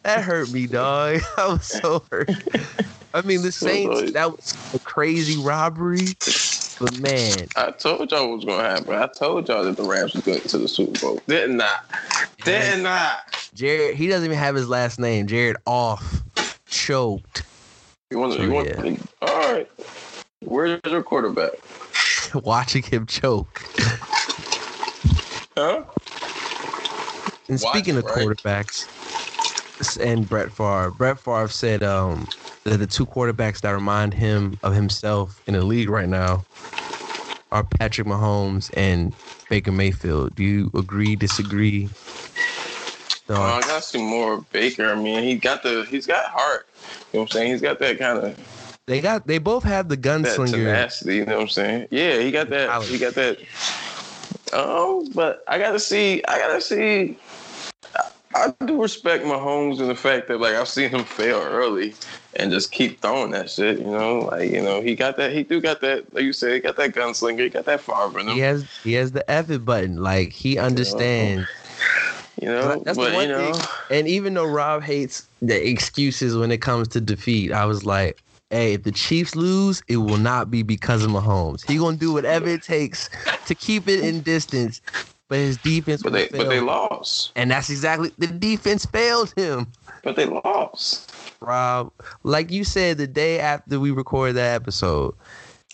that 0.05 0.23
hurt 0.23 0.51
me, 0.51 0.67
dog. 0.67 1.21
I 1.37 1.47
was 1.49 1.67
so 1.67 2.05
hurt. 2.11 2.31
I 3.15 3.23
mean, 3.23 3.43
the 3.43 3.53
Saints. 3.53 4.13
That 4.13 4.31
was 4.31 4.55
a 4.73 4.79
crazy 4.79 5.37
robbery. 5.37 6.17
But 6.79 6.95
man, 6.95 7.47
I 7.57 7.71
told 7.71 8.11
y'all 8.11 8.29
what 8.29 8.37
was 8.37 8.45
gonna 8.45 8.69
happen. 8.69 8.95
I 8.95 9.07
told 9.07 9.49
y'all 9.49 9.65
that 9.65 9.77
the 9.77 9.85
Rams 9.85 10.15
was 10.15 10.25
going 10.25 10.41
to 10.41 10.59
the 10.59 10.69
Super 10.69 10.99
Bowl. 11.01 11.23
Didn't 11.29 11.61
I? 11.61 11.77
Didn't 12.45 12.87
I? 12.87 13.19
Jared, 13.55 13.97
he 13.97 14.09
doesn't 14.09 14.25
even 14.25 14.39
have 14.39 14.55
his 14.55 14.69
last 14.69 14.99
name. 14.99 15.27
Jared 15.27 15.57
off, 15.67 16.23
choked, 16.67 17.45
You 18.11 18.19
want? 18.19 18.33
So, 18.33 18.43
You 18.43 18.51
want? 18.51 18.69
yeah. 18.69 18.97
All 19.21 19.53
right. 19.53 19.71
Where's 20.41 20.81
your 20.87 21.03
quarterback? 21.03 21.53
watching 22.45 22.83
him 22.83 23.07
choke. 23.07 23.63
Huh? 25.57 25.83
And 27.49 27.61
Watch 27.61 27.61
speaking 27.61 27.97
of 27.97 28.05
right? 28.05 28.27
quarterbacks, 28.27 28.87
and 30.01 30.29
Brett 30.29 30.53
Favre, 30.53 30.91
Brett 30.93 31.19
Favre 31.19 31.49
said 31.49 31.83
um, 31.83 32.27
that 32.65 32.79
the 32.79 32.87
two 32.87 33.05
quarterbacks 33.05 33.61
that 33.61 33.71
remind 33.71 34.15
him 34.15 34.59
of 34.63 34.75
himself 34.75 35.41
in 35.47 35.55
the 35.55 35.63
league 35.63 35.91
right 35.91 36.09
now 36.09 36.45
are 37.51 37.65
Patrick 37.65 38.07
Mahomes 38.07 38.71
and 38.77 39.13
Baker 39.51 39.73
Mayfield. 39.73 40.35
Do 40.35 40.45
you 40.45 40.71
agree? 40.75 41.17
Disagree? 41.17 41.91
Oh, 43.29 43.41
I 43.41 43.61
gotta 43.61 43.83
see 43.83 44.03
more 44.03 44.41
Baker. 44.53 44.87
I 44.87 44.95
mean, 44.95 45.23
he 45.23 45.35
got 45.35 45.63
the. 45.63 45.87
He's 45.89 46.07
got 46.07 46.27
heart. 46.27 46.67
You 47.13 47.19
know 47.19 47.21
what 47.21 47.23
I'm 47.23 47.29
saying? 47.29 47.53
He's 47.53 47.63
got 47.63 47.79
that 47.79 47.99
kind 47.99 48.19
of 48.19 48.62
they 48.87 49.01
got 49.01 49.27
they 49.27 49.39
both 49.39 49.65
have 49.65 49.89
the 49.89 49.97
gunslinger. 49.97 50.51
that 50.51 50.51
tenacity. 50.51 51.17
You 51.17 51.27
know 51.27 51.37
what 51.37 51.43
I'm 51.43 51.49
saying? 51.49 51.89
Yeah, 51.91 52.19
he 52.19 52.31
got 52.31 52.51
that. 52.51 52.83
He 52.85 52.99
got 52.99 53.15
that. 53.15 53.39
Oh, 54.53 55.09
but 55.15 55.45
I 55.49 55.59
gotta 55.59 55.81
see. 55.81 56.23
I 56.25 56.39
gotta 56.39 56.61
see. 56.61 57.17
I, 58.35 58.53
do 58.65 58.81
respect 58.81 59.25
Mahomes 59.25 59.79
and 59.79 59.91
the 59.91 59.95
fact 59.95 60.29
that 60.29 60.41
like 60.41 60.55
I've 60.55 60.69
seen 60.69 60.89
him 60.89 61.05
fail 61.05 61.39
early 61.39 61.95
and 62.37 62.51
just 62.51 62.73
keep 62.73 63.01
throwing 63.03 63.31
that 63.33 63.51
shit. 63.51 63.79
You 63.79 63.87
know, 63.87 64.21
like 64.21 64.51
you 64.51 64.63
know 64.63 64.81
he 64.81 64.95
got 64.95 65.17
that. 65.19 65.33
He 65.33 65.43
do 65.43 65.61
got 65.61 65.81
that. 65.83 66.13
Like 66.15 66.25
you 66.25 66.33
said, 66.33 66.55
he 66.55 66.61
got 66.61 66.77
that 66.77 66.93
gunslinger. 66.93 67.41
He 67.41 67.49
got 67.51 67.67
that 67.67 67.81
fire 67.81 68.09
in 68.19 68.29
him. 68.29 68.35
He 68.35 68.41
has 68.41 68.65
he 68.83 68.95
has 68.95 69.13
the 69.13 69.25
it 69.29 69.65
button. 69.65 70.03
Like 70.03 70.33
he 70.33 70.59
understands. 70.59 71.47
You 72.41 72.49
know, 72.49 72.83
That's 72.85 72.97
the 72.99 73.05
one 73.05 73.29
you 73.29 73.29
know, 73.29 73.53
thing. 73.53 73.69
And 73.91 74.09
even 74.09 74.35
though 74.35 74.47
Rob 74.47 74.83
hates 74.83 75.29
the 75.43 75.69
excuses 75.69 76.37
when 76.37 76.51
it 76.51 76.61
comes 76.61 76.89
to 76.89 77.01
defeat, 77.01 77.53
I 77.53 77.67
was 77.67 77.85
like, 77.85 78.21
hey, 78.53 78.75
if 78.75 78.85
the 78.85 78.93
Chiefs 78.93 79.35
lose, 79.35 79.83
it 79.89 79.97
will 79.97 80.19
not 80.19 80.51
be 80.51 80.63
because 80.63 81.03
of 81.03 81.11
Mahomes. 81.11 81.69
He 81.69 81.79
gonna 81.79 81.97
do 81.97 82.13
whatever 82.13 82.49
it 82.49 82.63
takes 82.63 83.11
to 83.47 83.55
keep 83.55 83.89
it 83.89 84.01
in 84.01 84.21
distance. 84.21 84.81
But 85.29 85.39
his 85.39 85.57
defense 85.57 86.03
but 86.03 86.13
they 86.13 86.29
but 86.29 86.51
they 86.51 86.61
lost. 86.61 87.33
And 87.35 87.51
that's 87.51 87.71
exactly 87.71 88.13
the 88.19 88.27
defense 88.27 88.85
failed 88.85 89.33
him. 89.35 89.67
But 90.05 90.17
they 90.17 90.27
lost. 90.27 91.11
Rob, 91.41 91.91
like 92.23 92.51
you 92.51 92.65
said 92.65 92.99
the 92.99 93.07
day 93.07 93.41
after 93.41 93.81
we 93.81 93.91
recorded 93.91 94.35
that 94.35 94.55
episode, 94.55 95.15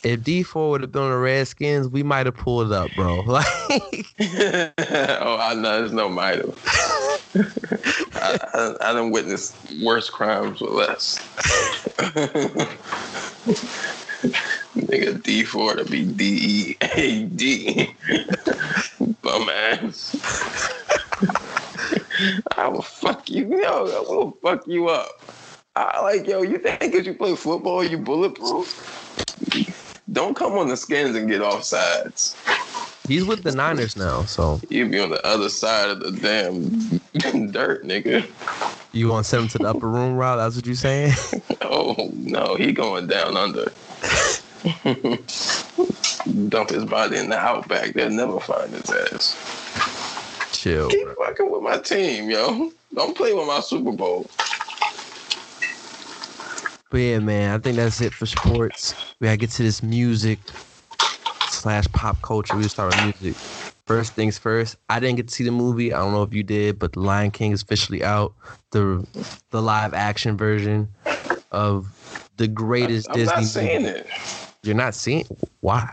if 0.05 0.23
Dee 0.23 0.45
Ford 0.45 0.71
would 0.71 0.81
have 0.83 0.93
been 0.93 1.03
on 1.03 1.11
the 1.11 1.17
Redskins, 1.17 1.89
we 1.89 2.05
might 2.05 2.27
have 2.27 2.37
pulled 2.37 2.73
up, 2.73 2.91
bro. 2.95 3.23
Like 3.27 4.07
oh, 4.21 5.39
I 5.41 5.55
know 5.55 5.81
there's 5.81 5.93
no 5.93 6.09
might 6.09 6.37
have. 6.37 6.57
I, 7.35 8.39
I, 8.55 8.75
I 8.81 8.93
done 8.93 9.11
witnessed 9.11 9.57
worse 9.83 10.11
crimes 10.11 10.61
with 10.61 10.71
less. 10.71 11.19
Nigga 14.77 15.23
Dee 15.23 15.45
Ford 15.45 15.79
to 15.79 15.85
be 15.85 16.05
D 16.05 16.39
E 16.71 16.77
A 16.95 17.25
D. 17.25 17.95
Bum 19.23 19.49
ass. 19.49 20.17
I 22.57 22.69
will 22.69 22.83
fuck 22.83 23.29
you. 23.31 23.61
Yo, 23.61 23.91
I 23.91 24.01
will 24.01 24.39
fuck 24.43 24.67
you 24.67 24.89
up. 24.89 25.09
I 25.77 26.01
like 26.01 26.27
yo, 26.27 26.43
you 26.43 26.59
think 26.59 26.81
because 26.81 27.07
you 27.07 27.15
play 27.15 27.37
football 27.37 27.85
you 27.85 27.99
bulletproof? 27.99 28.69
Don't 30.11 30.35
come 30.35 30.55
on 30.55 30.69
the 30.69 30.77
skins 30.77 31.15
and 31.15 31.29
get 31.29 31.43
off 31.43 31.65
sides. 31.65 32.37
He's 33.09 33.25
with 33.25 33.43
the 33.43 33.53
Niners 33.53 33.97
now, 33.97 34.25
so 34.25 34.61
You 34.69 34.89
be 34.89 35.01
on 35.01 35.11
the 35.11 35.25
other 35.27 35.49
side 35.49 35.91
of 35.91 36.01
the 36.01 36.13
damn 36.13 36.69
dirt, 37.51 37.85
nigga. 37.85 38.27
you 38.93 39.09
want 39.09 39.25
to 39.25 39.31
send 39.31 39.43
him 39.45 39.49
to 39.49 39.59
the 39.59 39.69
upper 39.69 39.89
room, 39.89 40.17
Rob? 40.17 40.39
That's 40.39 40.57
what 40.57 40.67
you 40.67 40.75
saying? 40.75 41.13
Oh 41.61 42.11
no, 42.15 42.55
he 42.55 42.73
going 42.73 43.09
down 43.09 43.37
under. 43.37 43.65
dump 46.49 46.71
his 46.71 46.85
body 46.85 47.19
in 47.19 47.29
the 47.29 47.39
outback. 47.39 47.95
They'll 47.95 48.11
never 48.11 48.41
find 48.41 48.73
his 48.73 48.91
ass. 48.91 49.37
Chill. 50.53 50.89
Keep 50.89 51.05
bro. 51.05 51.15
fucking 51.27 51.51
with 51.51 51.63
my 51.63 51.79
team, 51.79 52.31
yo. 52.31 52.73
Don't 52.95 53.17
play 53.17 53.35
with 53.35 53.47
my 53.47 53.61
Super 53.61 53.93
Bowl. 53.93 54.27
But 56.91 56.99
yeah, 56.99 57.19
man, 57.19 57.55
I 57.55 57.59
think 57.59 57.77
that's 57.77 58.01
it 58.01 58.15
for 58.15 58.27
sports. 58.27 58.95
We 59.21 59.27
gotta 59.27 59.37
get 59.37 59.51
to 59.51 59.63
this 59.63 59.83
music 59.83 60.39
slash 61.69 61.93
pop 61.93 62.23
culture. 62.23 62.57
We 62.57 62.67
start 62.69 62.89
with 62.97 62.99
music. 62.99 63.37
First 63.87 64.15
things 64.15 64.39
first. 64.39 64.77
I 64.89 65.01
didn't 65.01 65.17
get 65.17 65.29
to 65.29 65.35
see 65.35 65.45
the 65.45 65.51
movie. 65.51 65.93
I 65.93 65.99
don't 65.99 66.13
know 66.13 66.23
if 66.23 66.33
you 66.33 66.43
did, 66.43 66.79
but 66.79 66.95
The 66.95 67.01
Lion 67.01 67.31
King 67.31 67.53
is 67.53 67.63
officially 67.63 68.03
out. 68.03 68.35
The 68.73 69.07
the 69.51 69.61
live 69.63 69.93
action 69.95 70.37
version 70.39 70.89
of 71.53 71.95
the 72.37 72.49
greatest 72.49 73.11
I'm 73.11 73.13
Disney 73.13 73.35
not 73.35 73.45
seeing 73.45 73.83
movie. 73.83 73.99
it 73.99 74.07
You're 74.63 74.75
not 74.77 74.95
seeing 74.95 75.27
why? 75.61 75.93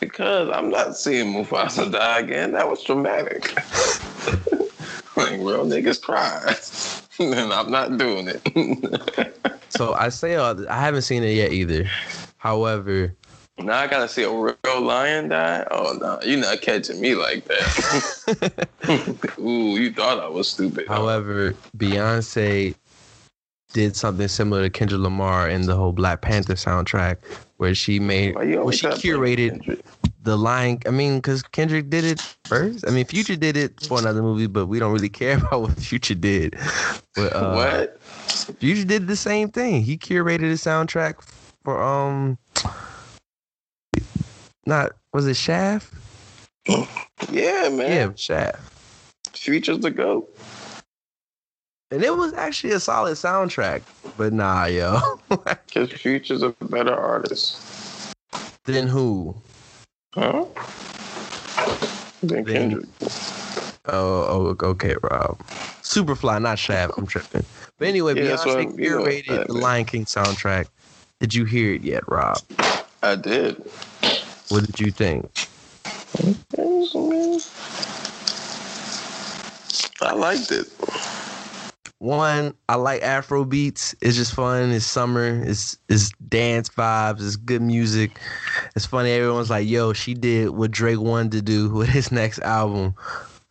because 0.00 0.50
I'm 0.50 0.68
not 0.70 0.96
seeing 0.96 1.32
Mufasa 1.32 1.90
die 1.90 2.20
again. 2.20 2.52
That 2.52 2.68
was 2.68 2.82
traumatic. 2.82 3.54
like 5.16 5.32
real 5.40 5.64
niggas 5.66 6.02
cry, 6.02 6.54
and 7.34 7.52
I'm 7.52 7.70
not 7.70 7.96
doing 7.98 8.28
it. 8.28 8.42
So 9.70 9.94
I 9.94 10.10
say 10.10 10.36
th- 10.36 10.68
I 10.68 10.80
haven't 10.80 11.02
seen 11.02 11.22
it 11.22 11.34
yet 11.34 11.52
either. 11.52 11.90
However, 12.36 13.14
now 13.58 13.78
I 13.78 13.86
gotta 13.86 14.08
see 14.08 14.22
a 14.22 14.30
real 14.30 14.80
lion 14.80 15.28
die. 15.28 15.66
Oh 15.70 15.96
no, 16.00 16.18
you're 16.24 16.38
not 16.38 16.60
catching 16.62 17.00
me 17.00 17.14
like 17.14 17.44
that. 17.44 18.68
Ooh, 19.38 19.78
you 19.78 19.92
thought 19.92 20.18
I 20.18 20.28
was 20.28 20.48
stupid. 20.48 20.88
However, 20.88 21.54
Beyonce 21.76 22.74
did 23.72 23.96
something 23.96 24.28
similar 24.28 24.62
to 24.62 24.70
Kendrick 24.70 25.00
Lamar 25.00 25.48
in 25.48 25.62
the 25.62 25.74
whole 25.74 25.92
Black 25.92 26.20
Panther 26.20 26.54
soundtrack, 26.54 27.18
where 27.56 27.74
she 27.74 27.98
made, 27.98 28.34
where 28.34 28.72
she 28.72 28.86
curated 28.86 29.82
the 30.22 30.36
Lion. 30.36 30.78
I 30.86 30.90
mean, 30.90 31.16
because 31.16 31.42
Kendrick 31.42 31.90
did 31.90 32.04
it 32.04 32.20
first. 32.44 32.86
I 32.86 32.90
mean, 32.90 33.04
Future 33.04 33.36
did 33.36 33.56
it 33.56 33.80
for 33.86 33.98
another 33.98 34.22
movie, 34.22 34.46
but 34.46 34.66
we 34.66 34.78
don't 34.78 34.92
really 34.92 35.08
care 35.08 35.38
about 35.46 35.62
what 35.62 35.78
Future 35.78 36.14
did. 36.14 36.56
But 37.14 37.34
uh, 37.34 37.54
what? 37.54 38.02
Future 38.58 38.84
did 38.84 39.06
the 39.06 39.16
same 39.16 39.48
thing. 39.48 39.82
He 39.82 39.96
curated 39.96 40.40
the 40.40 40.70
soundtrack 40.70 41.22
for 41.64 41.82
um, 41.82 42.38
not 44.66 44.92
was 45.12 45.26
it 45.26 45.36
Shaft? 45.36 45.92
Yeah, 47.30 47.68
man. 47.70 47.90
Yeah, 47.90 48.10
Shaft. 48.16 48.58
Future's 49.32 49.78
the 49.78 49.90
goat. 49.90 50.28
And 51.90 52.02
it 52.02 52.16
was 52.16 52.32
actually 52.34 52.72
a 52.72 52.80
solid 52.80 53.14
soundtrack. 53.14 53.82
But 54.16 54.32
nah, 54.32 54.64
yo. 54.64 54.98
Because 55.28 55.90
Future's 55.92 56.42
a 56.42 56.50
better 56.62 56.94
artist. 56.94 57.58
then 58.64 58.86
who? 58.88 59.34
Huh? 60.14 60.44
Than 62.22 62.44
Kendrick. 62.44 62.86
Oh, 63.86 64.54
oh, 64.60 64.66
okay, 64.70 64.96
Rob. 65.02 65.38
Superfly, 65.82 66.40
not 66.42 66.58
Shaft. 66.58 66.94
I'm 66.96 67.06
tripping. 67.06 67.44
But 67.78 67.88
anyway, 67.88 68.14
Yeah, 68.14 68.34
Beyonce 68.36 68.56
I'm- 68.56 68.78
you 68.78 68.90
know 68.90 69.04
the. 69.46 69.52
Lion 69.52 69.84
King 69.86 70.04
soundtrack. 70.04 70.66
Did 71.20 71.34
you 71.34 71.44
hear 71.44 71.74
it 71.74 71.82
yet, 71.82 72.02
Rob? 72.08 72.38
I 73.02 73.14
did. 73.14 73.62
What 74.52 74.66
did 74.66 74.78
you 74.80 74.90
think? 74.90 75.24
I 80.02 80.12
liked 80.12 80.52
it. 80.52 80.68
One, 82.00 82.52
I 82.68 82.74
like 82.74 83.00
Afro 83.00 83.46
beats. 83.46 83.94
It's 84.02 84.14
just 84.14 84.34
fun. 84.34 84.70
It's 84.72 84.84
summer. 84.84 85.42
It's 85.42 85.78
it's 85.88 86.10
dance 86.28 86.68
vibes. 86.68 87.26
It's 87.26 87.36
good 87.36 87.62
music. 87.62 88.20
It's 88.76 88.84
funny. 88.84 89.12
Everyone's 89.12 89.48
like, 89.48 89.66
"Yo, 89.66 89.94
she 89.94 90.12
did 90.12 90.50
what 90.50 90.70
Drake 90.70 91.00
wanted 91.00 91.32
to 91.32 91.40
do 91.40 91.70
with 91.70 91.88
his 91.88 92.12
next 92.12 92.40
album." 92.40 92.94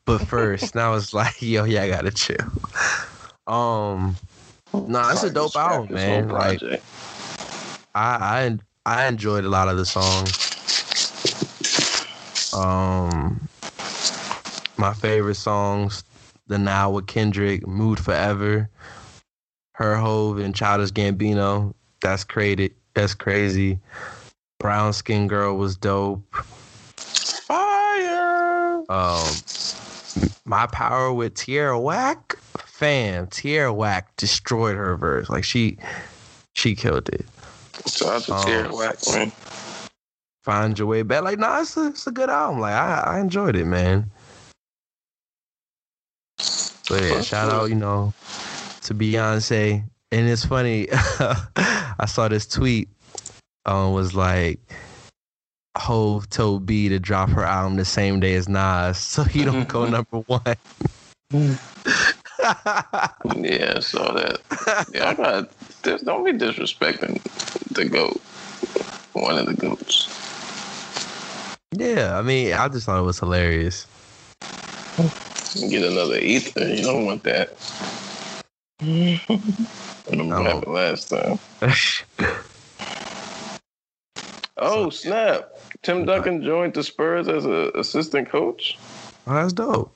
But 0.06 0.20
first, 0.20 0.76
and 0.76 0.84
I 0.84 0.92
was 0.92 1.14
like, 1.16 1.42
"Yo, 1.42 1.64
yeah, 1.64 1.82
I 1.82 1.90
gotta 1.90 2.12
chill." 2.12 2.38
Um, 3.48 4.16
no, 4.72 5.10
it's 5.10 5.24
a 5.24 5.32
dope 5.32 5.56
album, 5.56 5.96
man. 5.96 6.28
Like. 6.28 6.62
I 7.96 8.56
I 8.56 8.60
I 8.86 9.08
enjoyed 9.08 9.46
a 9.46 9.50
lot 9.50 9.68
of 9.68 9.78
the 9.78 9.86
songs. 9.86 10.51
Um, 12.54 13.48
my 14.78 14.94
favorite 14.94 15.36
songs: 15.36 16.04
"The 16.48 16.58
Now" 16.58 16.92
with 16.92 17.08
Kendrick, 17.08 17.66
"Mood 17.68 18.00
Forever," 18.00 18.70
"Her 19.74 19.96
Hove" 19.96 20.40
and 20.40 20.56
Childish 20.56 20.92
Gambino. 20.92 21.74
That's 22.02 22.24
crazy. 22.24 22.74
That's 22.94 23.14
crazy. 23.14 23.80
Brown 24.60 24.94
Skin 24.94 25.28
Girl 25.28 25.56
was 25.56 25.76
dope. 25.76 26.36
Fire. 26.96 28.84
Um, 28.90 29.28
My 30.46 30.68
Power 30.68 31.14
with 31.14 31.36
Tierra 31.36 31.80
Whack. 31.80 32.38
Fam, 32.66 33.28
Tierra 33.28 33.72
Whack 33.72 34.16
destroyed 34.18 34.76
her 34.76 34.98
verse. 34.98 35.30
Like 35.30 35.44
she, 35.44 35.78
she 36.54 36.76
killed 36.76 37.10
it. 37.10 37.26
Shout 37.88 38.30
out 38.30 38.40
to. 38.40 38.46
Tierra 38.46 38.76
Whack, 38.76 38.98
man. 39.14 39.32
Find 40.44 40.78
your 40.78 40.88
way 40.88 41.04
back. 41.04 41.24
Like, 41.24 41.40
nah, 41.40 41.62
it's 41.62 41.78
a, 41.78 41.88
it's 41.88 42.08
a 42.08 42.12
good 42.12 42.30
album. 42.30 42.60
Like, 42.60 42.74
I, 42.74 43.04
I 43.06 43.20
enjoyed 43.20 43.56
it, 43.56 43.66
man. 43.66 44.12
So 46.38 46.96
yeah, 46.96 47.22
shout 47.22 47.50
out, 47.50 47.70
you 47.70 47.76
know, 47.76 48.14
to 48.82 48.94
Beyonce. 48.94 49.84
And 50.12 50.30
it's 50.30 50.46
funny, 50.46 50.88
I 50.92 52.06
saw 52.06 52.28
this 52.28 52.46
tweet. 52.46 52.90
Um, 53.66 53.94
was 53.94 54.16
like, 54.16 54.60
Hove 55.78 56.30
told 56.30 56.66
B 56.66 56.90
to 56.90 57.00
drop 57.00 57.30
her 57.30 57.44
album 57.46 57.78
the 57.78 57.86
same 57.86 58.20
day 58.20 58.34
as 58.34 58.50
Nas, 58.50 58.98
so 58.98 59.24
he 59.24 59.46
don't 59.46 59.68
go 59.70 59.86
number 59.90 60.18
one. 60.18 60.42
Yeah, 61.32 61.54
I 63.76 63.80
saw 63.80 64.12
that. 64.14 64.40
Yeah, 64.94 65.10
I 65.10 65.14
got. 65.14 65.50
Don't 66.04 66.26
be 66.26 66.34
disrespecting 66.34 67.22
the 67.72 67.86
goat. 67.86 68.20
One 69.14 69.38
of 69.38 69.46
the 69.46 69.54
goats. 69.54 70.21
Yeah, 71.76 72.18
I 72.18 72.22
mean, 72.22 72.54
I 72.54 72.68
just 72.68 72.86
thought 72.86 73.00
it 73.00 73.04
was 73.04 73.20
hilarious. 73.20 73.88
Get 75.70 75.84
another 75.84 76.18
ether. 76.18 76.68
You 76.68 76.84
don't 76.84 77.06
want 77.06 77.24
that. 77.24 77.56
Remember 78.82 79.20
what 79.30 80.40
Oh. 80.40 80.44
happened 80.44 80.74
last 80.74 81.10
time? 81.10 81.40
Oh 84.64 84.92
snap! 84.92 85.58
Tim 85.82 86.06
Duncan 86.06 86.44
joined 86.44 86.76
the 86.76 86.84
Spurs 86.84 87.28
as 87.28 87.46
an 87.46 87.72
assistant 87.74 88.30
coach. 88.30 88.78
Oh, 89.26 89.34
that's 89.34 89.54
dope. 89.54 89.92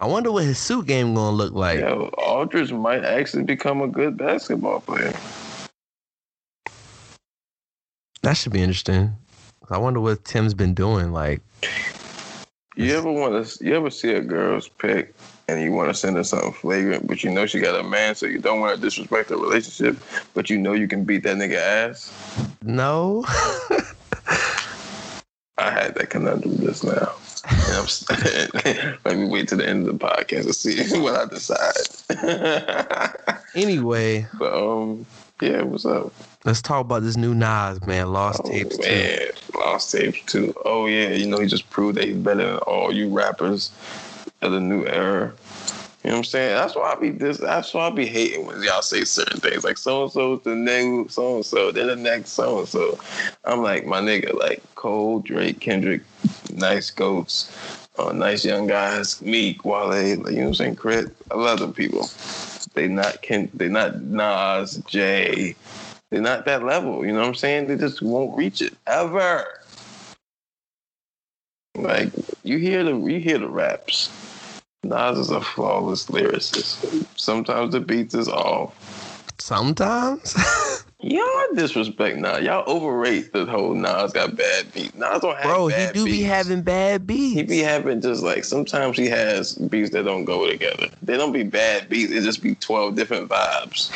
I 0.00 0.06
wonder 0.06 0.32
what 0.32 0.44
his 0.44 0.58
suit 0.58 0.86
game 0.86 1.14
gonna 1.14 1.36
look 1.36 1.52
like. 1.52 1.80
Yo, 1.80 2.08
Aldridge 2.16 2.72
might 2.72 3.04
actually 3.04 3.42
become 3.42 3.82
a 3.82 3.88
good 3.88 4.16
basketball 4.16 4.80
player. 4.80 5.12
That 8.22 8.34
should 8.38 8.52
be 8.52 8.62
interesting. 8.62 9.14
I 9.70 9.78
wonder 9.78 10.00
what 10.00 10.24
Tim's 10.24 10.54
been 10.54 10.74
doing. 10.74 11.12
Like, 11.12 11.40
You 12.76 12.96
ever 12.96 13.10
want 13.10 13.46
to? 13.46 13.64
You 13.64 13.74
ever 13.74 13.90
see 13.90 14.12
a 14.12 14.20
girl's 14.20 14.68
pic 14.68 15.14
and 15.48 15.60
you 15.62 15.72
want 15.72 15.88
to 15.88 15.94
send 15.94 16.16
her 16.16 16.24
something 16.24 16.52
flagrant, 16.52 17.06
but 17.06 17.22
you 17.22 17.30
know 17.30 17.46
she 17.46 17.60
got 17.60 17.78
a 17.78 17.82
man, 17.84 18.14
so 18.14 18.26
you 18.26 18.38
don't 18.38 18.60
want 18.60 18.74
to 18.76 18.80
disrespect 18.80 19.28
the 19.28 19.36
relationship, 19.36 19.96
but 20.34 20.50
you 20.50 20.58
know 20.58 20.72
you 20.72 20.88
can 20.88 21.04
beat 21.04 21.22
that 21.22 21.36
nigga 21.36 21.56
ass. 21.56 22.12
no. 22.62 23.24
I 25.58 25.70
had 25.70 25.94
that 25.94 26.10
conundrum 26.10 26.58
just 26.58 26.84
now. 26.84 27.12
Let 29.06 29.16
me 29.16 29.24
wait 29.26 29.48
to 29.48 29.56
the 29.56 29.66
end 29.66 29.88
of 29.88 29.98
the 29.98 30.04
podcast 30.04 30.44
to 30.44 30.52
see 30.52 31.00
what 31.00 31.14
I 31.16 31.24
decide. 31.24 31.74
anyway, 33.54 34.26
but 34.38 34.52
um, 34.52 35.06
yeah, 35.40 35.62
what's 35.62 35.84
up? 35.86 36.12
let's 36.44 36.62
talk 36.62 36.80
about 36.80 37.02
this 37.02 37.16
new 37.16 37.34
Nas 37.34 37.84
man, 37.86 38.12
Lost 38.12 38.40
Oh, 38.44 38.48
Tapes 38.50 38.76
too. 38.78 38.82
man, 38.88 39.20
Lost 39.54 39.92
Tapes 39.92 40.20
too. 40.22 40.54
Oh 40.64 40.86
yeah, 40.86 41.08
you 41.10 41.26
know 41.26 41.38
he 41.38 41.46
just 41.48 41.68
proved 41.70 41.96
that 41.98 42.04
he's 42.04 42.16
better 42.16 42.44
than 42.46 42.56
all 42.58 42.92
you 42.92 43.08
rappers 43.08 43.70
of 44.42 44.52
the 44.52 44.60
new 44.60 44.86
era. 44.86 45.32
You 46.04 46.10
know 46.10 46.18
what 46.18 46.18
I'm 46.18 46.24
saying? 46.24 46.54
That's 46.54 46.76
why 46.76 46.92
I 46.92 46.94
be 46.94 47.10
this. 47.10 47.38
That's 47.38 47.74
why 47.74 47.88
I 47.88 47.90
be 47.90 48.06
hating 48.06 48.46
when 48.46 48.62
y'all 48.62 48.80
say 48.80 49.02
certain 49.02 49.40
things 49.40 49.64
like 49.64 49.76
so 49.76 50.04
and 50.04 50.12
so's 50.12 50.40
the 50.44 50.54
next 50.54 51.14
so 51.14 51.36
and 51.36 51.44
so, 51.44 51.72
then 51.72 51.88
the 51.88 51.96
next 51.96 52.30
so 52.30 52.60
and 52.60 52.68
so. 52.68 52.96
I'm 53.44 53.60
like 53.60 53.86
my 53.86 54.00
nigga, 54.00 54.32
like 54.34 54.62
Cole, 54.76 55.18
Drake, 55.18 55.58
Kendrick, 55.58 56.02
nice 56.52 56.92
goats, 56.92 57.50
uh, 57.98 58.12
nice 58.12 58.44
young 58.44 58.68
guys, 58.68 59.20
Meek, 59.20 59.64
Wale, 59.64 59.88
like, 59.88 60.06
you 60.06 60.20
know 60.20 60.22
what 60.42 60.46
I'm 60.48 60.54
saying? 60.54 60.76
Crit. 60.76 61.08
I 61.32 61.34
love 61.34 61.58
them 61.58 61.72
people. 61.72 62.08
They 62.74 62.88
not 62.88 63.22
Ken, 63.22 63.50
they 63.54 63.68
not 63.68 64.02
Nas, 64.02 64.76
Jay. 64.86 65.54
They're 66.10 66.20
not 66.20 66.44
that 66.46 66.62
level. 66.62 67.04
You 67.04 67.12
know 67.12 67.20
what 67.20 67.28
I'm 67.28 67.34
saying? 67.34 67.66
They 67.66 67.76
just 67.76 68.02
won't 68.02 68.36
reach 68.36 68.62
it 68.62 68.74
ever. 68.86 69.46
Like 71.76 72.10
you 72.42 72.58
hear 72.58 72.84
the 72.84 72.96
you 72.96 73.20
hear 73.20 73.38
the 73.38 73.48
raps. 73.48 74.10
Nas 74.84 75.18
is 75.18 75.30
a 75.30 75.40
flawless 75.40 76.06
lyricist. 76.06 77.06
Sometimes 77.16 77.72
the 77.72 77.80
beats 77.80 78.14
is 78.14 78.28
off. 78.28 78.74
Sometimes. 79.38 80.36
Y'all 81.06 81.54
disrespect 81.54 82.18
Nas. 82.18 82.42
Y'all 82.42 82.64
overrate 82.66 83.32
the 83.32 83.44
whole 83.46 83.74
Nas 83.74 84.12
got 84.12 84.34
bad 84.34 84.72
beats. 84.72 84.92
Nas 84.96 85.20
don't 85.20 85.36
have 85.36 85.44
Bro, 85.44 85.68
he 85.68 85.92
do 85.92 86.04
be 86.04 86.22
having 86.22 86.62
bad 86.62 87.06
beats. 87.06 87.36
He 87.36 87.42
be 87.44 87.58
having 87.60 88.00
just 88.00 88.24
like 88.24 88.44
sometimes 88.44 88.96
he 88.96 89.06
has 89.06 89.54
beats 89.54 89.90
that 89.90 90.04
don't 90.04 90.24
go 90.24 90.50
together. 90.50 90.88
They 91.02 91.16
don't 91.16 91.30
be 91.30 91.44
bad 91.44 91.88
beats. 91.88 92.10
It 92.10 92.22
just 92.22 92.42
be 92.42 92.56
twelve 92.56 92.96
different 92.96 93.28
vibes, 93.28 93.92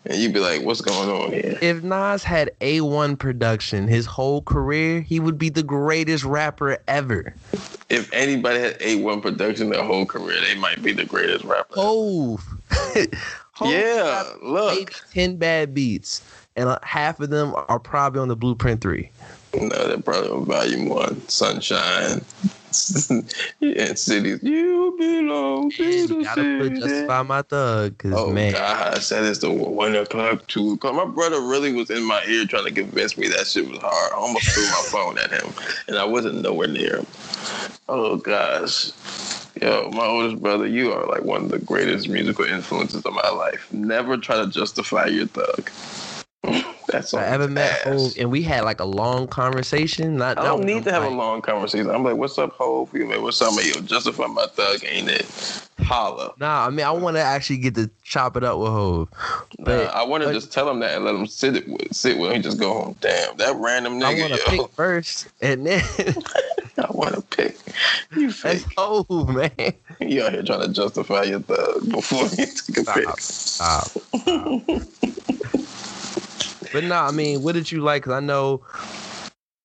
and 0.06 0.18
you 0.18 0.30
be 0.30 0.38
like, 0.38 0.62
"What's 0.62 0.80
going 0.80 1.10
on 1.10 1.32
here?" 1.32 1.58
if 1.60 1.82
Nas 1.82 2.22
had 2.22 2.52
A1 2.60 3.18
production 3.18 3.88
his 3.88 4.06
whole 4.06 4.42
career, 4.42 5.00
he 5.00 5.18
would 5.18 5.38
be 5.38 5.48
the 5.48 5.64
greatest 5.64 6.22
rapper 6.22 6.78
ever. 6.86 7.34
If 7.88 8.08
anybody 8.12 8.60
had 8.60 8.76
A 8.80 9.02
one 9.02 9.20
production 9.20 9.70
their 9.70 9.82
whole 9.82 10.06
career, 10.06 10.40
they 10.40 10.54
might 10.54 10.80
be 10.80 10.92
the 10.92 11.04
greatest 11.04 11.44
rapper. 11.44 11.74
Oh. 11.76 12.38
Yeah, 13.60 14.24
look, 14.42 14.92
10 15.12 15.36
bad 15.36 15.74
beats, 15.74 16.22
and 16.56 16.68
uh, 16.68 16.78
half 16.82 17.20
of 17.20 17.30
them 17.30 17.54
are 17.68 17.78
probably 17.78 18.20
on 18.20 18.28
the 18.28 18.36
Blueprint 18.36 18.80
3. 18.80 19.10
no, 19.60 19.68
they're 19.88 19.98
probably 19.98 20.30
on 20.30 20.44
Volume 20.44 20.88
One, 20.88 21.26
Sunshine, 21.28 22.20
and 23.60 23.98
Cities. 23.98 24.42
You 24.42 24.94
belong 24.98 25.70
to 25.72 25.76
the 26.06 26.14
you 26.14 26.24
gotta 26.24 26.42
put 26.58 26.68
city. 26.68 26.80
Justify 26.80 27.22
My 27.22 27.42
Thug, 27.42 27.96
because, 27.98 28.14
Oh 28.16 28.30
man. 28.32 28.52
gosh, 28.52 29.08
that 29.08 29.24
is 29.24 29.40
the 29.40 29.50
one 29.50 29.94
o'clock, 29.94 30.46
two 30.46 30.72
o'clock. 30.72 30.94
My 30.94 31.04
brother 31.04 31.40
really 31.40 31.72
was 31.72 31.90
in 31.90 32.02
my 32.04 32.22
ear 32.26 32.44
trying 32.46 32.64
to 32.64 32.72
convince 32.72 33.16
me 33.18 33.28
that 33.28 33.46
shit 33.46 33.68
was 33.68 33.78
hard. 33.78 34.12
I 34.12 34.16
almost 34.16 34.46
threw 34.50 34.64
my 34.64 34.82
phone 34.90 35.18
at 35.18 35.30
him, 35.30 35.52
and 35.88 35.98
I 35.98 36.04
wasn't 36.04 36.40
nowhere 36.42 36.68
near 36.68 36.98
him. 36.98 37.06
Oh 37.88 38.16
gosh, 38.16 38.90
yo, 39.60 39.90
my 39.90 40.06
oldest 40.06 40.40
brother, 40.42 40.66
you 40.66 40.92
are 40.92 41.06
like 41.06 41.24
one 41.24 41.44
of 41.44 41.50
the 41.50 41.58
greatest 41.58 42.08
musical 42.08 42.44
influences 42.46 43.04
of 43.04 43.12
my 43.12 43.28
life. 43.30 43.70
Never 43.72 44.16
try 44.16 44.36
to 44.36 44.46
justify 44.46 45.06
your 45.06 45.26
thug. 45.26 45.68
That's 46.88 47.14
all. 47.14 47.20
I 47.20 47.26
ever 47.26 47.48
met. 47.48 47.82
Hove, 47.82 48.14
and 48.18 48.30
we 48.30 48.42
had 48.42 48.64
like 48.64 48.80
a 48.80 48.84
long 48.84 49.28
conversation. 49.28 50.16
Not, 50.16 50.38
I 50.38 50.42
don't 50.44 50.64
need 50.64 50.84
to 50.84 50.92
have 50.92 51.04
a 51.04 51.08
long 51.08 51.40
conversation. 51.40 51.88
I'm 51.90 52.02
like, 52.02 52.16
what's 52.16 52.36
up, 52.38 52.52
Hove? 52.52 52.92
You 52.92 53.08
like, 53.08 53.20
what's 53.20 53.40
up, 53.40 53.54
man? 53.54 53.66
Yo, 53.66 53.80
justify 53.80 54.26
my 54.26 54.46
thug, 54.46 54.84
ain't 54.84 55.08
it? 55.08 55.68
Holla. 55.80 56.32
Nah, 56.38 56.66
I 56.66 56.70
mean, 56.70 56.84
I 56.84 56.90
want 56.90 57.16
to 57.16 57.22
actually 57.22 57.58
get 57.58 57.74
to 57.76 57.90
chop 58.02 58.36
it 58.36 58.44
up 58.44 58.58
with 58.58 58.70
Hove. 58.70 59.08
Nah, 59.58 59.72
I 59.72 60.04
want 60.04 60.24
to 60.24 60.32
just 60.32 60.52
tell 60.52 60.68
him 60.68 60.80
that 60.80 60.96
and 60.96 61.04
let 61.04 61.14
him 61.14 61.26
sit 61.26 61.56
it 61.56 61.68
with 61.68 61.94
sit 61.94 62.18
with 62.18 62.30
him. 62.30 62.36
and 62.36 62.44
Just 62.44 62.58
go 62.58 62.72
home. 62.72 62.96
Damn, 63.00 63.36
that 63.36 63.54
random 63.56 64.00
nigga. 64.00 64.18
I 64.18 64.20
want 64.20 64.34
to 64.34 64.50
pick 64.50 64.70
first, 64.72 65.28
and 65.40 65.66
then 65.66 65.82
I 66.78 66.86
want 66.90 67.14
to 67.14 67.22
pick. 67.22 67.56
You 68.16 68.26
that's 68.42 68.64
fake. 68.64 68.74
Hove, 68.76 69.28
man. 69.28 69.50
You 70.00 70.24
out 70.24 70.32
here 70.32 70.42
trying 70.42 70.60
to 70.62 70.68
justify 70.68 71.22
your 71.22 71.40
thug 71.40 71.88
before 71.90 72.24
you 72.24 72.46
take 72.46 72.78
a 72.78 72.92
pick. 72.92 73.20
Stop. 73.20 73.92
Stop. 73.92 74.82
But 76.72 76.84
no, 76.84 76.96
I 76.96 77.10
mean, 77.10 77.42
what 77.42 77.54
did 77.54 77.70
you 77.70 77.80
like? 77.82 78.02
Because 78.02 78.14
I 78.14 78.20
know 78.20 78.62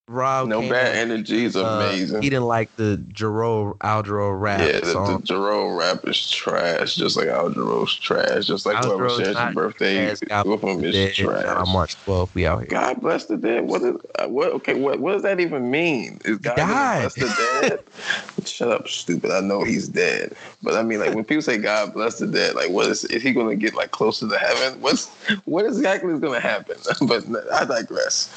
Rob. 0.10 0.48
No 0.48 0.62
bad 0.62 0.96
energy 0.96 1.44
is 1.46 1.58
uh, 1.58 1.66
amazing. 1.66 2.22
he 2.22 2.30
didn't 2.30 2.46
like 2.46 2.74
the 2.78 3.04
Jero 3.12 3.78
Aldro 3.80 4.40
rap 4.40 4.62
yeah, 4.62 4.80
the, 4.80 5.18
the. 5.18 5.20
Jerome 5.24 5.76
rap 5.76 6.08
is 6.08 6.30
trash, 6.32 6.96
just 6.96 7.18
like 7.18 7.28
Al 7.28 7.50
Jarreau's 7.50 7.94
trash, 7.94 8.46
just 8.46 8.66
like 8.66 8.84
whoever 8.84 9.10
shares 9.10 9.38
your 9.38 9.52
birthday 9.52 10.10
with 10.46 10.64
him 10.64 10.84
is 10.86 11.16
trash. 11.16 11.46
On 11.46 11.70
March 11.70 11.98
12th, 12.06 12.34
we 12.34 12.46
out 12.46 12.60
here. 12.60 12.68
God 12.70 13.02
bless 13.02 13.26
the 13.26 13.36
dead. 13.36 13.66
What 13.66 13.82
is 13.82 13.98
uh, 14.18 14.28
what? 14.28 14.54
Okay, 14.54 14.76
what 14.76 15.00
what 15.02 15.12
does 15.12 15.24
that 15.24 15.42
even 15.42 15.70
mean? 15.70 16.22
Is 16.24 16.38
God 16.38 16.56
bless 16.56 17.16
the 17.16 17.60
dead? 17.62 17.84
Shut 18.48 18.72
up, 18.72 18.88
stupid. 18.88 19.32
I 19.32 19.42
know 19.42 19.64
he's 19.64 19.90
dead, 19.90 20.34
but 20.64 20.76
I 20.76 20.84
mean, 20.84 21.00
like 21.00 21.16
when 21.16 21.26
people 21.26 21.42
say 21.42 21.58
God 21.58 21.94
bless 21.94 22.20
the 22.20 22.28
dead, 22.28 22.56
like 22.56 22.70
what 22.70 22.88
is 22.88 23.04
is 23.06 23.22
he 23.22 23.34
gonna 23.34 23.56
get 23.56 23.74
like 23.74 23.92
closer 23.92 24.28
to 24.30 24.38
heaven? 24.38 24.80
What's 24.80 25.10
what 25.44 25.66
exactly 25.66 26.14
is 26.14 26.22
gonna 26.22 26.40
happen? 26.40 26.78
but 27.08 27.26
I 27.52 27.66
digress. 27.66 28.30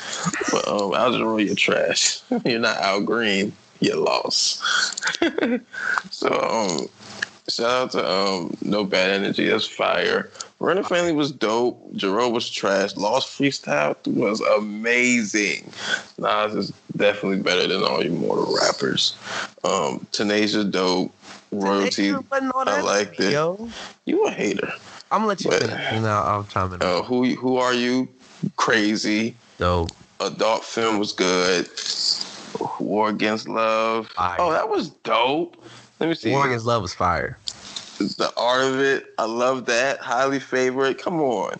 But 0.51 0.66
um, 0.66 0.95
Al 0.95 1.12
Jarreau, 1.12 1.45
you're 1.45 1.55
trash. 1.61 2.21
You're 2.45 2.59
not 2.61 2.79
Al 2.79 3.01
Green. 3.03 3.53
You 3.81 3.97
lost. 3.97 4.63
so 6.11 6.29
um. 6.41 6.87
Shout 7.49 7.67
out 7.71 7.91
to 7.93 8.09
um 8.09 8.57
No 8.63 8.85
Bad 8.85 9.11
Energy, 9.11 9.49
that's 9.49 9.67
fire. 9.67 10.31
Run 10.61 10.77
the 10.77 10.85
Family 10.85 11.13
was 11.13 11.33
dope. 11.33 11.83
Jerome 11.97 12.33
was 12.33 12.49
trash. 12.49 12.97
Lost 12.97 13.37
Freestyle 13.37 13.97
was 14.07 14.41
amazing. 14.41 15.73
Nas 16.19 16.55
is 16.55 16.73
definitely 16.97 17.41
better 17.43 17.67
than 17.67 17.83
all 17.83 18.05
you 18.05 18.13
mortal 18.13 18.55
rappers. 18.57 19.17
Um 19.65 20.07
Tanasia 20.13 20.71
dope. 20.71 21.13
Royalty. 21.51 22.13
I 22.13 22.81
liked 22.83 23.19
it. 23.19 23.33
Yo, 23.33 23.69
You 24.05 24.27
a 24.27 24.31
hater. 24.31 24.73
I'm 25.11 25.21
gonna 25.23 25.27
let 25.27 25.45
you 25.45 25.51
But- 25.51 25.63
finish, 25.63 25.87
and 25.91 26.07
I'm 26.07 26.47
I'll. 26.55 26.75
Uh, 26.81 27.03
who 27.03 27.35
who 27.35 27.57
are 27.57 27.75
you? 27.75 28.09
Crazy. 28.57 29.35
Dope. 29.59 29.91
Adult 30.21 30.64
film 30.64 30.99
was 30.99 31.12
good. 31.12 31.68
War 32.79 33.09
Against 33.09 33.49
Love. 33.49 34.09
Fire. 34.09 34.37
Oh, 34.39 34.53
that 34.53 34.68
was 34.68 34.91
dope. 34.91 35.57
Let 35.99 36.09
me 36.09 36.14
see. 36.14 36.31
War 36.31 36.47
Against 36.47 36.66
Love 36.66 36.83
was 36.83 36.95
fire. 36.95 37.39
the 37.99 38.33
art 38.37 38.64
of 38.64 38.81
it. 38.81 39.07
I 39.18 39.25
love 39.25 39.66
that. 39.66 39.99
Highly 39.99 40.41
favorite. 40.41 40.99
Come 40.99 41.21
on. 41.21 41.59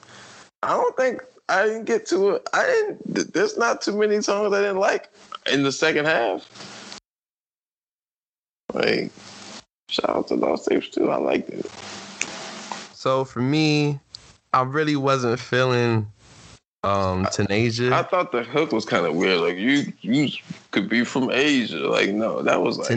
I 0.63 0.69
don't 0.71 0.97
think 0.97 1.23
I 1.49 1.65
didn't 1.65 1.85
get 1.85 2.07
to 2.07 2.31
it. 2.31 2.49
I 2.53 2.65
didn't. 2.65 3.33
There's 3.33 3.57
not 3.57 3.81
too 3.83 3.97
many 3.97 4.21
songs 4.21 4.53
I 4.53 4.61
didn't 4.61 4.79
like 4.79 5.09
in 5.51 5.63
the 5.63 5.73
second 5.73 6.05
half. 6.05 6.49
Like, 8.75 9.11
shout 9.89 10.11
out 10.11 10.29
to 10.29 10.35
Lost 10.35 10.69
Tapes 10.69 10.89
too. 10.89 11.11
I 11.11 11.17
liked 11.17 11.51
it. 11.51 11.67
So 12.95 13.25
for 13.25 13.41
me, 13.41 13.99
I 14.53 14.63
really 14.63 14.97
wasn't 14.97 15.41
feeling 15.41 16.11
um 16.83 17.27
Tanasia. 17.27 17.93
I 17.93 18.03
thought 18.03 18.33
the 18.33 18.43
hook 18.43 18.73
was 18.73 18.85
kind 18.85 19.05
of 19.05 19.15
weird. 19.15 19.41
Like 19.41 19.57
you, 19.57 19.93
you 20.01 20.29
could 20.71 20.89
be 20.89 21.05
from 21.05 21.31
Asia. 21.31 21.77
Like 21.79 22.11
no, 22.11 22.43
that 22.43 22.63
was 22.63 22.79
like 22.79 22.89
to- 22.89 22.95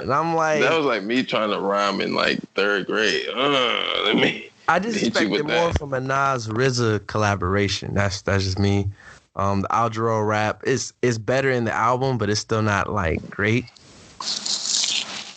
And 0.00 0.12
I'm 0.12 0.34
like, 0.34 0.60
that 0.62 0.76
was 0.76 0.86
like 0.86 1.04
me 1.04 1.22
trying 1.22 1.50
to 1.50 1.60
rhyme 1.60 2.00
in 2.00 2.14
like 2.14 2.40
third 2.54 2.86
grade. 2.86 3.26
Uh, 3.34 4.02
let 4.04 4.16
me. 4.16 4.50
I 4.66 4.78
just 4.78 4.96
expected 5.06 5.46
more 5.46 5.72
from 5.74 5.92
a 5.92 6.00
Nas 6.00 6.48
RZA 6.48 7.06
collaboration. 7.06 7.94
That's 7.94 8.22
that's 8.22 8.44
just 8.44 8.58
me. 8.58 8.88
Um, 9.36 9.60
the 9.62 9.68
Aldro 9.68 10.26
rap 10.26 10.62
is 10.64 10.92
is 11.02 11.18
better 11.18 11.50
in 11.50 11.64
the 11.64 11.72
album, 11.72 12.18
but 12.18 12.30
it's 12.30 12.40
still 12.40 12.62
not 12.62 12.90
like 12.92 13.28
great. 13.30 13.64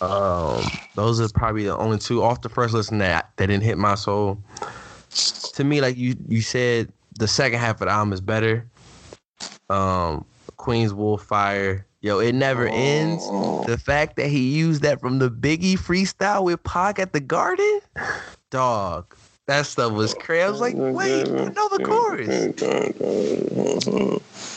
Um, 0.00 0.62
those 0.94 1.20
are 1.20 1.28
probably 1.28 1.64
the 1.64 1.76
only 1.76 1.98
two 1.98 2.22
off 2.22 2.40
the 2.42 2.48
first 2.48 2.72
listen 2.74 2.98
that 2.98 3.30
that 3.36 3.46
didn't 3.46 3.64
hit 3.64 3.78
my 3.78 3.94
soul. 3.96 4.38
To 5.54 5.64
me, 5.64 5.80
like 5.80 5.96
you 5.96 6.14
you 6.28 6.40
said, 6.40 6.92
the 7.18 7.28
second 7.28 7.58
half 7.58 7.80
of 7.80 7.86
the 7.86 7.90
album 7.92 8.12
is 8.12 8.20
better. 8.20 8.66
Um, 9.68 10.24
Queen's 10.56 10.94
Wolf 10.94 11.22
Fire, 11.22 11.86
yo, 12.00 12.18
it 12.20 12.34
never 12.34 12.66
ends. 12.68 13.22
Oh. 13.26 13.64
The 13.64 13.76
fact 13.78 14.16
that 14.16 14.28
he 14.28 14.50
used 14.56 14.82
that 14.82 15.00
from 15.00 15.18
the 15.18 15.30
Biggie 15.30 15.78
freestyle 15.78 16.44
with 16.44 16.62
Pac 16.64 16.98
at 16.98 17.12
the 17.12 17.20
Garden, 17.20 17.80
dog, 18.50 19.14
that 19.46 19.66
stuff 19.66 19.92
was 19.92 20.14
crazy. 20.14 20.42
I 20.42 20.50
was 20.50 20.60
like, 20.60 20.74
wait, 20.76 21.26
you 21.26 21.50
know 21.50 21.68
the 21.68 21.82
chorus. 21.84 22.28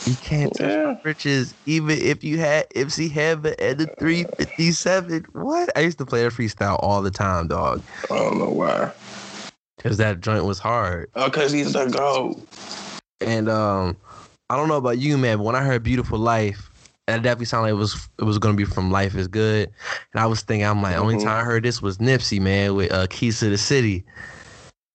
You 0.06 0.16
can't 0.16 0.52
touch 0.54 0.70
Yeah. 0.70 0.96
riches, 1.04 1.54
even 1.66 1.98
if 1.98 2.24
you 2.24 2.38
had 2.38 2.66
MC 2.74 3.08
Heaven 3.08 3.54
and 3.58 3.78
the 3.78 3.86
357. 3.98 5.26
What? 5.32 5.70
I 5.76 5.80
used 5.80 5.98
to 5.98 6.06
play 6.06 6.22
that 6.24 6.32
freestyle 6.32 6.78
all 6.82 7.02
the 7.02 7.10
time, 7.10 7.48
dog, 7.48 7.82
I 8.10 8.16
don't 8.16 8.38
know 8.38 8.50
why. 8.50 8.90
Because 9.82 9.98
that 9.98 10.20
joint 10.20 10.44
was 10.44 10.58
hard. 10.58 11.10
Oh, 11.14 11.28
cause 11.28 11.52
he's 11.52 11.72
the 11.72 11.86
goat. 11.86 12.40
And 13.20 13.48
um, 13.48 13.96
I 14.48 14.56
don't 14.56 14.68
know 14.68 14.76
about 14.76 14.98
you, 14.98 15.18
man, 15.18 15.38
but 15.38 15.44
when 15.44 15.56
I 15.56 15.62
heard 15.62 15.82
"Beautiful 15.82 16.18
Life," 16.18 16.70
that 17.06 17.22
definitely 17.22 17.46
sounded 17.46 17.64
like 17.64 17.70
it 17.72 17.80
was 17.80 18.08
it 18.18 18.24
was 18.24 18.38
gonna 18.38 18.54
be 18.56 18.64
from 18.64 18.90
"Life 18.90 19.14
Is 19.16 19.28
Good," 19.28 19.70
and 20.12 20.22
I 20.22 20.26
was 20.26 20.42
thinking, 20.42 20.66
I'm 20.66 20.82
like, 20.82 20.96
only 20.96 21.16
Mhm. 21.16 21.24
time 21.24 21.40
I 21.40 21.44
heard 21.44 21.64
this 21.64 21.82
was 21.82 21.98
Nipsey, 21.98 22.40
man, 22.40 22.74
with 22.74 22.92
uh, 22.92 23.06
"Keys 23.08 23.40
to 23.40 23.50
the 23.50 23.58
City," 23.58 24.04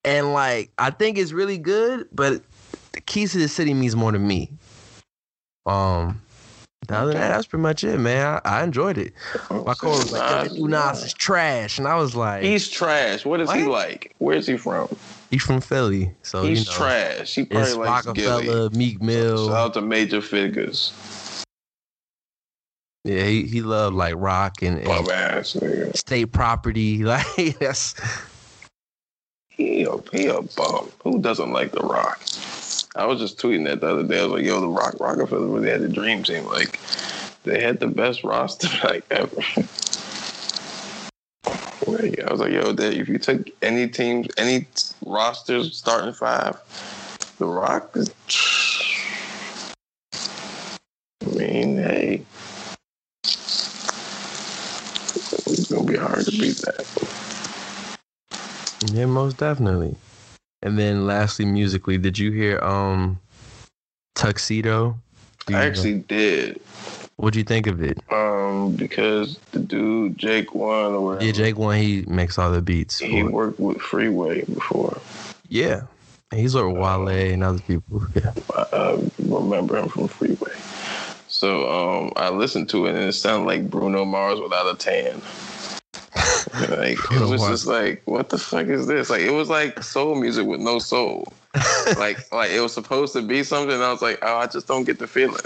and 0.06 0.34
like 0.34 0.72
I 0.78 0.90
think 0.92 1.18
it's 1.18 1.32
really 1.34 1.58
good, 1.58 2.08
but 2.14 2.42
"Keys 3.06 3.34
to 3.34 3.40
the 3.40 3.48
City" 3.50 3.74
means 3.74 3.96
more 3.96 4.12
to 4.12 4.20
me. 4.20 4.52
Um. 5.66 6.22
Other 6.90 7.12
than 7.12 7.22
that, 7.22 7.30
that's 7.30 7.48
pretty 7.48 7.64
much 7.64 7.84
it, 7.84 8.00
man. 8.00 8.42
I, 8.46 8.60
I 8.60 8.64
enjoyed 8.64 8.98
it. 8.98 9.14
Oh, 9.50 9.64
My 9.64 9.74
co 9.74 9.90
was 9.90 10.12
like, 10.12 10.22
"Yo, 10.30 10.44
that 10.44 10.52
new 10.54 10.68
Nas 10.68 11.04
is 11.04 11.14
trash," 11.14 11.78
and 11.78 11.88
I 11.88 11.96
was 11.96 12.16
like, 12.16 12.44
He's 12.44 12.70
trash. 12.70 13.26
What 13.26 13.42
is 13.42 13.52
he 13.52 13.64
like? 13.64 14.16
Where's 14.20 14.48
he 14.48 14.58
from? 14.58 14.88
"He's 15.30 15.44
from 15.44 15.62
Philly, 15.62 16.12
so 16.22 16.44
he's 16.44 16.66
you 16.66 16.72
know, 16.72 16.78
trash. 16.78 17.36
He 17.36 17.46
probably 17.46 17.74
likes 17.74 18.08
Gilly. 18.08 18.70
Meek 18.70 19.02
Mill. 19.02 19.48
Shout 19.48 19.58
out 19.58 19.74
to 19.74 19.82
Major 19.82 20.22
Figures. 20.22 20.94
Yeah, 23.08 23.24
he, 23.24 23.44
he 23.44 23.62
loved 23.62 23.96
like 23.96 24.16
rock 24.18 24.62
and, 24.62 24.80
and 24.80 25.10
ass 25.10 25.58
state 25.96 26.32
property. 26.34 27.04
Like 27.06 27.58
that's 27.60 27.96
He 29.50 29.84
a, 29.84 29.96
he 30.12 30.28
a 30.28 30.42
bum. 30.42 30.92
Who 31.04 31.22
doesn't 31.22 31.52
like 31.54 31.72
The 31.72 31.80
Rock? 31.82 32.20
I 32.98 33.06
was 33.06 33.20
just 33.20 33.38
tweeting 33.38 33.66
that 33.66 33.80
the 33.80 33.89
other 33.89 34.04
day. 34.04 34.20
I 34.20 34.24
was 34.24 34.32
like, 34.34 34.45
yo, 34.45 34.60
The 34.60 34.68
Rock 34.68 34.95
Roc-A-Fella 35.00 35.45
really 35.45 35.70
had 35.70 35.82
the 35.82 35.88
dream 35.88 36.24
team. 36.24 36.45
Like, 36.45 36.80
they 37.43 37.62
had 37.62 37.80
the 37.80 37.88
best 37.88 38.24
roster 38.24 38.68
like 38.88 39.06
ever. 39.12 39.43
I 42.28 42.32
was 42.32 42.41
like, 42.41 42.52
yo, 42.52 42.74
that 42.74 42.93
if 42.93 43.08
you 43.08 43.20
took 43.20 43.48
any 43.62 43.88
teams, 43.88 44.28
any 44.38 44.66
rosters 45.06 45.78
starting 45.78 46.12
five, 46.14 46.58
The 47.38 47.45
Rock. 47.45 47.95
I 47.95 48.04
mean, 51.38 51.78
hey, 51.78 52.24
it's 55.45 55.72
gonna 55.72 55.84
be 55.86 55.95
hard 55.95 56.26
to 56.26 56.32
beat 56.32 56.58
that. 56.58 56.86
Yeah, 58.91 59.06
most 59.06 59.38
definitely. 59.38 59.95
And 60.64 60.78
then 60.78 61.05
lastly, 61.05 61.45
musically, 61.45 61.97
did 61.97 62.18
you 62.18 62.32
hear 62.32 62.60
um 62.60 63.20
Tuxedo? 64.16 64.97
I 65.47 65.51
know- 65.51 65.58
actually 65.60 65.99
did, 65.99 66.60
what'd 67.16 67.38
you 67.38 67.43
think 67.43 67.68
of 67.68 67.82
it? 67.82 67.97
um, 68.12 68.76
because 68.76 69.38
the 69.51 69.60
dude 69.60 70.18
Jake 70.18 70.53
one 70.53 70.91
or 70.93 71.01
whatever, 71.01 71.26
Yeah, 71.26 71.32
Jake 71.32 71.58
one, 71.58 71.78
he 71.78 72.03
makes 72.08 72.38
all 72.38 72.51
the 72.51 72.62
beats. 72.62 72.99
he 72.99 73.24
worked 73.24 73.60
with 73.60 73.80
Freeway 73.80 74.43
before. 74.43 74.99
Yeah. 75.47 75.84
He's 76.36 76.53
worked 76.55 76.74
with 76.74 76.82
Wale 76.82 77.08
and 77.08 77.43
other 77.43 77.60
people. 77.60 78.01
Yeah. 78.16 78.34
I, 78.53 78.66
I 78.74 79.10
remember 79.20 79.78
him 79.78 79.88
from 79.88 80.08
Freeway. 80.10 80.51
So 81.30 81.70
um, 81.70 82.12
I 82.18 82.30
listened 82.30 82.68
to 82.70 82.88
it 82.88 82.95
and 82.95 83.03
it 83.05 83.14
sounded 83.14 83.45
like 83.45 83.70
Bruno 83.70 84.03
Mars 84.03 84.41
without 84.41 84.70
a 84.70 84.76
tan. 84.78 85.22
Like 86.70 86.98
it 87.12 87.30
was 87.30 87.45
just 87.48 87.68
like, 87.68 88.02
what 88.06 88.30
the 88.30 88.38
fuck 88.38 88.68
is 88.68 88.88
this? 88.88 89.10
Like 89.10 89.22
it 89.22 89.32
was 89.32 89.50
like 89.50 89.84
soul 89.84 90.16
music 90.16 90.45
with 90.45 90.60
no 90.60 90.80
soul. 90.80 91.34
like 91.98 92.32
like 92.32 92.52
it 92.52 92.62
was 92.62 92.74
supposed 92.74 93.14
to 93.14 93.22
be 93.22 93.43
something. 93.43 93.74
And 93.74 93.84
I 93.84 93.91
was 93.91 94.02
like, 94.02 94.20
oh, 94.22 94.38
I 94.38 94.48
just 94.48 94.68
don't 94.68 94.84
get 94.84 95.00
the 95.00 95.08
feeling. 95.08 95.41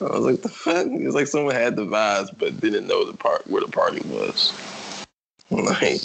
I 0.00 0.16
was 0.16 0.24
like, 0.24 0.42
the 0.42 0.48
fuck? 0.48 0.86
It's 0.88 1.14
like 1.14 1.26
someone 1.26 1.54
had 1.54 1.76
the 1.76 1.86
vibes 1.86 2.36
but 2.36 2.60
didn't 2.60 2.86
know 2.86 3.04
the 3.04 3.16
part 3.16 3.46
where 3.46 3.62
the 3.62 3.70
party 3.70 4.00
was. 4.08 4.52
Like 5.50 6.02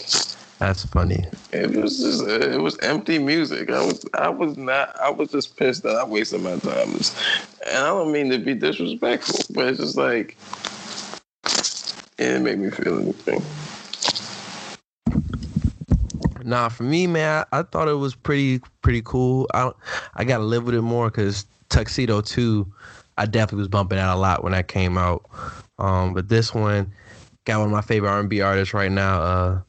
That's 0.60 0.86
funny. 0.86 1.26
it 1.52 1.76
was 1.76 2.00
just 2.00 2.28
it 2.28 2.60
was 2.60 2.78
empty 2.80 3.20
music. 3.20 3.72
I 3.72 3.84
was 3.84 4.06
I 4.14 4.30
was 4.30 4.58
not 4.58 5.00
I 5.00 5.10
was 5.10 5.32
just 5.32 5.58
pissed 5.58 5.84
that 5.84 5.96
I 5.96 6.04
wasted 6.04 6.42
my 6.42 6.58
time. 6.58 6.94
And 6.94 7.78
I 7.78 7.88
don't 7.88 8.12
mean 8.12 8.30
to 8.30 8.38
be 8.38 8.54
disrespectful, 8.54 9.40
but 9.56 9.68
it's 9.68 9.80
just 9.80 9.98
like 9.98 10.38
it 11.44 12.18
didn't 12.18 12.44
make 12.44 12.60
me 12.60 12.70
feel 12.70 13.00
anything. 13.00 13.42
Nah, 16.50 16.68
for 16.68 16.82
me, 16.82 17.06
man, 17.06 17.46
I, 17.52 17.60
I 17.60 17.62
thought 17.62 17.88
it 17.88 17.94
was 17.94 18.16
pretty 18.16 18.60
pretty 18.82 19.04
cool. 19.04 19.48
I 19.54 19.72
I 20.16 20.24
gotta 20.24 20.44
live 20.44 20.66
with 20.66 20.74
it 20.74 20.82
more 20.82 21.12
because 21.12 21.46
Tuxedo 21.70 22.22
Two, 22.22 22.66
I 23.20 23.28
definitely 23.28 23.60
was 23.60 23.68
bumping 23.68 23.98
that 23.98 24.10
a 24.10 24.16
lot 24.16 24.44
when 24.44 24.54
that 24.54 24.68
came 24.68 24.98
out. 24.98 25.30
Um, 25.78 26.16
but 26.16 26.28
this 26.28 26.52
one 26.52 26.92
got 27.46 27.60
one 27.60 27.68
of 27.68 27.72
my 27.72 27.82
favorite 27.82 28.10
R&B 28.10 28.42
artists 28.42 28.74
right 28.74 28.92
now, 28.92 29.22
uh, 29.22 29.62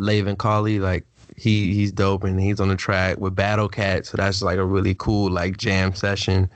Leven 0.00 0.34
Kali. 0.34 0.80
Like 0.80 1.06
he 1.36 1.72
he's 1.72 1.92
dope 1.92 2.24
and 2.24 2.40
he's 2.40 2.58
on 2.58 2.68
the 2.68 2.76
track 2.76 3.18
with 3.18 3.36
Battle 3.36 3.68
Cat, 3.68 4.04
so 4.04 4.16
that's 4.16 4.42
like 4.42 4.58
a 4.58 4.64
really 4.64 4.96
cool 4.96 5.30
like 5.30 5.56
jam 5.56 5.94
session. 5.94 6.50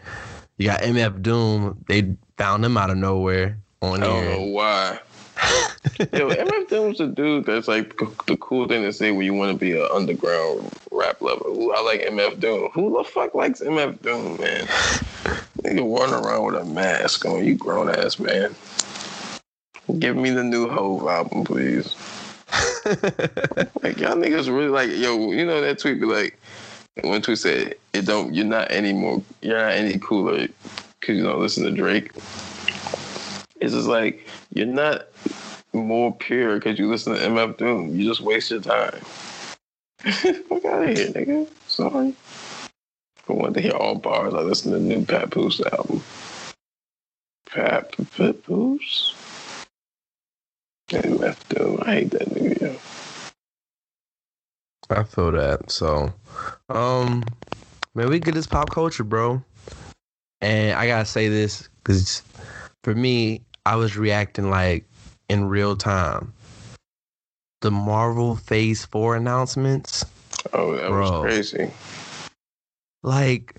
You 0.59 0.67
got 0.67 0.81
MF 0.81 1.23
Doom. 1.23 1.85
They 1.87 2.17
found 2.37 2.65
him 2.65 2.77
out 2.77 2.91
of 2.91 2.97
nowhere 2.97 3.61
on 3.81 4.03
I 4.03 4.07
don't 4.07 4.25
know 4.25 4.43
why. 4.43 4.99
Yo, 6.13 6.31
MF 6.31 6.69
Doom's 6.69 7.01
a 7.01 7.07
dude 7.09 7.47
that's 7.47 7.67
like 7.67 7.97
the 8.27 8.37
cool 8.37 8.69
thing 8.69 8.83
to 8.83 8.93
say 8.93 9.11
when 9.11 9.27
you 9.27 9.35
want 9.35 9.53
to 9.53 9.59
be 9.59 9.73
an 9.73 9.89
underground 9.93 10.71
rap 10.93 11.21
lover. 11.21 11.49
Ooh, 11.49 11.73
I 11.73 11.81
like 11.83 12.03
MF 12.03 12.39
Doom. 12.39 12.71
Who 12.73 12.97
the 12.97 13.05
fuck 13.05 13.35
likes 13.35 13.61
MF 13.61 14.01
Doom, 14.03 14.41
man? 14.41 14.67
Nigga 15.63 15.99
running 15.99 16.25
around 16.25 16.45
with 16.45 16.55
a 16.55 16.65
mask 16.65 17.25
on. 17.25 17.45
You 17.45 17.57
grown 17.57 17.91
ass 17.91 18.19
man. 18.19 18.55
Give 19.99 20.17
me 20.17 20.31
the 20.31 20.45
new 20.45 20.69
Hove 20.69 21.09
album, 21.09 21.45
please. 21.45 21.95
Like 23.83 23.99
y'all 23.99 24.15
niggas 24.15 24.47
really 24.47 24.69
like 24.69 24.91
yo. 24.91 25.33
You 25.33 25.45
know 25.45 25.61
that 25.61 25.79
tweet 25.79 26.01
be 26.01 26.07
like, 26.07 26.39
one 27.03 27.23
tweet 27.23 27.39
said, 27.39 27.75
"It 27.93 28.07
don't. 28.07 28.33
You're 28.35 28.45
not 28.45 28.71
any 28.71 28.93
more. 28.93 29.23
You're 29.41 29.59
not 29.59 29.73
any 29.73 29.99
cooler 29.99 30.47
because 31.01 31.17
you 31.17 31.25
don't 31.25 31.41
listen 31.41 31.65
to 31.65 31.71
Drake." 31.71 32.13
It's 33.63 33.75
just 33.75 33.87
like 33.87 34.27
you're 34.53 34.67
not 34.67 35.07
more 35.73 36.13
pure 36.13 36.57
because 36.57 36.81
you 36.81 36.91
listen 36.91 37.15
to 37.15 37.21
MF 37.21 37.57
Doom. 37.59 37.97
You 37.97 38.05
just 38.09 38.21
waste 38.21 38.51
your 38.51 38.61
time. 38.61 38.99
Fuck 40.01 40.65
out 40.65 40.83
of 40.83 40.97
here, 40.97 41.09
nigga. 41.13 41.49
Sorry. 41.69 42.13
I 43.29 43.33
want 43.33 43.55
to 43.55 43.61
hear 43.61 43.73
all 43.73 43.95
bars. 43.95 44.35
I 44.35 44.41
listen 44.41 44.73
to 44.73 44.79
the 44.79 44.85
new 44.85 45.05
Papoose 45.05 45.61
album. 45.61 46.03
Pap 47.47 47.93
Papoose. 48.17 49.15
MF 50.89 51.49
Doom. 51.49 51.79
I 51.87 51.95
hate 51.95 52.11
that 52.11 52.31
nigga. 52.31 52.77
I 54.91 55.05
feel 55.05 55.31
that. 55.31 55.71
So, 55.71 56.13
um, 56.69 57.23
man, 57.95 58.11
we 58.11 58.19
get 58.19 58.35
this 58.35 58.49
pop 58.49 58.71
culture, 58.71 59.05
bro. 59.05 59.41
And 60.41 60.77
I 60.77 60.89
gotta 60.89 61.05
say 61.05 61.29
this 61.29 61.69
because 61.77 62.25
for 62.83 62.97
me, 62.97 63.41
I 63.67 63.77
was 63.77 63.97
reacting 63.97 64.51
like 64.51 64.85
in 65.29 65.45
real 65.49 65.77
time. 65.77 66.33
The 67.61 67.71
Marvel 67.71 68.35
Phase 68.37 68.85
Four 68.85 69.15
announcements, 69.17 70.05
Oh, 70.53 70.75
that 70.77 70.89
Bro. 70.89 71.23
was 71.23 71.33
crazy. 71.53 71.71
like 73.05 73.55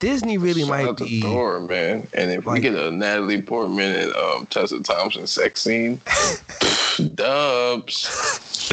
Disney 0.00 0.36
really 0.36 0.60
Shout 0.62 0.68
might 0.68 0.86
out 0.88 0.98
to 0.98 1.04
be. 1.04 1.22
Thor, 1.22 1.60
man. 1.60 2.06
And 2.12 2.30
if 2.30 2.44
Like- 2.44 2.56
we 2.56 2.60
get 2.60 2.74
a 2.74 2.90
Natalie 2.90 3.40
Portman 3.40 3.94
and 3.96 4.12
um, 4.14 4.44
Tessa 4.46 4.80
Thompson 4.82 5.26
sex 5.26 5.62
scene, 5.62 5.98
dubs. 7.14 8.70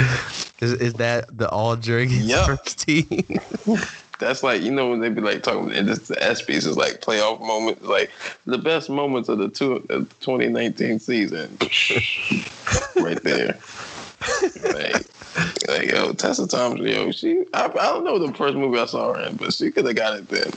Is, 0.59 0.73
is 0.73 0.93
that 0.95 1.35
the 1.37 1.47
all 1.49 1.77
jerky 1.77 2.15
Yup. 2.15 2.47
first 2.47 2.79
team? 2.87 3.23
That's 4.21 4.43
like 4.43 4.61
you 4.61 4.71
know 4.71 4.89
when 4.91 4.99
they 4.99 5.09
be 5.09 5.19
like 5.19 5.41
talking. 5.41 5.73
And 5.73 5.87
this 5.87 6.07
the 6.07 6.15
ESPYS 6.15 6.67
is 6.67 6.77
like 6.77 7.01
playoff 7.01 7.41
moments, 7.41 7.81
like 7.81 8.11
the 8.45 8.59
best 8.59 8.89
moments 8.89 9.27
of 9.29 9.39
the 9.39 9.49
two 9.49 9.73
of 9.73 9.87
the 9.87 9.99
2019 10.21 10.99
season, 10.99 11.57
right 13.03 13.21
there. 13.23 13.57
Like, 14.63 15.07
like 15.67 15.91
yo, 15.91 16.13
Tessa 16.13 16.47
Thompson, 16.47 16.85
yo, 16.85 17.11
she. 17.11 17.43
I, 17.53 17.65
I 17.65 17.67
don't 17.67 18.03
know 18.03 18.19
the 18.19 18.31
first 18.33 18.55
movie 18.55 18.79
I 18.79 18.85
saw 18.85 19.13
her 19.13 19.21
in, 19.21 19.37
but 19.37 19.53
she 19.53 19.71
could 19.71 19.85
have 19.85 19.95
got 19.95 20.19
it 20.19 20.27
then. 20.29 20.51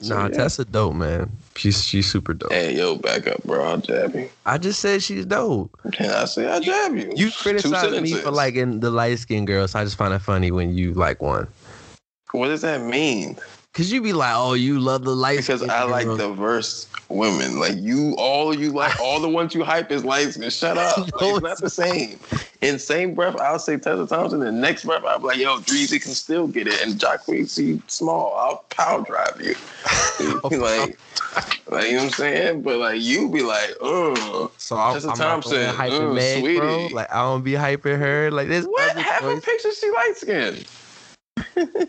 So, 0.00 0.14
nah, 0.14 0.28
yeah. 0.28 0.28
Tessa 0.28 0.64
dope, 0.64 0.94
man. 0.94 1.30
She's 1.56 1.84
she's 1.84 2.10
super 2.10 2.32
dope. 2.32 2.52
Hey, 2.52 2.74
yo, 2.76 2.96
back 2.96 3.26
up, 3.26 3.42
bro. 3.44 3.64
I'll 3.64 3.78
jab 3.78 4.14
you. 4.14 4.30
I 4.46 4.56
just 4.56 4.80
said 4.80 5.02
she's 5.02 5.26
dope. 5.26 5.78
And 5.98 6.10
I 6.10 6.24
say 6.24 6.46
I 6.50 6.60
jab 6.60 6.94
you. 6.96 7.12
You 7.14 7.30
Two 7.30 7.36
criticize 7.42 8.00
me 8.00 8.14
for 8.14 8.30
liking 8.30 8.80
the 8.80 8.90
light 8.90 9.18
skinned 9.18 9.46
girl, 9.46 9.68
so 9.68 9.78
I 9.78 9.84
just 9.84 9.96
find 9.96 10.14
it 10.14 10.20
funny 10.20 10.50
when 10.50 10.74
you 10.76 10.94
like 10.94 11.20
one. 11.20 11.48
What 12.32 12.48
does 12.48 12.62
that 12.62 12.82
mean? 12.82 13.36
Cause 13.72 13.92
you 13.92 14.00
be 14.00 14.14
like, 14.14 14.32
oh, 14.34 14.54
you 14.54 14.80
love 14.80 15.04
the 15.04 15.14
light 15.14 15.36
Because 15.36 15.62
I 15.62 15.84
like 15.84 16.06
diverse 16.06 16.88
women. 17.10 17.60
Like 17.60 17.76
you, 17.76 18.14
all 18.16 18.54
you 18.54 18.72
like, 18.72 18.98
all 19.00 19.20
the 19.20 19.28
ones 19.28 19.54
you 19.54 19.64
hype 19.64 19.92
is 19.92 20.02
light 20.02 20.32
skin. 20.32 20.48
Shut 20.48 20.78
up. 20.78 20.96
Like, 21.12 21.20
No, 21.20 21.36
it's 21.36 21.42
not 21.42 21.58
the 21.58 21.68
same. 21.68 22.18
In 22.62 22.78
same 22.78 23.14
breath, 23.14 23.36
I'll 23.36 23.58
say 23.58 23.76
Tessa 23.76 24.06
Thompson. 24.06 24.40
The 24.40 24.50
next 24.50 24.84
breath, 24.84 25.04
I'll 25.04 25.18
be 25.18 25.26
like, 25.26 25.36
yo, 25.36 25.58
Dreezy 25.58 26.00
can 26.00 26.12
still 26.12 26.46
get 26.46 26.66
it. 26.66 26.80
And 26.82 26.94
Jacquees 26.94 27.82
small. 27.90 28.34
I'll 28.34 28.64
power 28.70 29.02
drive 29.02 29.40
you. 29.42 29.54
like, 30.58 30.98
like, 31.68 31.88
you 31.88 31.92
know 31.92 31.98
what 31.98 32.04
I'm 32.04 32.10
saying? 32.10 32.62
But 32.62 32.78
like, 32.78 33.02
you 33.02 33.28
be 33.28 33.42
like, 33.42 33.74
oh, 33.82 34.50
So 34.56 34.76
I'm, 34.76 34.94
Tessa 34.94 35.10
I'm 35.10 35.18
Thompson, 35.18 35.74
hyping 35.74 35.90
mm, 35.90 36.14
Meg, 36.14 36.56
bro. 36.56 36.78
sweetie. 36.78 36.94
Like 36.94 37.12
I 37.12 37.22
don't 37.22 37.42
be 37.42 37.52
hyping 37.52 37.98
her. 37.98 38.30
Like 38.30 38.48
this. 38.48 38.64
What? 38.64 38.96
Half 38.96 39.20
her 39.20 39.34
choice. 39.34 39.44
picture, 39.44 39.72
she 39.74 39.90
light 39.90 40.12
skinned. 40.16 40.66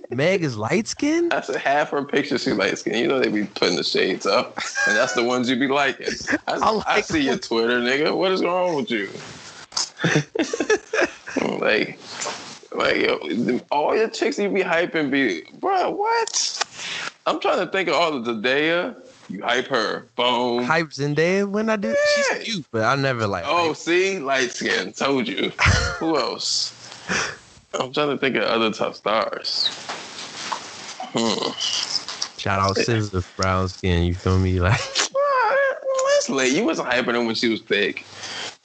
Meg 0.10 0.44
is 0.44 0.58
light 0.58 0.88
skinned. 0.88 1.34
I 1.34 1.42
said 1.42 1.58
half 1.58 1.92
her 1.92 2.04
picture 2.04 2.38
she 2.38 2.52
light 2.52 2.78
skin. 2.78 2.96
You 2.96 3.08
know 3.08 3.20
they 3.20 3.30
be 3.30 3.46
putting 3.46 3.76
the 3.76 3.84
shades 3.84 4.26
up, 4.26 4.58
and 4.88 4.96
that's 4.96 5.14
the 5.14 5.24
ones 5.24 5.50
you 5.50 5.58
be 5.58 5.68
liking. 5.68 6.14
I, 6.48 6.54
I 6.54 6.70
like 6.72 6.88
I 6.88 7.02
see 7.02 7.26
your 7.26 7.38
Twitter, 7.38 7.80
nigga. 7.80 8.16
What 8.16 8.32
is 8.32 8.44
wrong 8.44 8.76
with 8.76 8.90
you? 8.90 9.10
like, 11.60 12.00
like 12.72 12.98
yo, 12.98 13.60
all 13.72 13.96
your 13.96 14.10
chicks 14.10 14.40
you 14.40 14.50
be 14.50 14.62
hyping 14.62 15.12
be, 15.12 15.44
bro. 15.60 15.92
What? 15.92 16.64
I'm 17.26 17.40
trying 17.40 17.60
to 17.60 17.72
think 17.72 17.90
of 17.90 17.96
all 17.96 18.20
the 18.20 18.34
Zendaya. 18.34 18.96
You 19.30 19.44
hype 19.44 19.68
her, 19.68 20.08
boom. 20.16 20.64
Hype 20.64 20.88
Zendaya 20.88 21.48
when 21.48 21.70
I 21.70 21.76
do. 21.76 21.90
Yeah. 21.90 21.96
She's 22.16 22.44
cute, 22.46 22.66
but 22.72 22.84
I 22.84 22.96
never 22.96 23.28
like. 23.28 23.44
Oh, 23.46 23.68
hype. 23.68 23.76
see, 23.76 24.20
light 24.20 24.52
skin. 24.52 24.94
Told 24.94 25.28
you. 25.28 25.52
Who 26.00 26.18
else? 26.18 26.74
I'm 27.80 27.94
trying 27.94 28.10
to 28.10 28.18
think 28.18 28.36
of 28.36 28.44
other 28.44 28.72
top 28.72 28.96
stars. 28.96 29.68
Hmm. 31.14 31.52
Shout 32.38 32.60
out 32.60 32.76
SZA 32.76 33.36
brown 33.36 33.68
skin. 33.70 34.04
You 34.04 34.14
feel 34.14 34.40
me? 34.40 34.60
Like 34.60 34.82
late. 36.30 36.54
You 36.54 36.66
wasn't 36.66 36.90
hyping 36.90 37.14
her 37.14 37.24
when 37.24 37.36
she 37.36 37.50
was 37.50 37.62
thick. 37.62 38.04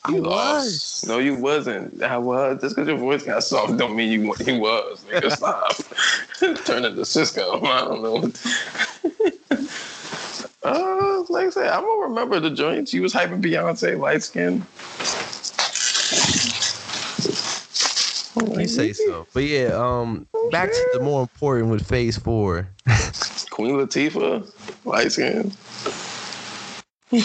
You 0.09 0.17
I 0.17 0.19
lost. 0.19 1.03
was. 1.03 1.09
No, 1.09 1.19
you 1.19 1.35
wasn't. 1.37 2.03
I 2.03 2.19
was. 2.19 2.61
Just 2.61 2.75
because 2.75 2.89
your 2.89 2.99
voice 2.99 3.23
got 3.23 3.45
soft 3.45 3.77
don't 3.77 3.95
mean 3.95 4.11
you 4.11 4.33
he 4.35 4.59
was. 4.59 5.05
Nigga, 5.05 5.31
stop. 5.37 6.65
Turn 6.65 6.85
into 6.85 7.05
Cisco. 7.05 7.65
I 7.65 7.81
don't 7.83 8.03
know. 8.03 8.21
What... 8.21 8.41
uh, 10.65 11.25
like 11.29 11.47
I 11.47 11.51
said, 11.51 11.69
I'm 11.69 11.83
gonna 11.83 12.09
remember 12.09 12.41
the 12.41 12.51
joints. 12.51 12.93
You 12.93 13.03
was 13.03 13.13
hyping 13.13 13.43
Beyonce 13.43 13.99
light 13.99 14.23
skin. 14.23 14.65
You 18.37 18.67
say 18.67 18.93
so. 18.93 19.27
But 19.35 19.45
yeah, 19.45 19.69
um, 19.75 20.27
back 20.51 20.71
to 20.71 20.91
the 20.95 21.01
more 21.01 21.21
important 21.23 21.69
with 21.71 21.87
Phase 21.87 22.17
Four. 22.17 22.67
Queen 23.51 23.77
Latifah, 23.77 24.51
light 24.87 25.13
skin. 25.13 25.53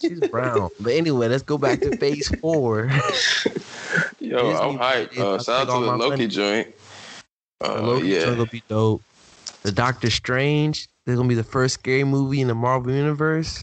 She's 0.00 0.20
brown. 0.30 0.70
But 0.80 0.94
anyway, 0.94 1.28
let's 1.28 1.42
go 1.42 1.58
back 1.58 1.80
to 1.80 1.96
Phase 1.98 2.28
Four. 2.40 2.86
Yo, 4.20 4.50
Disney 4.50 4.54
I'm 4.54 4.78
hyped. 4.78 5.18
Uh, 5.18 5.42
shout 5.42 5.68
out 5.68 5.78
to 5.78 5.84
the 5.84 5.92
Loki 5.92 6.08
money. 6.08 6.26
joint. 6.26 6.74
The 7.60 7.78
Uh, 7.78 7.82
Loki 7.82 8.08
yeah. 8.08 8.24
joint 8.24 8.38
will 8.38 8.46
be 8.46 8.62
dope. 8.68 9.02
The 9.62 9.72
Doctor 9.72 10.10
Strange. 10.10 10.88
There's 11.04 11.16
gonna 11.18 11.28
be 11.28 11.34
the 11.34 11.44
first 11.44 11.74
scary 11.74 12.04
movie 12.04 12.40
in 12.40 12.48
the 12.48 12.54
Marvel 12.54 12.92
universe. 12.92 13.62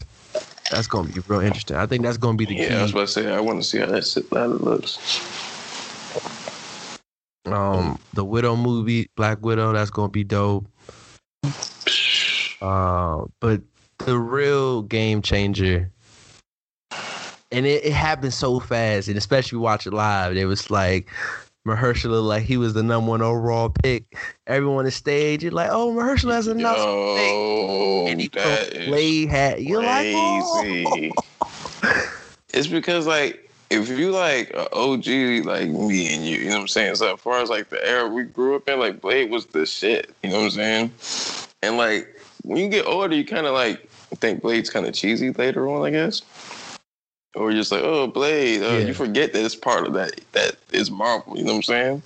That's 0.70 0.86
gonna 0.86 1.08
be 1.12 1.20
real 1.26 1.40
interesting. 1.40 1.76
I 1.76 1.86
think 1.86 2.04
that's 2.04 2.16
gonna 2.18 2.36
be 2.38 2.46
the 2.46 2.54
Yeah, 2.54 2.78
I 2.78 2.82
was 2.82 2.92
key. 2.92 2.98
about 2.98 3.06
to 3.08 3.12
say 3.12 3.32
I 3.34 3.40
want 3.40 3.60
to 3.62 3.68
see 3.68 3.78
how 3.78 3.86
that 3.86 4.06
shit 4.06 4.26
how 4.32 4.44
it 4.44 4.60
looks. 4.62 4.98
Um, 7.46 7.98
the 8.14 8.24
Widow 8.24 8.56
movie, 8.56 9.08
Black 9.16 9.42
Widow. 9.42 9.72
That's 9.72 9.90
gonna 9.90 10.08
be 10.08 10.24
dope. 10.24 10.66
Uh, 12.60 13.24
but 13.40 13.60
the 13.98 14.18
real 14.18 14.82
game 14.82 15.20
changer, 15.20 15.90
and 17.52 17.66
it, 17.66 17.84
it 17.84 17.92
happened 17.92 18.32
so 18.32 18.60
fast, 18.60 19.08
and 19.08 19.18
especially 19.18 19.58
watch 19.58 19.86
it 19.86 19.92
live. 19.92 20.36
It 20.36 20.46
was 20.46 20.70
like 20.70 21.10
Mahershala, 21.66 22.22
like 22.22 22.44
he 22.44 22.56
was 22.56 22.74
the 22.74 22.82
number 22.82 23.10
one 23.10 23.22
overall 23.22 23.68
pick. 23.70 24.16
Everyone 24.46 24.78
on 24.78 24.84
the 24.84 24.90
stage 24.90 25.44
is 25.44 25.52
like, 25.52 25.70
"Oh, 25.70 25.92
Mahershala 25.92 26.34
has 26.34 26.46
enough." 26.46 26.76
Yo, 26.78 28.06
and 28.08 28.20
he 28.20 28.28
that 28.28 28.70
put 28.72 29.30
hat. 29.30 29.62
You're 29.62 29.82
like, 29.82 30.08
oh. 30.14 30.60
crazy. 30.60 31.12
it's 32.54 32.66
because 32.66 33.06
like 33.06 33.43
if 33.70 33.88
you 33.88 34.10
like 34.10 34.50
a 34.50 34.72
OG 34.74 35.06
like 35.44 35.68
me 35.68 36.14
and 36.14 36.24
you, 36.24 36.38
you 36.38 36.44
know 36.46 36.56
what 36.56 36.60
I'm 36.62 36.68
saying. 36.68 36.96
So 36.96 37.14
as 37.14 37.20
far 37.20 37.40
as 37.40 37.50
like 37.50 37.70
the 37.70 37.84
era 37.86 38.08
we 38.08 38.24
grew 38.24 38.56
up 38.56 38.68
in, 38.68 38.78
like 38.78 39.00
Blade 39.00 39.30
was 39.30 39.46
the 39.46 39.66
shit. 39.66 40.14
You 40.22 40.30
know 40.30 40.38
what 40.38 40.56
I'm 40.58 40.90
saying? 40.92 41.50
And 41.62 41.76
like 41.76 42.20
when 42.42 42.58
you 42.58 42.68
get 42.68 42.86
older, 42.86 43.14
you 43.14 43.24
kind 43.24 43.46
of 43.46 43.54
like 43.54 43.88
think 44.16 44.42
Blade's 44.42 44.70
kind 44.70 44.86
of 44.86 44.94
cheesy 44.94 45.32
later 45.32 45.68
on, 45.68 45.86
I 45.86 45.90
guess. 45.90 46.22
Or 47.34 47.50
you're 47.50 47.60
just 47.60 47.72
like, 47.72 47.82
oh, 47.82 48.06
Blade. 48.06 48.62
Uh, 48.62 48.66
Yeah. 48.66 48.78
You 48.86 48.94
forget 48.94 49.32
that 49.32 49.44
it's 49.44 49.56
part 49.56 49.86
of 49.86 49.94
that. 49.94 50.20
That 50.32 50.56
is 50.72 50.90
Marvel. 50.90 51.36
You 51.36 51.42
know 51.44 51.52
what 51.52 51.56
I'm 51.56 51.62
saying? 51.64 52.02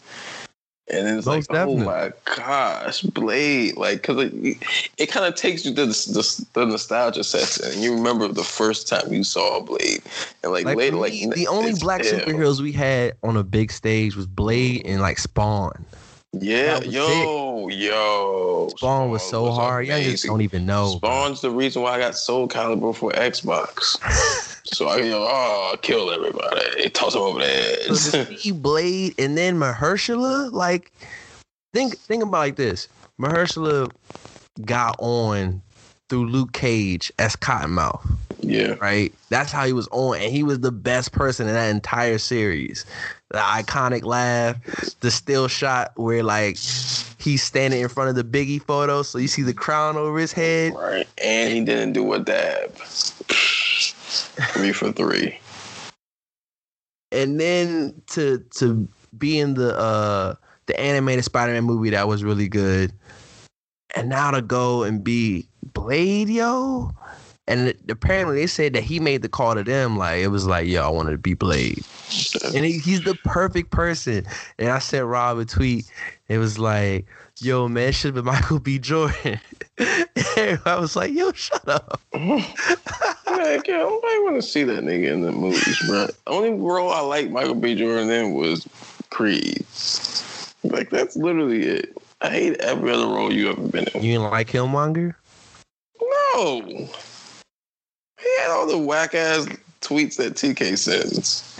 And 0.91 1.07
then 1.07 1.19
it's 1.19 1.27
Most 1.27 1.51
like, 1.51 1.59
definitely. 1.59 1.83
oh 1.83 1.87
my 1.87 2.13
gosh, 2.37 3.03
Blade! 3.03 3.77
Like, 3.77 4.03
cause 4.03 4.17
it, 4.19 4.57
it 4.97 5.07
kind 5.07 5.27
of 5.27 5.35
takes 5.35 5.65
you 5.65 5.75
to 5.75 5.87
the, 5.87 5.93
the, 5.93 6.47
the 6.55 6.65
nostalgia 6.65 7.25
session, 7.25 7.73
and 7.73 7.83
you 7.83 7.95
remember 7.95 8.27
the 8.29 8.43
first 8.45 8.89
time 8.89 9.13
you 9.13 9.23
saw 9.23 9.61
Blade, 9.61 10.03
and 10.43 10.53
like, 10.53 10.65
Like, 10.65 10.77
later, 10.79 10.97
like 10.97 11.13
the 11.13 11.47
only 11.47 11.75
black 11.75 12.03
superheroes 12.03 12.61
we 12.61 12.73
had 12.73 13.15
on 13.23 13.37
a 13.37 13.45
big 13.45 13.71
stage 13.71 14.17
was 14.17 14.27
Blade 14.27 14.83
and 14.87 15.03
like 15.03 15.19
Spawn. 15.19 15.85
Yeah, 16.33 16.79
was 16.79 16.87
yo, 16.89 17.69
yo, 17.69 18.69
Spawn 18.77 19.11
was 19.11 19.23
so 19.23 19.51
hard. 19.51 19.87
Youngins 19.87 20.05
amazing. 20.05 20.31
don't 20.31 20.41
even 20.43 20.67
know. 20.67 20.89
Spawn's 20.97 21.41
the 21.41 21.51
reason 21.51 21.81
why 21.83 21.93
I 21.93 21.99
got 21.99 22.17
Soul 22.17 22.47
Calibur 22.49 22.95
for 22.95 23.11
Xbox. 23.13 23.97
so 24.67 24.89
I, 24.89 24.99
you 24.99 25.11
know, 25.11 25.27
oh, 25.27 25.77
kill 25.81 26.11
everybody, 26.11 26.91
toss 26.91 27.15
them 27.15 27.23
over 27.23 27.39
the 27.39 27.95
So 27.95 28.19
edge. 28.19 28.27
to 28.27 28.39
see 28.39 28.53
Blade 28.53 29.15
and 29.19 29.39
then 29.39 29.59
Mahershala, 29.59 30.53
like 30.53 30.93
think 31.73 31.97
think 31.97 32.23
about 32.23 32.39
like 32.39 32.57
this. 32.57 32.89
Mahershala 33.19 33.91
got 34.67 34.97
on 34.99 35.63
through 36.11 36.27
Luke 36.27 36.53
Cage 36.53 37.11
as 37.19 37.37
Cottonmouth, 37.37 38.07
yeah, 38.41 38.75
right? 38.81 39.13
That's 39.31 39.53
how 39.53 39.67
he 39.67 39.73
was 39.73 39.89
on, 39.91 40.19
and 40.19 40.33
he 40.33 40.43
was 40.43 40.61
the 40.61 40.73
best 40.73 41.13
person 41.13 41.49
in 41.49 41.55
that 41.55 41.69
entire 41.69 42.19
series. 42.19 42.85
The 43.31 43.39
iconic 43.39 44.05
laugh, 44.05 44.57
the 45.01 45.11
still 45.11 45.49
shot 45.49 45.93
where 45.97 46.23
like 46.23 46.57
he's 47.19 47.43
standing 47.43 47.81
in 47.81 47.89
front 47.89 48.11
of 48.11 48.17
the 48.17 48.25
Biggie 48.25 48.63
photo, 48.63 49.03
so 49.03 49.19
you 49.19 49.29
see 49.29 49.43
the 49.43 49.55
crown 49.55 49.97
over 49.97 50.19
his 50.19 50.33
head. 50.33 50.75
right. 50.75 51.07
And 51.23 51.53
he 51.53 51.61
didn't 51.63 51.93
do 51.93 52.13
a 52.13 52.19
dab. 52.19 52.75
three 52.77 54.73
for 54.73 54.93
three. 54.93 55.39
and 57.13 57.41
then 57.41 58.01
to 58.09 58.39
to 58.57 58.89
be 59.17 59.39
in 59.39 59.55
the 59.55 59.77
uh 59.79 60.35
the 60.67 60.79
animated 60.79 61.25
Spider-Man 61.25 61.65
movie 61.65 61.91
that 61.91 62.09
was 62.09 62.23
really 62.23 62.49
good, 62.49 62.93
and 63.97 64.09
now 64.09 64.31
to 64.31 64.43
go 64.43 64.83
and 64.83 65.03
be 65.03 65.49
Blade, 65.73 66.29
yo. 66.29 66.93
And 67.49 67.75
apparently 67.89 68.37
they 68.37 68.47
said 68.47 68.75
that 68.75 68.83
he 68.83 69.01
made 69.01 69.23
the 69.23 69.29
call 69.29 69.55
to 69.55 69.65
them, 69.65 69.97
like 69.97 70.19
it 70.19 70.29
was 70.29 70.47
like, 70.47 70.69
yo, 70.69 70.83
I 70.85 70.91
wanted 70.91 71.13
to 71.13 71.19
be 71.19 71.33
Blade, 71.33 71.83
and 72.55 72.63
he, 72.65 72.79
he's 72.79 73.03
the 73.03 73.15
perfect 73.25 73.71
person. 73.71 74.27
And 74.59 74.69
I 74.69 74.79
sent 74.79 75.07
Rob 75.07 75.39
a 75.39 75.47
tweet. 75.47 75.91
It 76.29 76.37
was 76.37 76.59
like, 76.59 77.07
yo, 77.41 77.67
man, 77.67 77.93
should 77.93 78.15
have 78.15 78.23
been 78.23 78.33
Michael 78.33 78.61
B. 78.61 78.79
Jordan. 78.79 79.41
and 79.79 80.61
I 80.67 80.77
was 80.79 80.95
like, 80.95 81.13
yo, 81.13 81.33
shut 81.33 81.67
up. 81.67 82.01
Like, 83.31 83.69
yeah, 83.69 83.79
nobody 83.79 84.19
want 84.21 84.37
to 84.37 84.43
see 84.43 84.65
that 84.65 84.83
nigga 84.83 85.13
in 85.13 85.21
the 85.21 85.31
movies, 85.31 85.79
bro. 85.87 86.09
Only 86.27 86.51
role 86.51 86.91
I 86.91 87.01
like 87.01 87.31
Michael 87.31 87.55
B. 87.55 87.75
Jordan 87.75 88.11
in 88.11 88.35
was 88.35 88.67
Creed. 89.11 89.65
Like 90.65 90.91
that's 90.91 91.15
literally 91.15 91.63
it. 91.63 91.97
I 92.21 92.31
hate 92.31 92.57
every 92.61 92.91
other 92.91 93.07
role 93.07 93.33
you 93.33 93.51
ever 93.51 93.61
been 93.69 93.87
in. 93.95 94.03
You 94.03 94.13
didn't 94.15 94.31
like 94.31 94.49
Killmonger? 94.49 95.15
No, 96.01 96.89
he 98.21 98.41
had 98.41 98.51
all 98.51 98.67
the 98.67 98.79
whack 98.79 99.15
ass 99.15 99.47
tweets 99.81 100.17
that 100.17 100.35
TK 100.35 100.77
sends. 100.77 101.57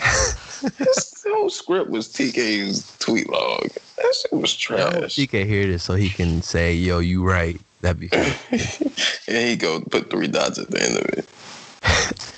This 0.77 1.23
whole 1.27 1.49
script 1.49 1.89
was 1.89 2.07
TK's 2.07 2.95
tweet 2.99 3.29
log. 3.29 3.69
That 3.97 4.15
shit 4.15 4.33
was 4.33 4.55
trash. 4.55 5.15
He 5.15 5.27
can 5.27 5.47
hear 5.47 5.67
this 5.67 5.83
so 5.83 5.95
he 5.95 6.09
can 6.09 6.41
say, 6.41 6.73
"Yo, 6.73 6.99
you 6.99 7.23
right." 7.23 7.59
That'd 7.81 7.99
be 7.99 8.09
and 8.11 9.47
he 9.49 9.55
go 9.55 9.79
put 9.79 10.09
three 10.09 10.27
dots 10.27 10.59
at 10.59 10.69
the 10.69 10.83
end 10.83 10.97
of 10.97 11.05
it 11.05 11.29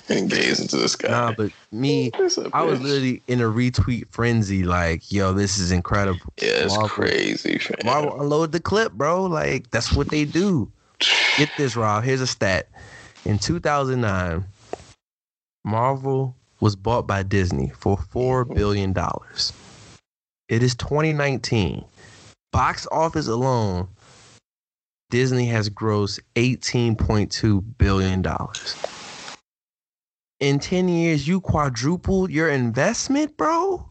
and 0.10 0.30
gaze 0.30 0.60
into 0.60 0.78
the 0.78 0.88
sky. 0.88 1.08
nah, 1.08 1.34
but 1.36 1.52
me, 1.72 2.12
I 2.54 2.62
was 2.62 2.80
literally 2.80 3.24
in 3.28 3.42
a 3.42 3.46
retweet 3.46 4.06
frenzy. 4.12 4.64
Like, 4.64 5.12
yo, 5.12 5.34
this 5.34 5.58
is 5.58 5.72
incredible. 5.72 6.20
Yeah, 6.40 6.50
it's 6.50 6.76
Marvel- 6.76 6.90
crazy, 6.90 7.58
fam. 7.58 7.78
Marvel 7.84 8.22
unload 8.22 8.52
the 8.52 8.60
clip, 8.60 8.92
bro. 8.94 9.26
Like, 9.26 9.72
that's 9.72 9.92
what 9.94 10.10
they 10.10 10.26
do. 10.26 10.72
Get 11.38 11.50
this, 11.58 11.76
Rob. 11.76 12.04
Here's 12.04 12.22
a 12.22 12.28
stat. 12.28 12.68
In 13.26 13.38
2009, 13.38 14.44
Marvel 15.64 16.36
was 16.60 16.76
bought 16.76 17.06
by 17.06 17.22
Disney 17.22 17.70
for 17.70 17.98
four 17.98 18.46
billion 18.46 18.94
dollars. 18.94 19.54
It 20.50 20.64
is 20.64 20.76
2019. 20.76 21.86
Box 22.52 22.88
office 22.92 23.28
alone, 23.28 23.88
Disney 25.12 25.46
has 25.48 25.70
grossed 25.70 26.20
18.2 26.36 27.64
billion 27.78 28.22
dollars. 28.22 28.76
In 30.40 30.58
10 30.58 30.90
years, 30.90 31.28
you 31.28 31.40
quadrupled 31.40 32.32
your 32.32 32.50
investment, 32.50 33.38
bro. 33.38 33.86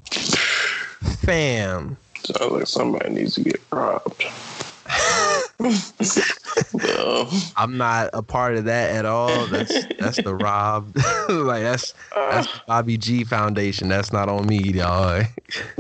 Fam. 1.21 1.97
Sounds 2.25 2.53
like 2.53 2.67
somebody 2.67 3.11
needs 3.11 3.37
to 3.37 3.43
get 3.45 3.61
robbed. 3.73 4.25
No. 5.61 7.29
I'm 7.57 7.77
not 7.77 8.11
a 8.13 8.23
part 8.23 8.57
of 8.57 8.65
that 8.65 8.97
at 8.97 9.05
all. 9.05 9.47
That's 9.47 9.87
that's 9.99 10.17
the 10.23 10.35
Rob. 10.35 10.95
like 11.29 11.63
that's 11.63 11.95
that's 12.15 12.47
the 12.47 12.61
Bobby 12.67 12.97
G 12.97 13.25
Foundation. 13.25 13.89
That's 13.89 14.13
not 14.13 14.29
on 14.29 14.47
me, 14.47 14.59
y'all. 14.59 15.23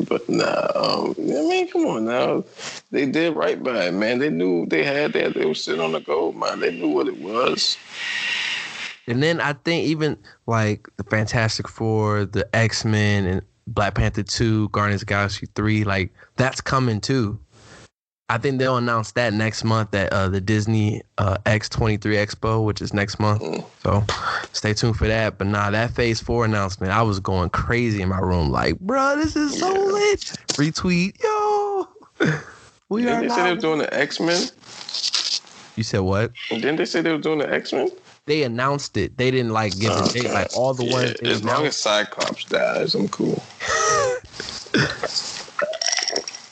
But 0.09 0.29
um, 0.29 1.15
I 1.17 1.23
mean, 1.23 1.71
come 1.71 1.87
on 1.87 2.05
now. 2.05 2.43
They 2.91 3.07
did 3.07 3.37
right 3.37 3.63
by 3.63 3.87
it, 3.87 3.95
man. 3.95 4.19
They 4.19 4.29
knew 4.29 4.67
they 4.67 4.83
had 4.83 5.13
that. 5.13 5.35
They 5.35 5.45
were 5.45 5.55
sitting 5.55 5.81
on 5.81 5.93
the 5.93 6.01
gold 6.01 6.35
mine. 6.35 6.59
They 6.59 6.73
knew 6.73 6.89
what 6.89 7.07
it 7.07 7.21
was. 7.21 7.77
And 9.07 9.23
then 9.23 9.41
I 9.41 9.53
think 9.53 9.87
even 9.87 10.19
like 10.47 10.89
the 10.97 11.05
Fantastic 11.05 11.69
Four, 11.69 12.25
the 12.25 12.49
X 12.55 12.85
Men, 12.85 13.27
and 13.27 13.43
Black 13.69 13.95
Panther 13.95 14.25
Two, 14.25 14.69
Guardians 14.71 15.03
of 15.03 15.07
the 15.07 15.15
Galaxy 15.15 15.47
Three, 15.55 15.85
like 15.85 16.13
that's 16.37 16.61
coming 16.61 17.01
too. 17.01 17.39
I 18.31 18.39
think 18.39 18.61
they'll 18.61 18.77
announce 18.77 19.11
that 19.13 19.33
next 19.33 19.65
month 19.65 19.93
at 19.93 20.13
uh, 20.13 20.29
the 20.29 20.41
Disney 20.41 21.03
uh, 21.19 21.39
D23 21.45 21.99
Expo, 21.99 22.65
which 22.65 22.81
is 22.81 22.95
next 22.95 23.19
month. 23.19 23.43
Mm. 23.43 23.65
So 23.83 24.05
stay 24.53 24.73
tuned 24.73 24.97
for 24.97 25.09
that. 25.09 25.37
But 25.37 25.49
nah, 25.49 25.71
that 25.71 25.91
Phase 25.91 26.21
Four 26.21 26.45
announcement, 26.45 26.93
I 26.93 27.03
was 27.03 27.19
going 27.19 27.51
crazy 27.51 28.01
in 28.03 28.09
my 28.09 28.21
room, 28.21 28.51
like, 28.51 28.79
bro, 28.79 29.17
this 29.17 29.35
is 29.35 29.59
so 29.59 29.67
Yeah. 29.75 29.93
lit. 29.93 30.21
Retweet, 30.57 31.21
yo. 31.21 31.89
We 32.89 33.03
Didn't 33.03 33.17
are 33.17 33.21
they 33.23 33.29
say 33.35 33.43
they 33.43 33.51
were 33.55 33.61
doing 33.61 33.79
the 33.81 33.93
X 33.93 34.21
Men? 34.21 34.43
You 35.77 35.83
said 35.83 36.01
what? 36.01 36.31
Didn't 36.51 36.77
they 36.77 36.85
say 36.85 37.01
they 37.03 37.11
were 37.11 37.19
doing 37.19 37.39
the 37.41 37.53
X 37.53 37.73
Men? 37.73 37.91
They 38.27 38.45
announced 38.45 38.97
it. 38.97 39.17
They 39.17 39.33
didn't 39.33 39.53
like 39.53 39.77
give 39.81 39.93
a 39.93 40.09
date. 40.13 40.31
Like 40.31 40.57
all 40.57 40.73
the 40.75 40.85
ones. 40.85 41.15
They 41.21 41.31
As 41.31 41.43
long 41.43 41.67
as 41.67 41.83
announced- 41.83 41.83
Cyclops 41.83 42.45
dies, 42.45 42.95
I'm 42.95 43.09
cool. 43.09 43.43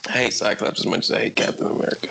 I 0.08 0.12
hate 0.12 0.32
Cyclops 0.32 0.80
as 0.80 0.86
much 0.86 1.04
as 1.10 1.12
I 1.12 1.18
hate 1.20 1.36
Captain 1.36 1.66
America. 1.66 2.08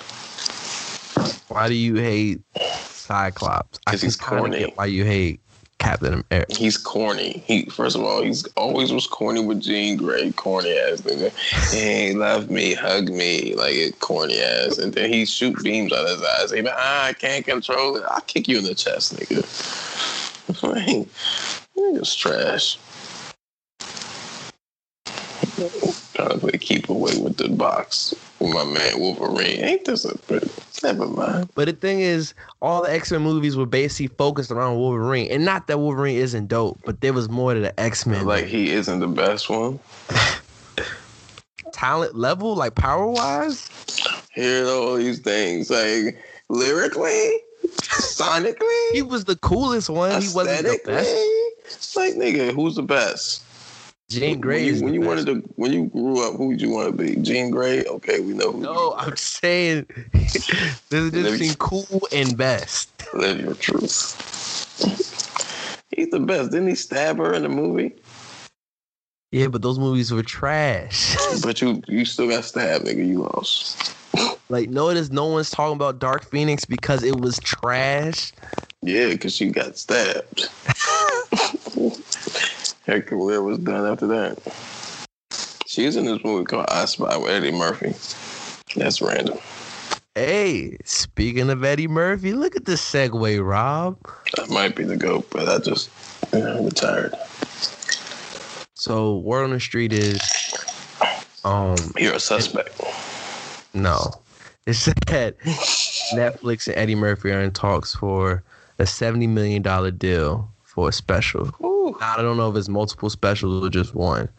Why 1.48 1.68
do 1.68 1.74
you 1.74 1.96
hate 1.96 2.42
Cyclops? 2.90 3.80
I 3.88 3.92
'Cause 3.92 4.02
can 4.02 4.08
he's 4.08 4.16
corny. 4.16 4.72
why 4.76 4.86
you 4.86 5.04
hate 5.04 5.40
Captain 5.80 6.24
America. 6.30 6.54
He's 6.54 6.78
corny. 6.78 7.42
He 7.46 7.66
first 7.66 7.96
of 7.96 8.04
all, 8.04 8.22
he's 8.22 8.46
always 8.56 8.92
was 8.94 9.08
corny 9.08 9.44
with 9.44 9.62
Jean 9.62 9.98
Grey, 9.98 10.32
corny 10.32 10.78
ass 10.78 11.02
nigga. 11.02 11.32
Hey, 11.74 12.14
love 12.14 12.52
me, 12.52 12.74
hug 12.74 13.10
me, 13.10 13.56
like 13.56 13.74
it 13.74 14.00
corny 14.00 14.40
ass. 14.40 14.78
And 14.78 14.94
then 14.94 15.12
he 15.12 15.26
shoot 15.26 15.62
beams 15.64 15.92
out 15.92 16.06
of 16.06 16.20
his 16.20 16.28
eyes. 16.40 16.52
He 16.52 16.62
like, 16.62 16.74
ah, 16.78 17.06
I 17.06 17.14
can't 17.14 17.46
control 17.46 17.96
it. 17.98 18.04
I'll 18.10 18.22
kick 18.22 18.48
you 18.48 18.60
in 18.60 18.64
the 18.64 18.76
chest, 18.76 19.16
nigga. 19.16 19.44
like, 20.64 21.08
nigga's 21.76 22.16
trash. 22.16 22.78
Trying 26.18 26.30
to 26.30 26.38
play 26.40 26.58
keep 26.58 26.90
away 26.90 27.16
with 27.20 27.38
the 27.38 27.48
box 27.48 28.16
with 28.40 28.52
my 28.52 28.64
man 28.64 29.00
Wolverine. 29.00 29.64
Ain't 29.64 29.86
this 29.86 30.04
a 30.04 30.18
pretty? 30.18 30.50
never 30.82 31.06
mind. 31.06 31.48
But 31.54 31.66
the 31.66 31.74
thing 31.74 32.00
is, 32.00 32.34
all 32.60 32.82
the 32.82 32.92
X 32.92 33.12
Men 33.12 33.22
movies 33.22 33.56
were 33.56 33.68
basically 33.68 34.08
focused 34.18 34.50
around 34.50 34.78
Wolverine, 34.78 35.32
and 35.32 35.46
not 35.46 35.68
that 35.68 35.78
Wolverine 35.78 36.18
isn't 36.18 36.48
dope, 36.48 36.80
but 36.86 37.02
there 37.02 37.14
was 37.14 37.30
more 37.30 37.54
to 37.54 37.60
the 37.60 37.80
X 37.80 38.08
Men. 38.08 38.26
Like 38.26 38.46
he 38.46 38.72
isn't 38.72 39.00
the 39.00 39.08
best 39.08 39.48
one. 39.48 39.80
talent 41.72 42.16
level, 42.16 42.56
like 42.56 42.74
power 42.74 43.06
wise. 43.06 43.70
Hearing 44.34 44.68
all 44.68 44.96
these 44.96 45.20
things, 45.20 45.70
like 45.70 46.20
lyrically, 46.50 47.32
sonically, 47.68 48.92
he 48.92 49.04
was 49.04 49.26
the 49.26 49.36
coolest 49.36 49.92
one. 49.92 50.20
He 50.20 50.30
wasn't 50.34 50.64
the 50.64 50.80
best. 50.84 51.16
It's 51.66 51.96
like 51.96 52.16
nigga, 52.16 52.56
who's 52.56 52.76
the 52.76 52.82
best? 52.82 53.44
Jean 54.10 54.40
Grey. 54.40 54.66
When 54.66 54.76
you, 54.76 54.84
when 54.84 54.94
you 54.94 55.02
wanted 55.02 55.26
to, 55.26 55.36
when 55.56 55.74
you 55.74 55.86
grew 55.88 56.26
up, 56.26 56.36
who 56.36 56.52
did 56.52 56.62
you 56.62 56.70
want 56.70 56.96
to 56.96 57.04
be? 57.04 57.16
Jean 57.18 57.52
Grey. 57.52 57.84
Okay, 57.84 58.22
we 58.22 58.34
know 58.34 58.54
who. 58.54 58.62
No, 58.62 58.94
I'm 58.98 59.18
saying 59.18 59.86
there's 60.90 61.12
between 61.12 61.56
cool 61.56 62.08
and 62.14 62.38
best. 62.38 62.90
Live 63.14 63.42
your 63.42 63.56
truth. 63.56 64.16
He's 65.92 66.10
the 66.10 66.20
best. 66.20 66.52
Didn't 66.52 66.70
he 66.70 66.76
stab 66.76 67.18
her 67.18 67.34
in 67.34 67.44
the 67.44 67.50
movie? 67.50 67.96
Yeah, 69.32 69.48
but 69.48 69.62
those 69.62 69.78
movies 69.78 70.12
were 70.12 70.24
trash. 70.24 71.18
but 71.44 71.62
you 71.62 71.82
you 71.88 72.06
still 72.06 72.30
got 72.30 72.46
stabbed, 72.46 72.86
nigga. 72.86 73.06
You 73.06 73.24
lost. 73.24 73.94
Like, 74.50 74.70
notice 74.70 75.12
no 75.12 75.26
one's 75.26 75.50
talking 75.50 75.76
about 75.76 76.00
Dark 76.00 76.24
Phoenix 76.24 76.64
because 76.64 77.04
it 77.04 77.20
was 77.20 77.38
trash. 77.40 78.32
Yeah, 78.82 79.10
because 79.10 79.36
she 79.36 79.50
got 79.50 79.78
stabbed. 79.78 80.50
Her 82.88 83.02
career 83.02 83.42
was 83.42 83.60
done 83.60 83.86
after 83.86 84.08
that. 84.08 84.40
She 85.66 85.86
was 85.86 85.98
in 85.98 86.06
this 86.06 86.24
movie 86.24 86.46
called 86.46 86.68
I 86.70 86.86
Spy 86.86 87.18
with 87.18 87.30
Eddie 87.30 87.52
Murphy. 87.52 87.94
That's 88.80 89.02
random. 89.02 89.38
Hey, 90.16 90.78
speaking 90.86 91.50
of 91.50 91.66
Eddie 91.66 91.90
Murphy, 91.90 92.32
look 92.32 92.56
at 92.56 92.64
this 92.64 92.82
segue, 92.82 93.46
Rob. 93.46 94.00
That 94.38 94.50
might 94.50 94.76
be 94.76 94.86
the 94.86 94.96
goat, 94.96 95.28
but 95.30 95.50
I 95.50 95.58
just 95.60 95.90
you 96.32 96.40
know, 96.40 96.64
retired. 96.64 97.14
So, 98.76 99.18
Word 99.18 99.44
on 99.44 99.52
the 99.52 99.60
Street 99.60 99.92
is 99.92 100.22
um 101.44 101.76
You're 101.98 102.16
a 102.16 102.20
suspect. 102.22 102.82
No. 103.74 104.14
It 104.66 104.76
said 104.76 104.96
Netflix 106.14 106.68
and 106.68 106.78
Eddie 106.78 106.96
Murphy 106.96 107.32
are 107.32 107.42
in 107.42 107.52
talks 107.52 107.94
for 107.94 108.44
a 108.80 108.84
$70 108.84 109.28
million 109.28 109.62
deal 109.98 110.50
for 110.64 110.88
a 110.88 110.94
special. 110.94 111.52
Ooh. 111.62 111.77
I 112.02 112.22
don't 112.22 112.38
know 112.38 112.50
if 112.50 112.56
it's 112.56 112.70
multiple 112.70 113.10
specials 113.10 113.66
or 113.66 113.70
just 113.70 113.96
one. 113.96 114.30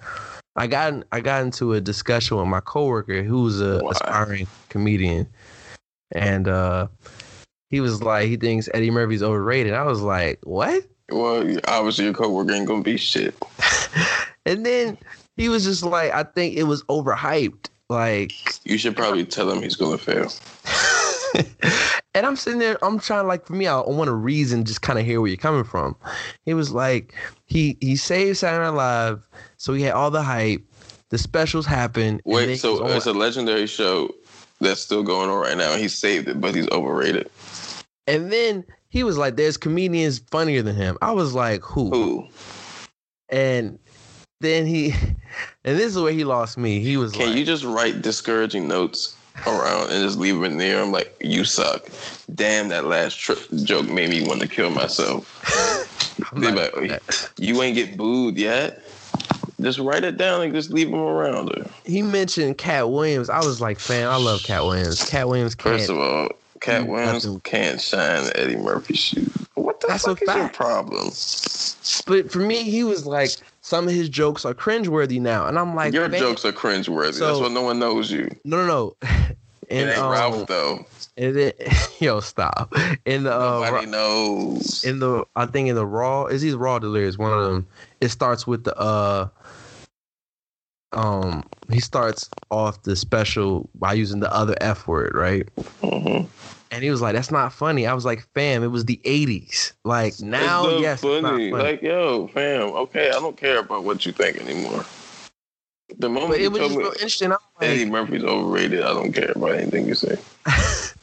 I 0.56 0.66
got 0.66 1.04
I 1.12 1.20
got 1.20 1.42
into 1.42 1.74
a 1.74 1.80
discussion 1.80 2.36
with 2.36 2.46
my 2.48 2.60
coworker 2.60 3.22
who's 3.22 3.60
a 3.60 3.78
Why? 3.78 3.92
aspiring 3.92 4.46
comedian, 4.68 5.28
and 6.12 6.48
uh, 6.48 6.88
he 7.70 7.80
was 7.80 8.02
like, 8.02 8.28
he 8.28 8.36
thinks 8.36 8.68
Eddie 8.74 8.90
Murphy's 8.90 9.22
overrated. 9.22 9.72
I 9.74 9.84
was 9.84 10.00
like, 10.00 10.40
what? 10.42 10.84
Well, 11.10 11.56
obviously 11.68 12.04
your 12.06 12.14
coworker 12.14 12.52
ain't 12.52 12.66
gonna 12.66 12.82
be 12.82 12.96
shit. 12.96 13.34
And 14.46 14.64
then 14.64 14.96
he 15.36 15.50
was 15.50 15.64
just 15.64 15.82
like, 15.82 16.10
I 16.10 16.22
think 16.22 16.56
it 16.56 16.62
was 16.62 16.82
overhyped. 16.84 17.68
Like, 17.90 18.32
You 18.64 18.78
should 18.78 18.96
probably 18.96 19.26
tell 19.26 19.50
him 19.50 19.62
he's 19.62 19.76
gonna 19.76 19.98
fail. 19.98 20.32
and 22.18 22.26
I'm 22.26 22.34
sitting 22.34 22.58
there, 22.58 22.76
I'm 22.84 22.98
trying 22.98 23.22
to 23.22 23.28
like 23.28 23.46
for 23.46 23.52
me, 23.52 23.68
I, 23.68 23.78
I 23.78 23.88
want 23.88 24.08
to 24.08 24.14
reason, 24.14 24.64
just 24.64 24.82
kind 24.82 24.98
of 24.98 25.06
hear 25.06 25.20
where 25.20 25.28
you're 25.28 25.36
coming 25.36 25.62
from. 25.62 25.94
He 26.44 26.52
was 26.52 26.72
like, 26.72 27.14
he 27.46 27.78
he 27.80 27.94
saved 27.94 28.38
Saturday 28.38 28.64
Night 28.64 28.76
Live, 28.76 29.28
so 29.56 29.72
he 29.72 29.82
had 29.82 29.92
all 29.92 30.10
the 30.10 30.22
hype. 30.22 30.62
The 31.10 31.18
specials 31.18 31.64
happened. 31.64 32.20
Wait, 32.24 32.56
so 32.58 32.84
it's 32.88 33.06
a 33.06 33.12
legendary 33.12 33.68
show 33.68 34.12
that's 34.60 34.80
still 34.80 35.04
going 35.04 35.30
on 35.30 35.38
right 35.38 35.56
now. 35.56 35.76
He 35.76 35.86
saved 35.86 36.26
it, 36.28 36.40
but 36.40 36.56
he's 36.56 36.68
overrated. 36.70 37.30
and 38.08 38.32
then 38.32 38.64
he 38.88 39.04
was 39.04 39.16
like, 39.16 39.36
"There's 39.36 39.56
comedians 39.56 40.18
funnier 40.18 40.62
than 40.62 40.74
him." 40.74 40.98
I 41.00 41.12
was 41.12 41.34
like, 41.34 41.62
"Who?" 41.62 41.90
Who? 41.90 42.28
And 43.28 43.78
then 44.40 44.66
he, 44.66 44.90
and 45.64 45.78
this 45.78 45.94
is 45.94 45.98
where 46.02 46.12
he 46.12 46.24
lost 46.24 46.58
me. 46.58 46.80
He 46.80 46.96
was 46.96 47.12
Can 47.12 47.28
like, 47.28 47.36
you 47.36 47.44
just 47.44 47.62
write 47.62 48.02
discouraging 48.02 48.66
notes 48.66 49.14
around 49.46 49.90
and 49.90 50.02
just 50.02 50.18
leave 50.18 50.34
them 50.34 50.44
in 50.44 50.58
there? 50.58 50.82
I'm 50.82 50.92
like, 50.92 51.14
you 51.20 51.44
suck. 51.44 51.86
Damn, 52.34 52.68
that 52.68 52.84
last 52.84 53.16
joke 53.64 53.86
made 53.88 54.10
me 54.10 54.26
want 54.26 54.40
to 54.42 54.48
kill 54.48 54.70
myself. 54.70 55.26
Like, 56.32 56.76
like, 56.76 57.02
you 57.38 57.62
ain't 57.62 57.76
get 57.76 57.96
booed 57.96 58.36
yet. 58.36 58.82
Just 59.60 59.78
write 59.78 60.04
it 60.04 60.16
down 60.18 60.42
and 60.42 60.52
just 60.52 60.70
leave 60.70 60.90
them 60.90 60.98
around 61.00 61.50
there. 61.54 61.64
he 61.84 62.02
mentioned 62.02 62.58
Katt 62.58 62.90
Williams. 62.90 63.30
I 63.30 63.40
was 63.40 63.60
like, 63.60 63.78
"Fan, 63.78 64.08
I 64.08 64.16
love 64.16 64.42
Katt 64.42 64.64
Williams." 64.64 65.08
Katt 65.08 65.28
Williams 65.28 65.54
can't. 65.54 65.76
First 65.78 65.90
of 65.90 65.98
all, 65.98 66.28
Katt 66.60 66.86
Williams 66.86 67.26
can't 67.44 67.80
shine 67.80 68.30
Eddie 68.34 68.56
Murphy's 68.56 68.98
shoes. 68.98 69.32
What 69.54 69.80
the 69.80 69.86
That's 69.88 70.04
fuck 70.04 70.20
is 70.20 70.26
your 70.26 70.48
fact. 70.48 70.56
problem? 70.56 71.06
but 72.06 72.30
for 72.30 72.40
me, 72.40 72.64
he 72.64 72.84
was 72.84 73.06
like, 73.06 73.30
some 73.68 73.86
of 73.86 73.92
his 73.92 74.08
jokes 74.08 74.46
are 74.46 74.54
cringeworthy 74.54 75.20
now, 75.20 75.46
and 75.46 75.58
I'm 75.58 75.74
like, 75.74 75.92
Your 75.92 76.08
"Man, 76.08 76.18
jokes 76.20 76.44
are 76.46 76.52
cringeworthy. 76.52 77.14
So- 77.14 77.26
That's 77.26 77.40
why 77.40 77.48
no 77.48 77.60
one 77.62 77.78
knows 77.78 78.10
you. 78.10 78.30
No, 78.44 78.56
no, 78.56 78.66
no. 78.66 78.96
And 79.70 79.90
it 79.90 79.92
ain't 79.92 79.98
um, 80.02 80.10
Ralph 80.10 80.46
though. 80.46 80.86
and 81.18 81.36
it, 81.36 81.60
yo, 82.00 82.20
stop. 82.20 82.72
In 83.04 83.24
the 83.24 83.34
uh, 83.34 83.60
Nobody 83.60 83.84
knows. 83.84 84.82
in 84.82 84.98
the 84.98 85.26
I 85.36 85.44
think 85.44 85.68
in 85.68 85.74
the 85.74 85.84
raw 85.86 86.24
is 86.24 86.40
these 86.40 86.54
raw 86.54 86.78
delirious 86.78 87.18
one 87.18 87.34
of 87.38 87.44
them. 87.44 87.66
It 88.00 88.08
starts 88.08 88.46
with 88.46 88.64
the 88.64 88.74
uh 88.78 89.28
um 90.92 91.44
he 91.70 91.80
starts 91.80 92.30
off 92.50 92.82
the 92.84 92.96
special 92.96 93.68
by 93.74 93.92
using 93.92 94.20
the 94.20 94.32
other 94.32 94.54
F 94.62 94.86
word, 94.88 95.12
right? 95.14 95.46
Mhm. 95.82 96.26
And 96.70 96.84
he 96.84 96.90
was 96.90 97.00
like, 97.00 97.14
"That's 97.14 97.30
not 97.30 97.52
funny." 97.52 97.86
I 97.86 97.94
was 97.94 98.04
like, 98.04 98.26
"Fam, 98.34 98.62
it 98.62 98.68
was 98.68 98.84
the 98.84 99.00
'80s. 99.04 99.72
Like 99.84 100.20
now, 100.20 100.68
it's 100.68 100.82
yes, 100.82 101.04
it's 101.04 101.22
not 101.22 101.32
funny. 101.32 101.50
funny. 101.50 101.62
Like, 101.62 101.82
yo, 101.82 102.28
fam, 102.28 102.70
okay, 102.70 103.08
I 103.08 103.14
don't 103.14 103.36
care 103.36 103.58
about 103.58 103.84
what 103.84 104.04
you 104.04 104.12
think 104.12 104.36
anymore. 104.38 104.84
The 105.98 106.08
moment 106.08 106.32
but 106.32 106.40
it 106.40 106.52
was 106.52 106.60
just 106.60 106.76
me 106.76 106.84
real 106.84 106.92
interesting. 106.92 107.32
I'm 107.32 107.38
Eddie 107.60 107.84
like, 107.84 107.92
Murphy's 107.92 108.24
overrated, 108.24 108.82
I 108.82 108.92
don't 108.92 109.12
care 109.12 109.32
about 109.34 109.52
anything 109.52 109.88
you 109.88 109.94
say. 109.94 110.18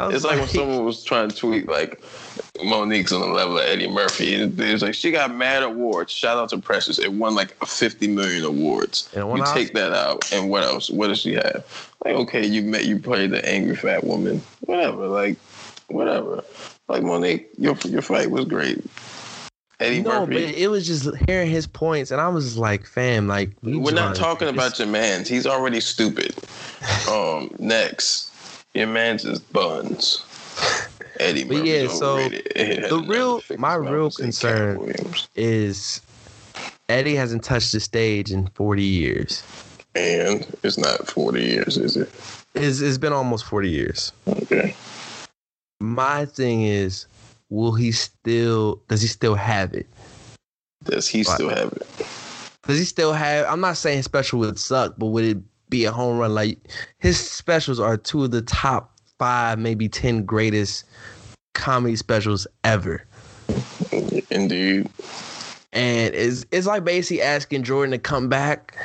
It's 0.00 0.24
like 0.24 0.38
when 0.38 0.46
someone 0.46 0.84
was 0.84 1.02
trying 1.02 1.28
to 1.28 1.36
tweet 1.36 1.68
like 1.68 2.00
Mo'Nique's 2.64 3.12
on 3.12 3.20
the 3.20 3.26
level 3.26 3.58
of 3.58 3.64
Eddie 3.64 3.88
Murphy. 3.88 4.34
It 4.34 4.58
it 4.58 4.72
was 4.72 4.82
like 4.82 4.94
she 4.94 5.10
got 5.10 5.34
mad 5.34 5.62
awards. 5.62 6.12
Shout 6.12 6.38
out 6.38 6.50
to 6.50 6.58
Precious. 6.58 6.98
It 6.98 7.12
won 7.12 7.34
like 7.34 7.54
50 7.64 8.08
million 8.08 8.44
awards. 8.44 9.08
And 9.14 9.36
you 9.36 9.44
take 9.52 9.74
that 9.74 9.92
out, 9.92 10.30
and 10.32 10.50
what 10.50 10.62
else? 10.62 10.90
What 10.90 11.08
does 11.08 11.20
she 11.20 11.34
have? 11.34 11.64
Like, 12.04 12.14
okay, 12.14 12.46
you 12.46 12.62
met 12.62 12.84
you 12.84 12.98
played 12.98 13.30
the 13.30 13.46
angry 13.48 13.76
fat 13.76 14.04
woman. 14.04 14.42
Whatever. 14.60 15.08
Like, 15.08 15.36
whatever. 15.88 16.44
Like 16.88 17.02
Monique, 17.02 17.48
your 17.58 17.76
your 17.84 18.02
fight 18.02 18.30
was 18.30 18.44
great. 18.44 18.84
Eddie 19.80 20.02
no, 20.02 20.26
Murphy. 20.26 20.46
but 20.46 20.54
it 20.56 20.68
was 20.68 20.86
just 20.86 21.08
hearing 21.28 21.50
his 21.50 21.66
points, 21.66 22.10
and 22.10 22.20
I 22.20 22.28
was 22.28 22.58
like, 22.58 22.84
"Fam, 22.86 23.28
like 23.28 23.52
we 23.62 23.76
We're 23.76 23.92
not 23.92 24.16
talking 24.16 24.48
about 24.48 24.78
your 24.78 24.88
man's. 24.88 25.28
He's 25.28 25.46
already 25.46 25.80
stupid. 25.80 26.34
Um, 27.08 27.50
next, 27.58 28.32
your 28.74 28.86
man's 28.86 29.24
is 29.24 29.38
buns. 29.38 30.24
Eddie 31.18 31.44
But 31.44 31.64
yeah, 31.64 31.88
so 31.88 32.16
the 32.28 33.04
real- 33.06 33.42
my 33.58 33.74
real 33.74 34.10
and 34.20 34.34
say 34.34 34.48
Cat 34.48 34.76
concern- 34.78 35.24
is 35.34 36.00
Eddie 36.88 37.14
hasn't 37.14 37.44
touched 37.44 37.72
the 37.72 37.80
stage 37.80 38.30
in 38.30 38.46
40 38.54 38.82
years. 38.82 39.42
and 39.94 40.46
it's 40.62 40.78
not 40.78 41.06
forty 41.08 41.42
years, 41.42 41.76
is 41.76 41.96
it? 41.96 42.08
It's, 42.54 42.80
it's 42.80 42.98
been 42.98 43.12
almost 43.12 43.44
40 43.44 43.68
years. 43.68 44.12
Okay. 44.26 44.74
My 45.80 46.24
thing 46.24 46.62
is, 46.62 47.06
will 47.50 47.74
he 47.74 47.92
still? 47.92 48.80
Does 48.88 49.02
he 49.02 49.08
still 49.08 49.34
have 49.34 49.74
it? 49.74 49.86
Does 50.84 51.08
he 51.08 51.22
still 51.24 51.48
have 51.50 51.72
it? 51.72 51.86
Does 52.66 52.78
he 52.78 52.84
still 52.84 53.12
have? 53.12 53.46
I'm 53.46 53.60
not 53.60 53.76
saying 53.76 53.98
his 53.98 54.04
special 54.04 54.38
would 54.40 54.58
suck, 54.58 54.94
but 54.98 55.06
would 55.06 55.24
it 55.24 55.38
be 55.68 55.84
a 55.84 55.92
home 55.92 56.18
run? 56.18 56.34
Like 56.34 56.58
his 56.98 57.18
specials 57.18 57.78
are 57.80 57.96
two 57.96 58.24
of 58.24 58.30
the 58.30 58.42
top 58.42 58.97
five, 59.18 59.58
maybe 59.58 59.88
ten 59.88 60.24
greatest 60.24 60.84
comedy 61.54 61.96
specials 61.96 62.46
ever. 62.64 63.04
Indeed. 64.30 64.88
And 65.72 66.14
it's 66.14 66.46
it's 66.50 66.66
like 66.66 66.84
basically 66.84 67.22
asking 67.22 67.64
Jordan 67.64 67.92
to 67.92 67.98
come 67.98 68.28
back, 68.28 68.76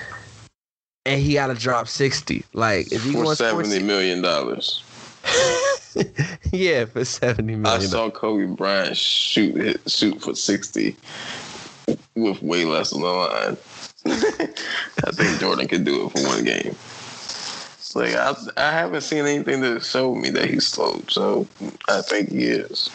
and 1.05 1.21
he 1.21 1.33
got 1.33 1.47
to 1.47 1.55
drop 1.55 1.87
60. 1.87 2.43
Like 2.53 2.91
if 2.91 3.03
he 3.03 3.13
For 3.13 3.23
wants 3.23 3.39
seventy 3.39 3.79
million 3.79 4.21
dollars. 4.21 4.83
yeah, 6.51 6.85
for 6.85 7.05
seventy 7.05 7.55
million. 7.55 7.81
I 7.81 7.85
saw 7.85 8.09
Kobe 8.09 8.53
Bryant 8.53 8.97
shoot 8.97 9.55
hit, 9.55 9.81
shoot 9.89 10.21
for 10.21 10.35
sixty 10.35 10.95
with 12.15 12.41
way 12.41 12.65
less 12.65 12.93
on 12.93 13.01
the 13.01 13.07
line. 13.07 13.57
I 14.05 15.11
think 15.11 15.39
Jordan 15.39 15.67
could 15.67 15.85
do 15.85 16.05
it 16.05 16.11
for 16.11 16.27
one 16.27 16.43
game. 16.43 16.75
Like 17.95 18.15
I, 18.15 18.35
I 18.57 18.71
haven't 18.71 19.01
seen 19.01 19.25
anything 19.25 19.61
that 19.61 19.83
showed 19.83 20.15
me 20.15 20.29
that 20.31 20.49
he's 20.49 20.67
slow, 20.67 21.01
so 21.07 21.47
I 21.87 22.01
think 22.01 22.29
he 22.29 22.45
is. 22.45 22.89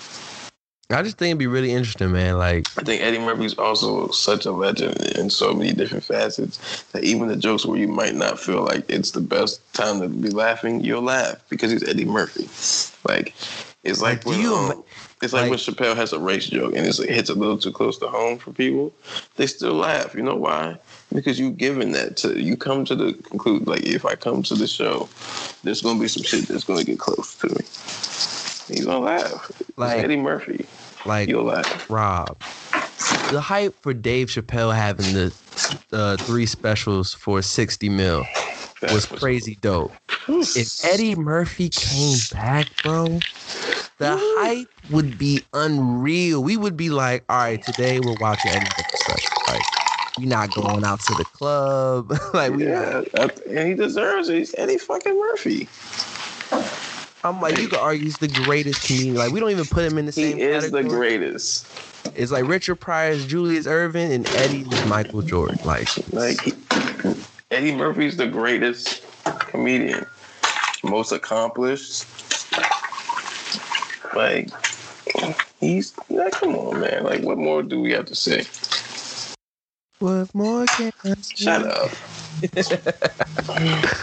I 0.91 1.03
just 1.03 1.19
think 1.19 1.31
it'd 1.31 1.39
be 1.39 1.47
really 1.47 1.73
interesting, 1.73 2.13
man. 2.13 2.39
Like, 2.39 2.67
I 2.79 2.83
think 2.83 3.03
Eddie 3.03 3.19
Murphy's 3.19 3.59
also 3.59 4.09
such 4.09 4.47
a 4.47 4.53
legend 4.53 4.99
in 5.19 5.29
so 5.29 5.53
many 5.53 5.73
different 5.73 6.03
facets 6.03 6.83
that 6.93 7.05
even 7.05 7.29
the 7.29 7.37
jokes 7.37 7.67
where 7.67 7.79
you 7.79 7.89
might 7.89 8.15
not 8.15 8.41
feel 8.41 8.63
like 8.65 8.89
it's 8.89 9.11
the 9.11 9.21
best 9.21 9.61
time 9.75 10.01
to 10.01 10.09
be 10.09 10.31
laughing, 10.31 10.83
you'll 10.83 11.03
laugh 11.03 11.45
because 11.51 11.71
he's 11.71 11.87
Eddie 11.87 12.07
Murphy. 12.07 12.49
Like 13.07 13.35
it's 13.85 14.01
like, 14.01 14.25
Like, 14.25 14.27
when 14.27 14.41
you 14.41 14.55
um, 14.55 14.85
it's 15.21 15.35
like, 15.35 15.51
when 15.51 15.59
Chappelle 15.59 15.97
has 15.97 16.15
a 16.15 16.19
race 16.19 16.47
joke 16.47 16.75
and 16.75 16.87
it's, 16.87 17.01
it 17.01 17.11
hits 17.11 17.29
a 17.29 17.35
little 17.35 17.59
too 17.59 17.73
close 17.73 17.99
to 17.99 18.09
home 18.09 18.39
for 18.39 18.53
people, 18.53 18.95
they 19.37 19.47
still 19.47 19.75
laugh. 19.75 20.15
You 20.15 20.23
know 20.23 20.37
why? 20.37 20.79
Because 21.13 21.39
you 21.39 21.51
given 21.51 21.93
that 21.93 22.17
to 22.19 22.41
you 22.41 22.57
come 22.57 22.85
to 22.85 22.95
the 22.95 23.15
conclude 23.15 23.67
like 23.67 23.83
if 23.83 24.05
I 24.05 24.15
come 24.15 24.43
to 24.45 24.55
the 24.55 24.67
show, 24.67 25.09
there's 25.65 25.81
gonna 25.81 25.99
be 25.99 26.09
some 26.09 26.23
shit 26.23 26.47
that's 26.49 26.65
gonna 26.65 26.85
get 26.85 26.99
close 26.99 27.35
to 27.37 27.49
me. 27.49 27.61
He's 28.75 28.85
gonna 28.85 29.05
laugh. 29.05 29.51
Like- 29.77 29.97
it's 29.97 30.05
Eddie 30.05 30.17
Murphy. 30.17 30.67
like 31.07 31.29
You'll 31.29 31.45
laugh. 31.45 31.91
Rob, 31.91 32.37
the 33.31 33.41
hype 33.41 33.75
for 33.83 33.95
Dave 33.95 34.29
Chappelle 34.29 34.75
having 34.75 35.15
the 35.15 35.33
uh, 35.93 36.17
three 36.19 36.47
specials 36.47 37.15
for 37.15 37.41
sixty 37.41 37.89
mil 37.89 38.27
was 38.83 39.07
That 39.07 39.19
crazy 39.19 39.57
dope. 39.61 39.97
If 40.29 40.85
Eddie 40.85 41.15
Murphy 41.15 41.71
came 41.71 42.19
back, 42.31 42.69
bro, 42.83 43.21
the 43.99 44.17
hype 44.21 44.69
would 44.91 45.17
be 45.17 45.47
unreal. 45.53 46.43
We 46.43 46.57
would 46.57 46.77
be 46.77 46.91
like, 46.91 47.25
all 47.29 47.39
right, 47.39 47.61
today 47.61 48.01
we're 48.01 48.13
watching 48.13 48.51
Eddie 48.51 48.67
Murphy 48.77 48.97
we 50.19 50.27
not 50.27 50.53
going 50.53 50.85
out 50.85 51.01
to 51.01 51.15
the 51.15 51.25
club. 51.25 52.13
like, 52.35 52.53
we. 52.53 52.65
Yeah, 52.65 53.03
that- 53.13 53.41
and 53.47 53.69
he 53.69 53.75
deserves 53.75 54.29
it. 54.29 54.39
He's 54.39 54.55
Eddie 54.59 54.79
fucking 54.79 55.19
Murphy. 55.19 55.69
I'm 57.25 57.41
like, 57.41 57.59
you 57.59 57.69
could 57.69 57.79
argue 57.79 58.05
he's 58.05 58.19
the 58.19 58.29
greatest 58.29 58.83
comedian. 58.85 59.17
Like, 59.17 59.33
we 59.33 59.41
don't 59.41 59.51
even 59.51 59.67
put 59.67 59.85
him 59.85 59.99
in 59.99 60.07
the 60.07 60.13
same. 60.13 60.37
He 60.37 60.43
is 60.45 60.71
the 60.71 60.83
greatest. 60.83 61.67
It's 62.15 62.33
like 62.33 62.47
Richard 62.47 62.77
Pryor 62.77 63.13
is 63.13 63.27
Julius 63.27 63.67
Erving 63.67 64.13
and 64.13 64.27
Eddie 64.35 64.61
is 64.71 64.85
Michael 64.85 65.23
Jordan. 65.23 65.59
Like, 65.63 65.89
Like 66.13 66.41
he, 66.41 66.55
Eddie 67.51 67.75
Murphy's 67.75 68.17
the 68.17 68.27
greatest 68.27 69.05
comedian, 69.25 70.07
most 70.85 71.13
accomplished. 71.13 72.05
Like 74.15 74.49
he's 75.61 75.95
like, 76.09 76.33
come 76.33 76.55
on, 76.57 76.81
man. 76.81 77.05
Like, 77.05 77.23
what 77.23 77.37
more 77.39 77.63
do 77.63 77.81
we 77.81 77.93
have 77.93 78.07
to 78.07 78.15
say? 78.15 78.43
What 80.01 80.35
more 80.35 80.67
can 80.67 80.91
I 81.05 81.15
say? 81.21 81.45
Shut 81.45 81.67
up. 81.67 81.91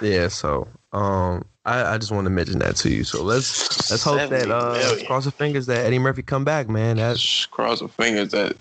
Yeah, 0.00 0.28
so 0.28 0.68
um, 0.92 1.44
I, 1.64 1.94
I 1.94 1.98
just 1.98 2.12
want 2.12 2.26
to 2.26 2.30
mention 2.30 2.60
that 2.60 2.76
to 2.76 2.90
you. 2.90 3.04
So 3.04 3.22
let's 3.22 3.90
let's 3.90 4.04
hope 4.04 4.18
that 4.30 4.46
70 4.46 4.52
uh, 4.52 4.72
million. 4.74 5.06
cross 5.06 5.24
the 5.24 5.32
fingers 5.32 5.66
that 5.66 5.84
Eddie 5.84 5.98
Murphy 5.98 6.22
come 6.22 6.44
back, 6.44 6.68
man. 6.68 6.96
That's 6.96 7.20
Just 7.20 7.50
cross 7.50 7.80
the 7.80 7.88
fingers 7.88 8.30
that 8.30 8.56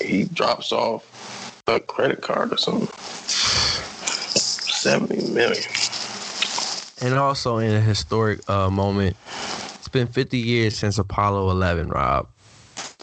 he 0.00 0.24
drops 0.26 0.70
off 0.72 1.04
a 1.66 1.80
credit 1.80 2.22
card 2.22 2.52
or 2.52 2.56
something. 2.56 2.86
Seventy 3.26 5.28
million. 5.32 5.62
and 7.02 7.14
also 7.14 7.58
in 7.58 7.72
a 7.72 7.80
historic 7.80 8.48
uh, 8.48 8.70
moment. 8.70 9.16
It's 9.78 9.88
been 9.88 10.06
50 10.06 10.38
years 10.38 10.76
since 10.76 10.98
Apollo 10.98 11.50
11, 11.50 11.88
Rob. 11.88 12.28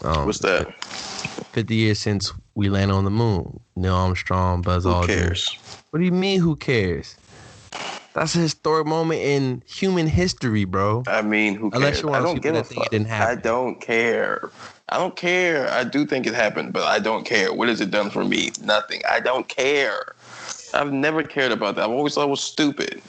Um, 0.04 0.26
What's 0.26 0.40
that? 0.40 0.74
50 1.52 1.74
years 1.74 1.98
since 1.98 2.32
we 2.54 2.68
landed 2.68 2.94
on 2.94 3.04
the 3.04 3.10
moon. 3.10 3.60
Neil 3.76 3.94
Armstrong, 3.94 4.62
Buzz 4.62 4.84
Who 4.84 4.90
Aldrin. 4.90 5.06
cares? 5.06 5.58
What 5.90 5.98
do 5.98 6.04
you 6.04 6.12
mean? 6.12 6.40
Who 6.40 6.56
cares? 6.56 7.16
That's 8.14 8.34
a 8.34 8.38
historic 8.38 8.86
moment 8.86 9.20
in 9.20 9.62
human 9.66 10.06
history, 10.06 10.64
bro. 10.64 11.02
I 11.06 11.22
mean, 11.22 11.54
who 11.54 11.70
cares? 11.70 11.82
Unless 11.82 12.04
want 12.04 12.16
I 12.16 12.22
don't 12.22 12.42
give 12.42 12.54
a 12.54 12.58
that 12.58 12.66
think 12.66 12.80
it 12.80 12.84
fuck. 12.84 12.90
didn't 12.90 13.06
happen. 13.08 13.38
I 13.38 13.40
don't 13.40 13.80
care. 13.80 14.50
I 14.88 14.98
don't 14.98 15.16
care. 15.16 15.70
I 15.70 15.84
do 15.84 16.04
think 16.04 16.26
it 16.26 16.34
happened, 16.34 16.72
but 16.74 16.82
I 16.84 16.98
don't 16.98 17.24
care. 17.24 17.52
What 17.52 17.68
has 17.68 17.80
it 17.80 17.90
done 17.90 18.10
for 18.10 18.24
me? 18.24 18.50
Nothing. 18.62 19.00
I 19.08 19.20
don't 19.20 19.48
care. 19.48 20.14
I've 20.74 20.92
never 20.92 21.22
cared 21.22 21.52
about 21.52 21.76
that. 21.76 21.84
I've 21.84 21.90
always 21.90 22.14
thought 22.14 22.24
it 22.26 22.30
was 22.30 22.42
stupid. 22.42 23.00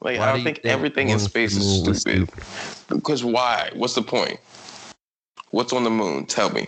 Like 0.00 0.18
Why 0.18 0.30
I 0.30 0.32
do 0.32 0.38
you 0.38 0.44
think, 0.44 0.62
think 0.62 0.66
everything 0.66 1.08
in 1.10 1.18
space 1.20 1.56
is 1.56 1.86
was 1.86 2.00
stupid. 2.00 2.30
Because 2.88 3.24
why? 3.24 3.70
What's 3.74 3.94
the 3.94 4.02
point? 4.02 4.38
What's 5.50 5.72
on 5.72 5.84
the 5.84 5.90
moon? 5.90 6.26
Tell 6.26 6.50
me. 6.50 6.66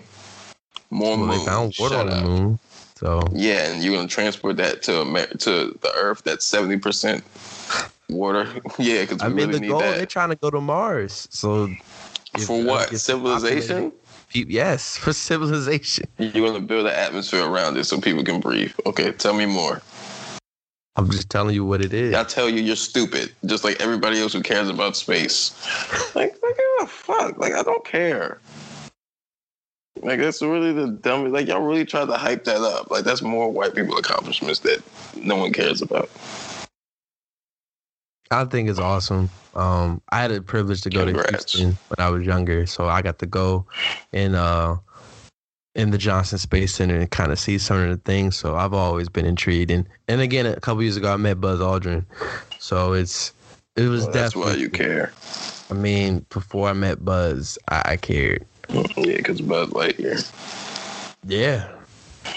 More 0.95 1.19
Well, 1.19 1.27
moon. 1.27 1.39
they 1.41 1.45
found 1.45 1.75
water 1.77 1.95
Shut 1.97 2.07
on 2.07 2.07
the 2.07 2.17
up. 2.17 2.25
moon. 2.25 2.59
So 2.97 3.29
Yeah, 3.35 3.69
and 3.73 3.83
you're 3.83 3.97
gonna 3.97 4.07
transport 4.07 4.57
that 4.59 4.83
to 4.85 5.01
Amer- 5.01 5.27
to 5.27 5.77
the 5.83 5.93
Earth. 5.97 6.23
That's 6.23 6.45
seventy 6.45 6.77
percent 6.79 7.25
water. 8.09 8.47
yeah, 8.79 9.01
because 9.01 9.21
I 9.21 9.27
mean, 9.29 9.37
really 9.37 9.53
the 9.55 9.61
need 9.61 9.69
goal 9.71 9.81
that. 9.81 9.97
they're 9.97 10.07
trying 10.07 10.29
to 10.31 10.37
go 10.37 10.51
to 10.51 10.61
Mars. 10.61 11.27
So 11.33 11.69
For 12.39 12.63
what? 12.63 12.97
Civilization? 12.97 13.91
pe- 14.33 14.45
Yes, 14.49 14.97
for 15.03 15.13
civilization. 15.13 16.07
You're 16.19 16.47
gonna 16.47 16.61
build 16.65 16.87
an 16.87 16.95
atmosphere 16.95 17.45
around 17.45 17.77
it 17.77 17.85
so 17.85 18.01
people 18.01 18.23
can 18.23 18.39
breathe. 18.41 18.73
Okay, 18.87 19.11
tell 19.11 19.35
me 19.35 19.47
more. 19.47 19.83
I'm 20.97 21.11
just 21.11 21.29
telling 21.29 21.57
you 21.57 21.65
what 21.65 21.81
it 21.85 21.93
is. 21.93 22.15
I 22.15 22.23
tell 22.23 22.49
you, 22.49 22.63
you're 22.63 22.77
stupid, 22.77 23.35
just 23.47 23.65
like 23.65 23.81
everybody 23.83 24.21
else 24.21 24.33
who 24.33 24.43
cares 24.43 24.69
about 24.69 24.95
space. 24.97 25.51
Like, 26.15 26.31
like, 26.41 26.57
what 26.57 26.81
the 26.83 26.87
fuck? 26.87 27.39
Like, 27.39 27.55
I 27.55 27.65
don't 27.65 27.85
care. 27.85 28.39
Like, 30.03 30.19
that's 30.19 30.43
really 30.43 30.73
the 30.73 30.89
dumbest. 30.89 31.33
Like, 31.33 31.47
y'all 31.47 31.63
really 31.63 31.85
tried 31.85 32.07
to 32.07 32.17
hype 32.17 32.45
that 32.45 32.61
up. 32.61 32.91
Like, 32.91 33.05
that's 33.05 33.23
more 33.23 33.51
white 33.51 33.75
people 33.75 33.97
accomplishments 33.97 34.61
that 34.61 34.83
no 35.17 35.37
one 35.37 35.53
cares 35.53 35.83
about. 35.83 36.11
I 38.31 38.45
think 38.45 38.69
it's 38.69 38.79
awesome. 38.79 39.31
Um, 39.55 40.03
I 40.11 40.23
had 40.23 40.31
the 40.31 40.43
privilege 40.43 40.83
to 40.83 40.91
go 40.91 41.05
Congrats. 41.05 41.53
to 41.53 41.59
Houston 41.59 41.79
when 41.89 42.07
I 42.07 42.11
was 42.11 42.25
younger, 42.25 42.67
so 42.67 42.89
I 42.89 43.03
got 43.03 43.19
to 43.21 43.27
go 43.27 43.67
in 44.13 44.35
uh 44.35 44.77
in 45.75 45.91
the 45.91 45.99
Johnson 45.99 46.39
Space 46.39 46.75
Center 46.75 46.97
and 46.97 47.11
kind 47.11 47.33
of 47.33 47.39
see 47.39 47.59
some 47.59 47.79
of 47.79 47.89
the 47.89 47.97
things. 47.97 48.37
So 48.37 48.57
I've 48.57 48.75
always 48.75 49.09
been 49.09 49.27
intrigued, 49.27 49.71
and 49.71 49.89
and 50.09 50.21
again, 50.21 50.47
a 50.47 50.59
couple 50.59 50.83
years 50.83 50.97
ago 50.97 51.13
I 51.13 51.17
met 51.17 51.41
Buzz 51.41 51.61
Aldrin, 51.61 52.05
so 52.59 52.93
it's 52.93 53.33
it 53.77 53.89
was 53.89 54.05
Well, 54.05 54.13
that's 54.13 54.37
why 54.37 54.55
you 54.55 54.69
care. 54.69 55.13
I 55.71 55.75
mean, 55.75 56.27
before 56.31 56.69
I 56.69 56.73
met 56.73 57.05
Buzz, 57.05 57.59
I, 57.69 57.83
I 57.93 57.97
cared. 57.97 58.45
Mm-hmm. 58.69 59.01
Yeah, 59.01 59.17
because 59.17 59.41
Buzz 59.41 59.71
Lightyear. 59.71 60.31
Yeah, 61.27 61.69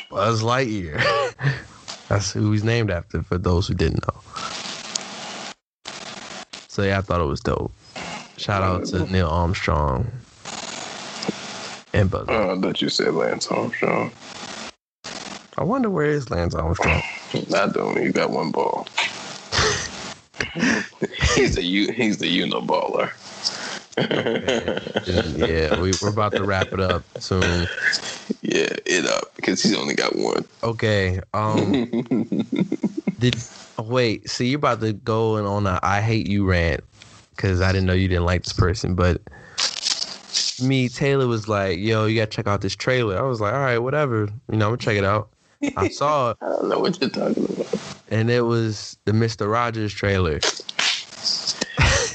Buzz 0.10 0.44
Lightyear. 0.44 0.98
That's 2.10 2.32
who 2.32 2.52
he's 2.52 2.64
named 2.64 2.92
after. 2.92 3.22
For 3.24 3.38
those 3.38 3.68
who 3.68 3.74
didn't 3.74 4.06
know. 4.08 4.22
So 6.68 6.84
yeah, 6.84 7.00
I 7.00 7.02
thought 7.02 7.22
it 7.22 7.26
was 7.26 7.42
dope. 7.42 7.72
Shout 8.38 8.62
out 8.62 8.86
to 8.88 8.98
mm-hmm. 8.98 9.14
Neil 9.14 9.28
Armstrong 9.28 10.12
and 11.94 12.10
Buzz. 12.10 12.26
Oh, 12.30 12.56
I 12.56 12.62
thought 12.62 12.82
you 12.82 12.90
said 12.90 13.14
Lance 13.14 13.48
Armstrong. 13.48 14.12
I 15.58 15.64
wonder 15.64 15.90
where 15.90 16.06
is 16.06 16.30
Lance 16.30 16.54
Armstrong. 16.54 17.02
I 17.56 17.68
don't. 17.68 18.02
You 18.02 18.12
got 18.12 18.30
one 18.30 18.52
ball. 18.52 18.88
he's 21.36 21.58
a 21.58 21.64
you. 21.64 21.92
He's 21.92 22.18
the 22.20 22.28
Uniballer. 22.28 23.12
yeah, 25.08 25.80
we, 25.82 25.94
we're 26.02 26.10
about 26.10 26.34
to 26.34 26.44
wrap 26.44 26.72
it 26.72 26.80
up 26.80 27.04
soon. 27.20 27.68
yeah, 28.42 28.76
it 28.86 29.06
up 29.08 29.36
because 29.36 29.62
he's 29.64 29.76
only 29.76 29.96
got 29.96 30.16
one. 30.16 30.46
Okay. 30.64 31.20
Um. 31.34 31.72
Did 33.20 33.36
oh, 33.80 33.84
wait? 33.84 34.30
See, 34.30 34.48
you're 34.48 34.58
about 34.58 34.82
to 34.82 34.94
go 34.94 35.38
in 35.38 35.46
on 35.46 35.66
a 35.66 35.80
I 35.82 36.02
hate 36.02 36.28
you" 36.28 36.46
rant 36.46 36.84
because 37.36 37.62
I 37.62 37.72
didn't 37.72 37.88
know 37.88 37.94
you 37.94 38.08
didn't 38.08 38.26
like 38.26 38.44
this 38.44 38.54
person, 38.54 38.94
but 38.94 39.22
me 40.62 40.90
Taylor 40.90 41.28
was 41.28 41.48
like, 41.48 41.80
"Yo, 41.80 42.06
you 42.06 42.18
gotta 42.18 42.30
check 42.30 42.46
out 42.46 42.62
this 42.62 42.76
trailer." 42.76 43.18
I 43.18 43.24
was 43.24 43.42
like, 43.42 43.54
"All 43.54 43.60
right, 43.60 43.80
whatever. 43.80 44.30
You 44.52 44.58
know, 44.58 44.66
I'm 44.66 44.72
gonna 44.72 44.78
check 44.78 44.98
it 44.98 45.06
out." 45.06 45.30
I 45.76 45.90
saw 45.90 46.32
it, 46.32 46.38
I 46.42 46.50
don't 46.50 46.70
know 46.70 46.80
what 46.80 47.02
you're 47.02 47.10
talking 47.10 47.46
about. 47.46 47.80
and 48.10 48.30
it 48.30 48.42
was 48.42 48.98
the 49.06 49.14
Mister 49.14 49.48
Rogers 49.48 49.94
trailer. 49.94 50.40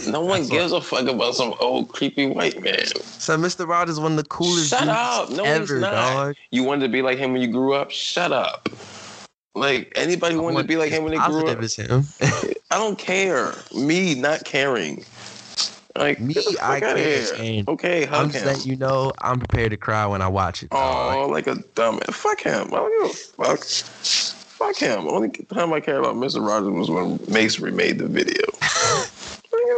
No 0.07 0.21
one 0.21 0.47
gives 0.47 0.73
a 0.73 0.81
fuck 0.81 1.07
about 1.09 1.35
some 1.35 1.55
old 1.61 1.89
creepy 1.89 2.27
white 2.27 2.63
man. 2.63 2.87
So 2.87 3.37
Mister 3.37 3.67
Rogers 3.67 4.01
one 4.01 4.13
of 4.13 4.17
the 4.19 4.25
coolest 4.25 4.71
Shut 4.71 4.89
up. 4.89 5.31
No, 5.31 5.45
ever, 5.45 5.61
he's 5.61 5.81
not. 5.81 5.93
dog. 5.93 6.37
You 6.51 6.65
wanted 6.65 6.87
to 6.87 6.93
be 6.93 7.03
like 7.03 7.19
him 7.19 7.33
when 7.33 7.43
you 7.43 7.49
grew 7.49 7.75
up? 7.75 7.91
Shut 7.91 8.33
up. 8.33 8.69
Like 9.55 9.93
anybody 9.97 10.35
who 10.35 10.43
wanted 10.43 10.63
to 10.63 10.69
be 10.69 10.77
like 10.77 10.91
him 10.91 11.05
when 11.05 11.13
they 11.13 11.27
grew 11.27 11.47
up? 11.47 11.59
as 11.59 11.77
him. 11.77 12.05
I 12.71 12.79
don't 12.79 12.99
care. 12.99 13.53
Me 13.75 14.15
not 14.15 14.45
caring. 14.45 15.05
Like 15.97 16.21
Me, 16.21 16.33
get 16.33 16.47
the 16.47 16.53
fuck 16.53 16.63
I 16.63 16.81
care, 16.81 17.65
Okay, 17.69 18.09
I'm 18.09 18.31
just 18.31 18.47
letting 18.47 18.63
you 18.71 18.77
know 18.77 19.13
I'm 19.21 19.39
prepared 19.39 19.73
to 19.73 19.77
cry 19.77 20.07
when 20.07 20.23
I 20.23 20.29
watch 20.29 20.63
it. 20.63 20.69
Oh, 20.73 21.29
like 21.31 21.47
a 21.47 21.57
dumb. 21.75 22.01
Fuck 22.11 22.41
him. 22.41 22.69
I 22.69 22.77
don't 22.77 23.03
give 23.03 23.11
a 23.11 23.15
fuck. 23.15 23.65
Fuck 23.65 24.77
him. 24.77 25.07
Only 25.07 25.29
time 25.29 25.73
I 25.73 25.81
care 25.81 25.99
about 25.99 26.15
Mr. 26.15 26.47
Rogers 26.47 26.73
was 26.73 26.91
when 26.91 27.21
Mace 27.29 27.59
remade 27.59 27.99
the 27.99 28.09
video. 28.09 28.41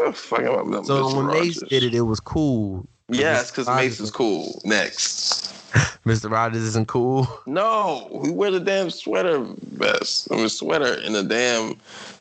The 0.04 0.12
fuck 0.12 0.40
am 0.40 0.48
I 0.48 0.60
about 0.62 0.86
So 0.86 1.04
Mr. 1.04 1.16
when 1.16 1.26
Mace 1.26 1.60
did 1.60 1.82
it, 1.82 1.94
it 1.94 2.02
was 2.02 2.20
cool. 2.20 2.86
Yes, 3.08 3.50
because 3.50 3.66
Mace 3.68 4.00
is 4.00 4.10
cool. 4.10 4.60
Next. 4.64 5.52
Mr. 6.06 6.30
Rogers 6.30 6.62
isn't 6.62 6.88
cool. 6.88 7.26
No, 7.46 8.08
we 8.12 8.30
wear 8.30 8.50
the 8.50 8.60
damn 8.60 8.90
sweater 8.90 9.44
vest. 9.72 10.28
I 10.30 10.36
mean, 10.36 10.48
sweater 10.48 10.94
in 11.02 11.12
the 11.12 11.22
damn 11.22 11.74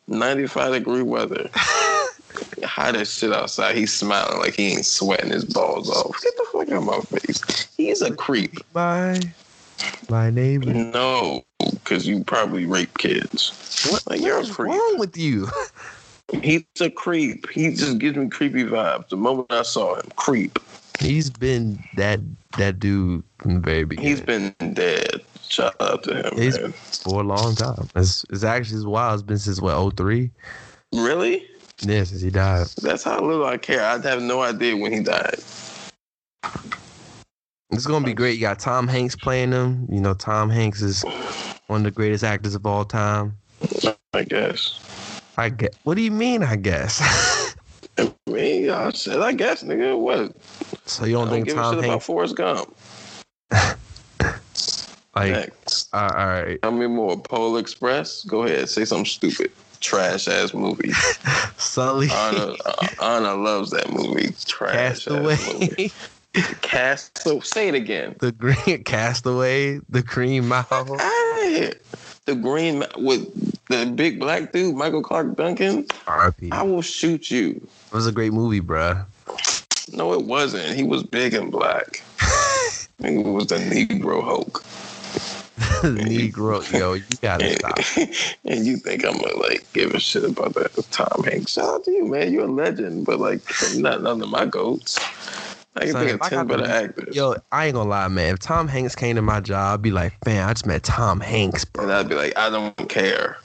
95 0.08 0.72
degree 0.72 1.02
weather. 1.02 1.48
Hot 2.64 2.96
as 2.96 3.12
shit 3.12 3.32
outside. 3.32 3.76
He's 3.76 3.92
smiling 3.92 4.38
like 4.40 4.54
he 4.54 4.72
ain't 4.72 4.86
sweating 4.86 5.30
his 5.30 5.44
balls 5.44 5.88
off. 5.88 6.20
Get 6.22 6.36
the 6.36 6.46
fuck 6.52 6.68
out 6.70 6.78
of 6.78 6.84
my 6.84 7.18
face. 7.18 7.68
He's 7.76 8.02
a 8.02 8.12
creep. 8.14 8.58
My 8.74 9.20
my 10.08 10.30
neighbor. 10.30 10.72
No, 10.72 11.44
because 11.70 12.06
you 12.06 12.24
probably 12.24 12.64
rape 12.66 12.96
kids. 12.98 13.86
What? 13.90 14.06
Like, 14.08 14.20
you're 14.20 14.36
a 14.36 14.40
What's 14.40 14.52
creep. 14.52 14.70
wrong 14.70 14.98
with 14.98 15.16
you? 15.16 15.46
He's 16.42 16.64
a 16.80 16.90
creep. 16.90 17.48
He 17.50 17.74
just 17.74 17.98
gives 17.98 18.16
me 18.16 18.28
creepy 18.28 18.64
vibes. 18.64 19.08
The 19.08 19.16
moment 19.16 19.52
I 19.52 19.62
saw 19.62 19.96
him, 19.96 20.08
creep. 20.16 20.58
He's 21.00 21.28
been 21.30 21.82
that 21.96 22.20
that 22.56 22.78
dude 22.78 23.22
from 23.38 23.54
the 23.54 23.60
very 23.60 23.84
beginning. 23.84 24.10
He's 24.10 24.20
been 24.20 24.54
dead. 24.74 25.20
Shout 25.48 25.74
out 25.80 26.02
to 26.04 26.28
him, 26.28 26.38
He's- 26.40 26.58
man. 26.58 26.72
for 26.72 27.20
a 27.20 27.24
long 27.24 27.54
time. 27.54 27.88
It's, 27.94 28.24
it's 28.30 28.44
actually 28.44 28.78
it's 28.78 28.86
wild. 28.86 29.14
It's 29.20 29.22
been 29.22 29.38
since 29.38 29.60
what 29.60 29.96
03? 29.96 30.30
Really? 30.92 31.46
Yeah, 31.80 32.04
since 32.04 32.22
he 32.22 32.30
died. 32.30 32.68
That's 32.80 33.02
how 33.02 33.20
little 33.20 33.44
I 33.44 33.58
care. 33.58 33.84
I'd 33.84 34.04
have 34.04 34.22
no 34.22 34.42
idea 34.42 34.76
when 34.76 34.92
he 34.92 35.00
died. 35.00 35.36
It's 37.70 37.86
gonna 37.86 38.04
be 38.06 38.14
great. 38.14 38.34
You 38.36 38.40
got 38.42 38.60
Tom 38.60 38.86
Hanks 38.86 39.16
playing 39.16 39.50
him. 39.52 39.86
You 39.90 40.00
know, 40.00 40.14
Tom 40.14 40.48
Hanks 40.48 40.80
is 40.80 41.02
one 41.66 41.80
of 41.80 41.84
the 41.84 41.90
greatest 41.90 42.22
actors 42.22 42.54
of 42.54 42.64
all 42.64 42.84
time. 42.84 43.36
I 44.14 44.22
guess. 44.22 44.78
I 45.36 45.48
get. 45.48 45.74
What 45.84 45.94
do 45.96 46.02
you 46.02 46.10
mean? 46.10 46.42
I 46.42 46.56
guess. 46.56 47.00
I 47.98 48.12
mean, 48.26 48.70
I 48.70 48.90
said, 48.90 49.20
I 49.20 49.32
guess, 49.32 49.62
nigga. 49.62 49.98
What? 49.98 50.34
so 50.86 51.04
you 51.04 51.14
don't 51.14 51.26
don't 51.26 51.34
think 51.34 51.46
give 51.46 51.56
a 51.56 51.60
Tom 51.60 51.74
shit 51.74 51.78
about 51.80 51.90
Hanks? 51.90 52.06
Forrest 52.06 52.36
Gump. 52.36 52.76
Like, 55.16 55.30
Next. 55.30 55.94
uh, 55.94 56.10
all 56.12 56.26
right, 56.26 56.60
Tell 56.60 56.72
me 56.72 56.88
more. 56.88 57.16
Polar 57.16 57.60
Express. 57.60 58.24
Go 58.24 58.42
ahead. 58.42 58.68
Say 58.68 58.84
something 58.84 59.04
stupid. 59.06 59.52
Trash 59.78 60.26
ass 60.26 60.52
movie. 60.52 60.90
Sully, 61.56 62.08
Anna, 62.10 62.56
uh, 62.66 62.86
Anna 63.00 63.34
loves 63.36 63.70
that 63.70 63.92
movie. 63.92 64.34
Trash 64.44 65.06
ass 65.06 65.08
movie. 65.08 65.92
Castaway, 66.34 66.52
Cast. 66.62 67.18
So 67.18 67.38
say 67.38 67.68
it 67.68 67.76
again. 67.76 68.16
the 68.18 68.32
green 68.32 68.82
Castaway, 68.84 69.78
the 69.88 70.02
Green 70.02 70.48
Mile. 70.48 70.64
The 72.26 72.34
green 72.34 72.84
with 72.96 73.28
the 73.68 73.84
big 73.94 74.18
black 74.18 74.52
dude, 74.52 74.74
Michael 74.76 75.02
Clarke 75.02 75.36
Duncan. 75.36 75.86
R.P. 76.06 76.50
I 76.52 76.62
will 76.62 76.80
shoot 76.80 77.30
you. 77.30 77.50
It 77.86 77.92
was 77.94 78.06
a 78.06 78.12
great 78.12 78.32
movie, 78.32 78.62
bruh. 78.62 79.04
No, 79.92 80.14
it 80.14 80.24
wasn't. 80.24 80.74
He 80.74 80.82
was 80.82 81.02
big 81.02 81.34
and 81.34 81.50
black. 81.52 82.02
He 83.02 83.18
was 83.18 83.48
the 83.48 83.56
Negro 83.56 84.22
Hulk. 84.22 84.62
Negro, 85.82 86.62
yo, 86.72 86.94
you 86.94 87.02
gotta 87.20 87.44
And, 87.44 87.58
stop. 87.58 88.08
and 88.46 88.64
you 88.64 88.76
think 88.76 89.04
I'm 89.04 89.18
gonna 89.18 89.36
like 89.36 89.70
give 89.74 89.90
a 89.94 90.00
shit 90.00 90.24
about 90.24 90.54
that 90.54 90.72
Tom 90.90 91.24
Hanks? 91.24 91.52
Shout 91.52 91.64
out 91.66 91.84
to 91.84 91.90
you, 91.90 92.06
man. 92.06 92.32
You're 92.32 92.44
a 92.46 92.50
legend, 92.50 93.04
but 93.04 93.18
like 93.20 93.40
not 93.74 94.02
none 94.02 94.22
of 94.22 94.28
my 94.30 94.46
goats. 94.46 94.98
I 95.76 95.86
can 95.86 95.94
think 95.94 96.22
of 96.22 96.28
ten 96.28 96.46
better 96.46 96.66
actors. 96.66 97.16
Yo, 97.16 97.34
I 97.50 97.66
ain't 97.66 97.74
gonna 97.74 97.88
lie, 97.88 98.06
man. 98.08 98.34
If 98.34 98.40
Tom 98.40 98.68
Hanks 98.68 98.94
came 98.94 99.16
to 99.16 99.22
my 99.22 99.40
job, 99.40 99.74
I'd 99.74 99.82
be 99.82 99.90
like, 99.90 100.24
man, 100.24 100.48
I 100.48 100.52
just 100.52 100.66
met 100.66 100.84
Tom 100.84 101.20
Hanks, 101.20 101.64
bro. 101.64 101.84
And 101.84 101.92
I'd 101.92 102.08
be 102.08 102.14
like, 102.14 102.36
I 102.38 102.48
don't 102.48 102.88
care. 102.88 103.38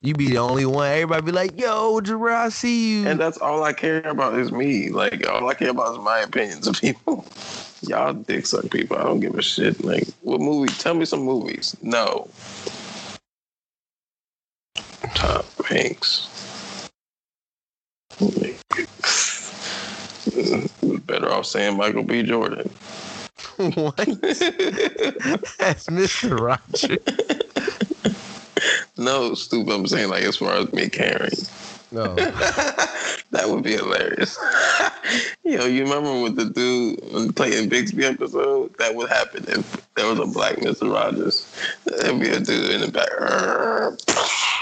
You 0.00 0.14
be 0.14 0.28
the 0.28 0.38
only 0.38 0.64
one. 0.64 0.90
Everybody 0.90 1.26
be 1.26 1.32
like, 1.32 1.60
yo, 1.60 2.00
Gerard, 2.00 2.34
I 2.34 2.48
see 2.48 2.92
you. 2.92 3.08
And 3.08 3.20
that's 3.20 3.38
all 3.38 3.62
I 3.62 3.72
care 3.72 4.06
about 4.08 4.38
is 4.38 4.52
me. 4.52 4.90
Like 4.90 5.26
all 5.28 5.48
I 5.48 5.54
care 5.54 5.70
about 5.70 5.92
is 5.92 5.98
my 5.98 6.20
opinions 6.20 6.66
of 6.66 6.80
people. 6.80 7.26
Y'all 7.82 8.14
dick 8.14 8.46
suck 8.46 8.70
people. 8.70 8.96
I 8.96 9.04
don't 9.04 9.20
give 9.20 9.34
a 9.34 9.42
shit. 9.42 9.84
Like 9.84 10.06
what 10.22 10.40
movie? 10.40 10.72
Tell 10.74 10.94
me 10.94 11.04
some 11.04 11.20
movies. 11.20 11.76
No. 11.82 12.28
Tom 15.14 15.44
Hanks. 15.68 16.28
Better 21.06 21.30
off 21.30 21.46
saying 21.46 21.76
Michael 21.76 22.02
B. 22.02 22.22
Jordan. 22.22 22.68
what? 23.56 23.96
That's 23.96 25.86
Mr. 25.86 26.38
Roger. 26.38 26.98
no, 28.96 29.34
stupid. 29.34 29.72
I'm 29.72 29.86
saying 29.86 30.10
like 30.10 30.24
as 30.24 30.36
far 30.36 30.54
as 30.54 30.72
me 30.72 30.88
caring. 30.88 31.30
No. 31.92 32.14
that 33.30 33.48
would 33.48 33.62
be 33.62 33.72
hilarious. 33.72 34.38
Yo, 35.44 35.66
you 35.66 35.84
remember 35.84 36.20
with 36.20 36.36
the 36.36 36.46
dude 36.46 37.00
when 37.12 37.32
Clayton 37.32 37.70
Bigsby 37.70 38.02
episode? 38.02 38.76
That 38.78 38.94
would 38.94 39.08
happen 39.08 39.44
if 39.48 39.94
there 39.94 40.06
was 40.06 40.18
a 40.18 40.26
black 40.26 40.56
Mr. 40.56 40.92
Rogers. 40.92 41.50
There'd 41.84 42.20
be 42.20 42.28
a 42.28 42.40
dude 42.40 42.70
in 42.70 42.80
the 42.80 42.90
back. 42.90 43.08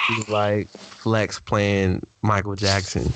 He's 0.08 0.28
like 0.28 0.68
Flex 0.68 1.40
playing 1.40 2.06
Michael 2.22 2.56
Jackson. 2.56 3.12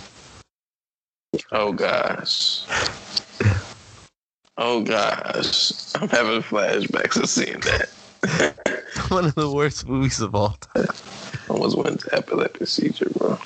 Oh 1.53 1.73
gosh. 1.73 2.63
Oh 4.57 4.83
gosh. 4.83 5.73
I'm 5.95 6.09
having 6.09 6.43
flashbacks 6.43 7.17
of 7.17 7.29
seeing 7.29 7.61
that. 7.61 7.89
One 9.09 9.25
of 9.25 9.35
the 9.35 9.51
worst 9.51 9.87
movies 9.87 10.21
of 10.21 10.35
all 10.35 10.57
time. 10.75 10.87
I 11.49 11.53
almost 11.53 11.77
went 11.77 12.01
to 12.01 12.15
epilepsy 12.15 12.67
seizure, 12.67 13.11
bro. 13.17 13.39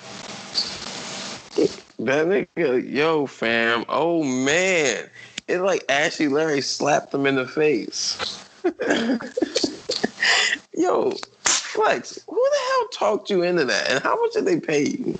That 1.99 2.49
nigga, 2.57 2.91
yo, 2.91 3.27
fam. 3.27 3.85
Oh 3.89 4.25
man. 4.25 5.09
It 5.49 5.59
like 5.59 5.85
Ashy 5.89 6.29
Larry 6.29 6.63
slapped 6.63 7.13
him 7.13 7.27
in 7.27 7.37
the 7.37 7.47
face. 7.47 8.39
yo, 10.75 11.13
Flex, 11.45 12.19
who 12.29 12.37
the 12.37 12.59
hell 12.69 12.89
talked 12.93 13.31
you 13.31 13.43
into 13.43 13.65
that? 13.65 13.91
And 13.91 14.03
how 14.03 14.21
much 14.21 14.33
did 14.33 14.47
they 14.47 14.61
pay 14.61 14.85
you? 14.85 15.19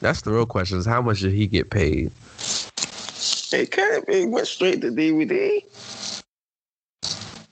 That's 0.00 0.22
the 0.22 0.32
real 0.32 0.46
question: 0.46 0.78
is 0.78 0.86
how 0.86 1.02
much 1.02 1.20
did 1.20 1.32
he 1.32 1.46
get 1.46 1.70
paid? 1.70 2.10
It 3.52 3.70
can't 3.70 4.06
be. 4.06 4.22
It 4.22 4.30
went 4.30 4.46
straight 4.46 4.80
to 4.82 4.90
DVD. 4.90 5.62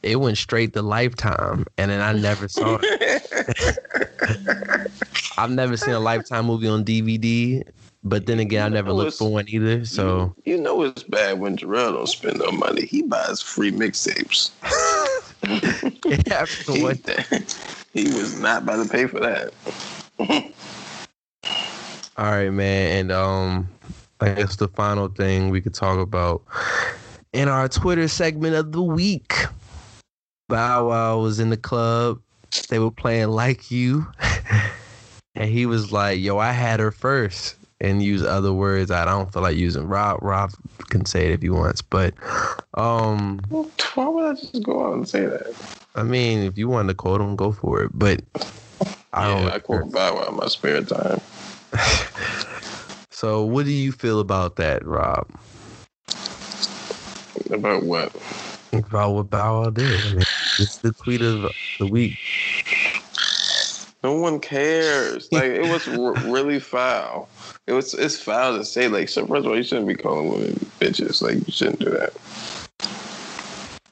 It 0.03 0.17
went 0.17 0.37
straight 0.37 0.75
to 0.75 0.83
Lifetime, 0.83 1.65
and 1.79 1.91
then 1.91 2.01
I 2.03 2.13
never 2.13 2.47
saw 2.49 2.79
it. 2.83 3.31
I've 5.39 5.51
never 5.51 5.77
seen 5.77 5.95
a 5.95 6.01
Lifetime 6.01 6.47
movie 6.47 6.69
on 6.69 6.85
DVD, 6.85 7.67
but 8.03 8.27
then 8.27 8.39
again, 8.39 8.65
I 8.65 8.69
never 8.69 8.91
know 8.91 8.97
looked 8.97 9.17
for 9.17 9.33
one 9.33 9.47
either. 9.49 9.87
So 9.87 10.35
you 10.45 10.59
know 10.59 10.83
it's 10.83 11.05
bad 11.05 11.41
when 11.41 11.57
Jarrell 11.57 11.95
don't 11.95 12.07
spend 12.07 12.39
no 12.39 12.53
money. 12.53 12.85
He 12.85 13.03
buys 13.03 13.41
free 13.41 13.73
mixtapes. 13.73 14.51
happened 16.29 17.07
He, 17.93 18.03
he 18.05 18.15
was 18.15 18.39
not 18.39 18.63
about 18.63 18.85
to 18.85 18.91
pay 18.91 19.07
for 19.07 19.21
that. 19.21 19.55
All 22.17 22.31
right, 22.31 22.51
man. 22.51 22.99
And 22.99 23.13
um 23.13 23.69
I 24.21 24.33
guess 24.33 24.57
the 24.57 24.69
final 24.69 25.09
thing 25.09 25.51
we 25.51 25.61
could 25.61 25.75
talk 25.75 25.99
about 25.99 26.43
in 27.33 27.49
our 27.49 27.69
Twitter 27.69 28.07
segment 28.07 28.55
of 28.55 28.73
the 28.73 28.83
week. 28.83 29.35
Bow 30.49 30.89
Wow 30.89 31.19
was 31.21 31.41
in 31.41 31.51
the 31.51 31.57
club. 31.57 32.21
They 32.69 32.79
were 32.79 32.93
playing 32.93 33.29
like 33.29 33.71
you. 33.71 34.07
and 35.35 35.51
he 35.51 35.67
was 35.67 35.91
like, 35.91 36.21
Yo, 36.21 36.39
I 36.39 36.53
had 36.53 36.79
her 36.81 36.93
first. 36.93 37.57
And 37.81 38.01
use 38.01 38.23
other 38.23 38.53
words 38.53 38.93
I 38.93 39.05
don't 39.05 39.33
feel 39.33 39.43
like 39.43 39.57
using. 39.57 39.89
Rob 39.89 40.23
Rob 40.23 40.53
can 40.91 41.05
say 41.05 41.27
it 41.27 41.33
if 41.33 41.43
he 41.43 41.51
wants. 41.51 41.83
But 41.83 42.15
um 42.75 43.41
Why 43.49 44.09
would 44.09 44.25
I 44.25 44.35
just 44.35 44.63
go 44.63 44.87
out 44.87 44.95
and 44.95 45.09
say 45.09 45.27
that? 45.27 45.53
I 45.97 46.05
mean 46.05 46.45
if 46.45 46.57
you 46.57 46.69
wanted 46.69 46.89
to 46.89 46.95
quote 46.95 47.21
him, 47.21 47.35
go 47.35 47.51
for 47.51 47.83
it. 47.83 47.91
But 47.93 48.23
I 49.13 49.27
don't 49.27 49.47
yeah, 49.47 49.55
I 49.55 49.59
quote 49.59 49.91
Bow 49.91 50.15
Wow 50.15 50.29
in 50.29 50.37
my 50.37 50.47
spare 50.47 50.81
time. 50.83 51.21
So 53.11 53.45
what 53.45 53.65
do 53.65 53.71
you 53.73 53.93
feel 53.93 54.21
about 54.21 54.57
that, 54.57 54.85
Rob? 54.85 55.27
About 57.51 57.85
what? 57.85 58.13
about 58.75 59.13
what 59.13 59.31
Bow 59.31 59.63
Wow 59.63 59.71
did. 59.71 60.05
I 60.05 60.09
mean, 60.11 60.25
it's 60.59 60.79
the 60.79 60.93
tweet 60.93 61.23
of 61.23 61.55
the 61.79 61.87
week. 61.87 62.17
No 64.03 64.15
one 64.15 64.41
cares. 64.41 65.33
Like 65.33 65.45
it 65.45 65.67
was 65.67 65.89
r- 65.89 66.13
really 66.31 66.61
foul. 66.61 67.29
It 67.67 67.73
was 67.73 67.95
it's 67.95 68.19
foul 68.21 68.59
to 68.59 68.65
say 68.65 68.89
like 68.89 69.09
so 69.09 69.27
first 69.27 69.47
of 69.47 69.53
all 69.53 69.57
you 69.57 69.63
shouldn't 69.63 69.89
be 69.89 69.95
calling 69.95 70.29
women 70.29 70.53
bitches. 70.81 71.23
Like 71.23 71.37
you 71.47 71.53
shouldn't 71.53 71.79
do 71.79 71.91
that. 71.91 72.13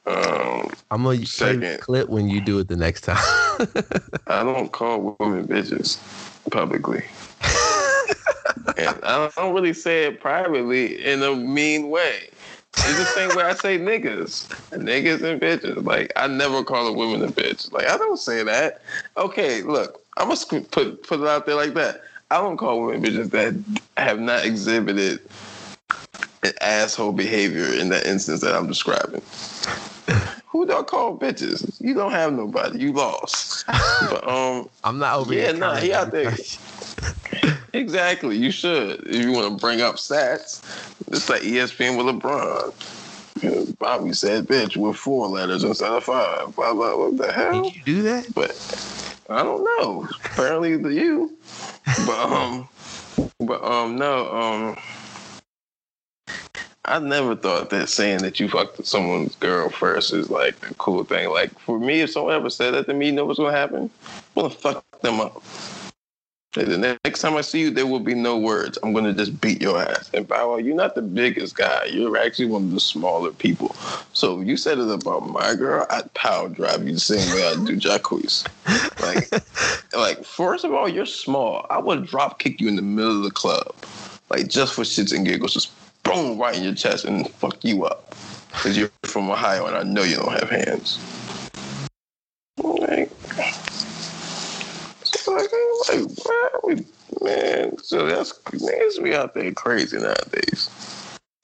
Um, 0.05 0.69
I'm 0.91 1.03
gonna 1.03 1.17
play 1.17 1.25
Second. 1.25 1.79
clip 1.79 2.09
when 2.09 2.29
you 2.29 2.41
do 2.41 2.59
it 2.59 2.67
the 2.67 2.75
next 2.75 3.01
time. 3.01 3.17
I 4.27 4.43
don't 4.43 4.71
call 4.71 5.15
women 5.19 5.47
bitches 5.47 5.97
publicly. 6.51 7.03
And 8.77 8.99
I 9.03 9.31
don't 9.35 9.53
really 9.53 9.73
say 9.73 10.05
it 10.05 10.21
privately 10.21 11.03
in 11.03 11.23
a 11.23 11.35
mean 11.35 11.89
way. 11.89 12.29
It's 12.83 12.97
the 12.97 13.05
same 13.05 13.33
way 13.33 13.43
I 13.43 13.53
say 13.53 13.79
niggas, 13.79 14.49
niggas 14.71 15.23
and 15.23 15.41
bitches. 15.41 15.83
Like 15.85 16.11
I 16.15 16.27
never 16.27 16.63
call 16.63 16.87
a 16.87 16.93
woman 16.93 17.23
a 17.23 17.31
bitch. 17.31 17.71
Like 17.71 17.87
I 17.87 17.97
don't 17.97 18.17
say 18.19 18.43
that. 18.43 18.81
Okay, 19.17 19.61
look, 19.63 20.03
I'm 20.17 20.29
gonna 20.29 20.61
put 20.63 21.03
put 21.03 21.21
it 21.21 21.27
out 21.27 21.45
there 21.45 21.55
like 21.55 21.73
that. 21.75 22.01
I 22.31 22.37
don't 22.37 22.57
call 22.57 22.83
women 22.85 23.03
bitches 23.03 23.31
that 23.31 23.55
have 23.97 24.19
not 24.19 24.45
exhibited 24.45 25.19
an 26.43 26.53
asshole 26.61 27.13
behavior 27.13 27.65
in 27.73 27.89
that 27.89 28.05
instance 28.05 28.41
that 28.41 28.55
I'm 28.55 28.67
describing. 28.67 29.21
Who 30.47 30.65
do 30.65 30.73
I 30.77 30.83
call 30.83 31.17
bitches? 31.17 31.79
You 31.81 31.93
don't 31.93 32.11
have 32.11 32.33
nobody. 32.33 32.79
You 32.79 32.93
lost. 32.93 33.65
But 34.01 34.27
um, 34.27 34.69
I'm 34.83 34.99
not 34.99 35.17
over 35.17 35.33
Yeah, 35.33 35.51
here. 35.51 35.53
nah, 35.53 35.77
he 35.77 35.93
out 35.93 36.11
there. 36.11 36.33
exactly. 37.73 38.37
You 38.37 38.51
should. 38.51 39.05
If 39.07 39.23
you 39.23 39.31
want 39.31 39.51
to 39.51 39.61
bring 39.61 39.81
up 39.81 39.95
stats, 39.95 40.61
it's 41.07 41.29
like 41.29 41.41
ESPN 41.41 41.97
with 41.97 42.15
LeBron. 42.15 43.79
Bobby 43.79 44.13
said 44.13 44.45
bitch 44.45 44.77
with 44.77 44.95
four 44.95 45.27
letters 45.27 45.63
instead 45.63 45.91
of 45.91 46.03
five. 46.03 46.55
Blah 46.55 46.73
blah. 46.73 46.95
What 46.95 47.17
the 47.17 47.31
hell? 47.31 47.63
Did 47.63 47.75
you 47.75 47.81
do 47.83 48.01
that? 48.03 48.27
But 48.33 48.51
I 49.29 49.43
don't 49.43 49.63
know. 49.63 50.07
Apparently 50.25 50.81
to 50.81 50.89
you. 50.89 51.35
But 52.05 52.19
um 52.19 52.69
but 53.39 53.63
um 53.63 53.97
no, 53.97 54.31
um 54.31 54.77
I 56.85 56.99
never 56.99 57.35
thought 57.35 57.69
that 57.69 57.87
saying 57.89 58.19
that 58.23 58.39
you 58.39 58.49
fucked 58.49 58.85
someone's 58.85 59.35
girl 59.35 59.69
first 59.69 60.13
is 60.13 60.29
like 60.29 60.55
a 60.69 60.73
cool 60.75 61.03
thing. 61.03 61.29
Like 61.29 61.57
for 61.59 61.79
me, 61.79 62.01
if 62.01 62.11
someone 62.11 62.35
ever 62.35 62.49
said 62.49 62.73
that 62.73 62.85
to 62.87 62.93
me, 62.93 63.07
you 63.07 63.11
know 63.13 63.25
what's 63.25 63.39
gonna 63.39 63.51
happen? 63.51 63.89
I'm 64.35 64.43
gonna 64.43 64.49
fuck 64.49 64.85
them 65.01 65.21
up. 65.21 65.41
The 66.53 66.99
next 67.03 67.21
time 67.21 67.35
I 67.35 67.41
see 67.41 67.61
you, 67.61 67.71
there 67.71 67.87
will 67.87 67.99
be 67.99 68.13
no 68.13 68.37
words. 68.37 68.77
I'm 68.83 68.93
gonna 68.93 69.13
just 69.13 69.41
beat 69.41 69.59
your 69.59 69.81
ass. 69.81 70.11
And 70.13 70.27
Bow 70.27 70.51
Wow, 70.51 70.57
you're 70.57 70.75
not 70.75 70.93
the 70.93 71.01
biggest 71.01 71.55
guy. 71.55 71.85
You're 71.85 72.15
actually 72.15 72.45
one 72.45 72.65
of 72.65 72.71
the 72.71 72.79
smaller 72.79 73.31
people. 73.31 73.75
So 74.13 74.39
if 74.39 74.47
you 74.47 74.55
said 74.55 74.77
it 74.77 74.89
about 74.89 75.27
my 75.29 75.55
girl, 75.55 75.87
I'd 75.89 76.13
power 76.13 76.49
drive 76.49 76.85
you 76.85 76.93
the 76.93 76.99
same 76.99 77.27
way 77.35 77.47
I 77.47 77.65
do 77.65 77.75
Jacquees. 77.75 78.45
Like, 79.01 79.43
like 79.93 80.23
first 80.23 80.63
of 80.63 80.73
all, 80.73 80.87
you're 80.87 81.07
small. 81.07 81.65
I 81.71 81.79
would 81.79 82.05
drop 82.05 82.37
kick 82.37 82.61
you 82.61 82.67
in 82.67 82.75
the 82.75 82.83
middle 82.83 83.17
of 83.17 83.23
the 83.23 83.31
club, 83.31 83.73
like 84.29 84.47
just 84.47 84.75
for 84.75 84.83
shits 84.83 85.15
and 85.15 85.25
giggles, 85.25 85.53
just 85.53 85.71
boom 86.03 86.37
right 86.37 86.55
in 86.55 86.63
your 86.63 86.75
chest 86.75 87.05
and 87.05 87.27
fuck 87.31 87.63
you 87.63 87.85
up 87.85 88.15
because 88.51 88.77
you're 88.77 88.91
from 89.05 89.29
Ohio 89.29 89.65
and 89.65 89.75
I 89.75 89.83
know 89.83 90.03
you 90.03 90.17
don't 90.17 90.31
have 90.31 90.49
hands. 90.49 90.99
Like, 95.35 95.49
I'm 95.53 96.01
like, 96.01 96.17
why 96.23 96.49
we, 96.63 96.85
man? 97.21 97.77
So 97.79 98.07
that's 98.07 98.33
niggas 98.33 99.03
be 99.03 99.15
out 99.15 99.33
there 99.33 99.51
crazy 99.53 99.97
nowadays. 99.97 100.69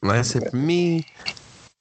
Like 0.02 0.20
I 0.20 0.22
said, 0.22 0.50
for 0.50 0.56
me, 0.56 1.06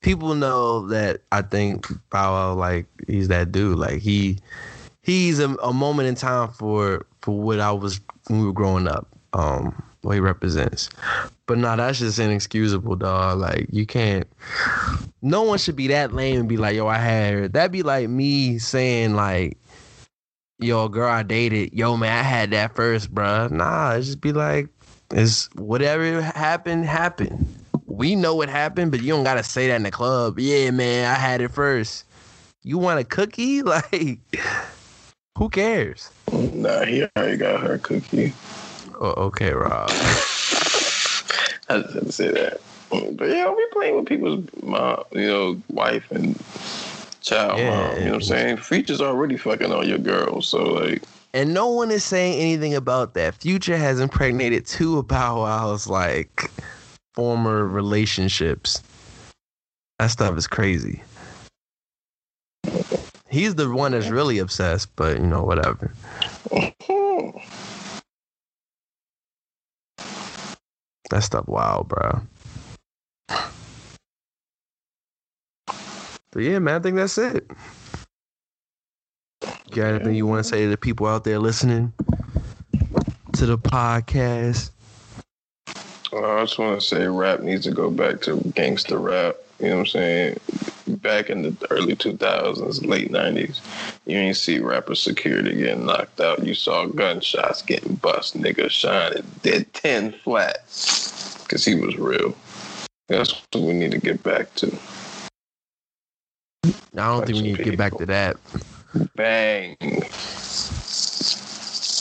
people 0.01 0.35
know 0.35 0.86
that 0.89 1.20
I 1.32 1.43
think 1.43 1.89
Bow 2.10 2.32
Wow, 2.32 2.55
like 2.55 2.86
he's 3.06 3.28
that 3.28 3.52
dude. 3.52 3.78
Like 3.78 4.01
he, 4.01 4.39
he's 5.02 5.39
a, 5.39 5.51
a 5.56 5.72
moment 5.72 6.09
in 6.09 6.14
time 6.14 6.48
for 6.51 7.06
for 7.20 7.39
what 7.39 7.60
I 7.60 7.72
was 7.72 8.01
when 8.26 8.40
we 8.40 8.47
were 8.47 8.52
growing 8.52 8.89
up. 8.89 9.06
Um, 9.32 9.82
what 10.02 10.14
he 10.14 10.20
represents. 10.20 10.89
But 11.47 11.59
no, 11.59 11.76
that's 11.76 11.98
just 11.98 12.18
inexcusable, 12.18 12.97
dog. 12.97 13.39
Like 13.39 13.66
you 13.70 13.86
can't. 13.86 14.26
No 15.22 15.43
one 15.43 15.59
should 15.59 15.76
be 15.76 15.89
that 15.89 16.12
lame 16.12 16.40
and 16.40 16.48
be 16.48 16.56
like, 16.56 16.76
"Yo, 16.76 16.86
I 16.86 16.98
had 16.98 17.35
her." 17.35 17.48
That'd 17.48 17.72
be 17.72 17.82
like 17.82 18.09
me 18.09 18.59
saying 18.59 19.14
like, 19.14 19.56
"Yo, 20.59 20.89
girl, 20.89 21.09
I 21.10 21.22
dated. 21.22 21.72
Yo, 21.72 21.97
man, 21.97 22.18
I 22.18 22.22
had 22.22 22.51
that 22.51 22.74
first, 22.74 23.14
bruh." 23.14 23.51
Nah, 23.51 23.93
it 23.93 24.02
just 24.02 24.20
be 24.20 24.32
like, 24.32 24.68
it's 25.12 25.48
whatever 25.55 26.20
happened, 26.20 26.85
happened. 26.85 27.47
We 27.86 28.14
know 28.14 28.35
what 28.35 28.48
happened, 28.48 28.90
but 28.90 29.01
you 29.02 29.09
don't 29.09 29.24
gotta 29.24 29.43
say 29.43 29.68
that 29.68 29.76
in 29.76 29.82
the 29.82 29.90
club. 29.90 30.39
Yeah, 30.39 30.70
man, 30.70 31.10
I 31.10 31.14
had 31.14 31.40
it 31.40 31.48
first. 31.48 32.05
You 32.62 32.78
want 32.78 33.01
a 33.01 33.05
cookie? 33.05 33.62
Like, 33.68 34.18
who 35.36 35.48
cares? 35.48 36.10
Nah, 36.32 36.85
he 36.85 37.06
already 37.16 37.36
got 37.36 37.60
her 37.60 37.78
cookie. 37.78 38.32
Oh, 39.01 39.14
okay, 39.26 39.52
Rob. 39.52 39.89
I 41.70 41.80
just 41.80 41.94
had 41.94 42.06
to 42.06 42.12
say 42.12 42.30
that. 42.32 42.60
But 42.90 43.28
yeah, 43.28 43.51
we 43.51 43.66
playing 43.72 43.97
with 43.97 44.06
people's 44.06 44.44
mom, 44.62 45.05
you 45.12 45.26
know, 45.26 45.62
wife 45.70 46.10
and 46.10 46.35
child 47.20 47.59
Yeah. 47.59 47.70
mom. 47.70 47.99
You 47.99 48.05
know 48.05 48.11
what 48.12 48.15
I'm 48.16 48.23
saying? 48.23 48.57
Future's 48.59 49.01
already 49.01 49.36
fucking 49.36 49.73
on 49.73 49.89
your 49.89 49.99
girl, 49.99 50.40
so 50.43 50.62
like, 50.65 51.03
And 51.35 51.53
no 51.53 51.69
one 51.69 51.90
is 51.90 52.05
saying 52.05 52.40
anything 52.40 52.74
about 52.74 53.15
that. 53.15 53.35
Future 53.35 53.77
has 53.77 54.01
impregnated 54.01 54.66
two 54.66 54.99
of 54.99 55.09
Bow 55.09 55.43
Wow's 55.43 55.86
like 55.86 56.51
former 57.15 57.66
relationships. 57.66 58.82
That 59.99 60.07
stuff 60.11 60.39
is 60.39 60.47
crazy. 60.47 61.03
He's 63.31 63.55
the 63.57 63.69
one 63.70 63.93
that's 63.93 64.09
really 64.09 64.39
obsessed, 64.39 64.95
but 64.97 65.19
you 65.19 65.27
know, 65.27 65.43
whatever. 65.43 65.93
That 71.11 71.23
stuff 71.23 71.49
wild, 71.49 71.89
bro. 71.89 72.20
But 76.30 76.42
yeah, 76.42 76.59
man, 76.59 76.76
I 76.76 76.78
think 76.80 76.96
that's 76.96 77.18
it. 77.18 77.50
You 79.42 79.74
got 79.74 79.94
anything 79.94 80.14
you 80.14 80.26
want 80.26 80.44
to 80.44 80.48
say 80.48 80.64
to 80.64 80.70
the 80.70 80.76
people 80.76 81.06
out 81.06 81.24
there 81.24 81.38
listening 81.38 81.92
to 83.34 83.46
the 83.46 83.59
podcast? 83.59 84.70
Uh, 86.12 86.36
I 86.36 86.40
just 86.42 86.59
want 86.59 86.80
to 86.80 86.86
say 86.86 87.06
rap 87.06 87.40
needs 87.40 87.64
to 87.64 87.70
go 87.70 87.90
back 87.90 88.20
to 88.22 88.40
gangster 88.55 88.98
rap. 88.98 89.36
You 89.60 89.68
know 89.68 89.76
what 89.76 89.80
I'm 89.80 89.86
saying? 89.86 90.40
Back 90.88 91.30
in 91.30 91.42
the 91.42 91.55
early 91.70 91.96
2000s, 91.96 92.86
late 92.86 93.10
90s, 93.10 93.60
you 94.06 94.16
ain't 94.16 94.36
see 94.36 94.59
rapper 94.59 94.94
security 94.94 95.55
getting 95.55 95.84
knocked 95.84 96.20
out. 96.20 96.44
You 96.44 96.55
saw 96.55 96.86
gunshots 96.86 97.62
getting 97.62 97.96
bust. 97.96 98.36
Nigga 98.36 98.70
shining 98.70 99.24
dead 99.42 99.72
10 99.74 100.12
flat 100.12 100.59
because 101.42 101.64
he 101.64 101.74
was 101.74 101.96
real. 101.98 102.34
That's 103.09 103.32
what 103.52 103.62
we 103.62 103.72
need 103.72 103.90
to 103.92 103.98
get 103.98 104.22
back 104.22 104.55
to. 104.56 104.76
I 106.97 107.07
don't 107.07 107.27
think 107.27 107.36
we 107.36 107.43
need 107.43 107.57
to 107.57 107.62
get 107.65 107.77
back 107.77 107.97
to 107.99 108.07
that. 108.07 108.36
Bang. 109.16 109.77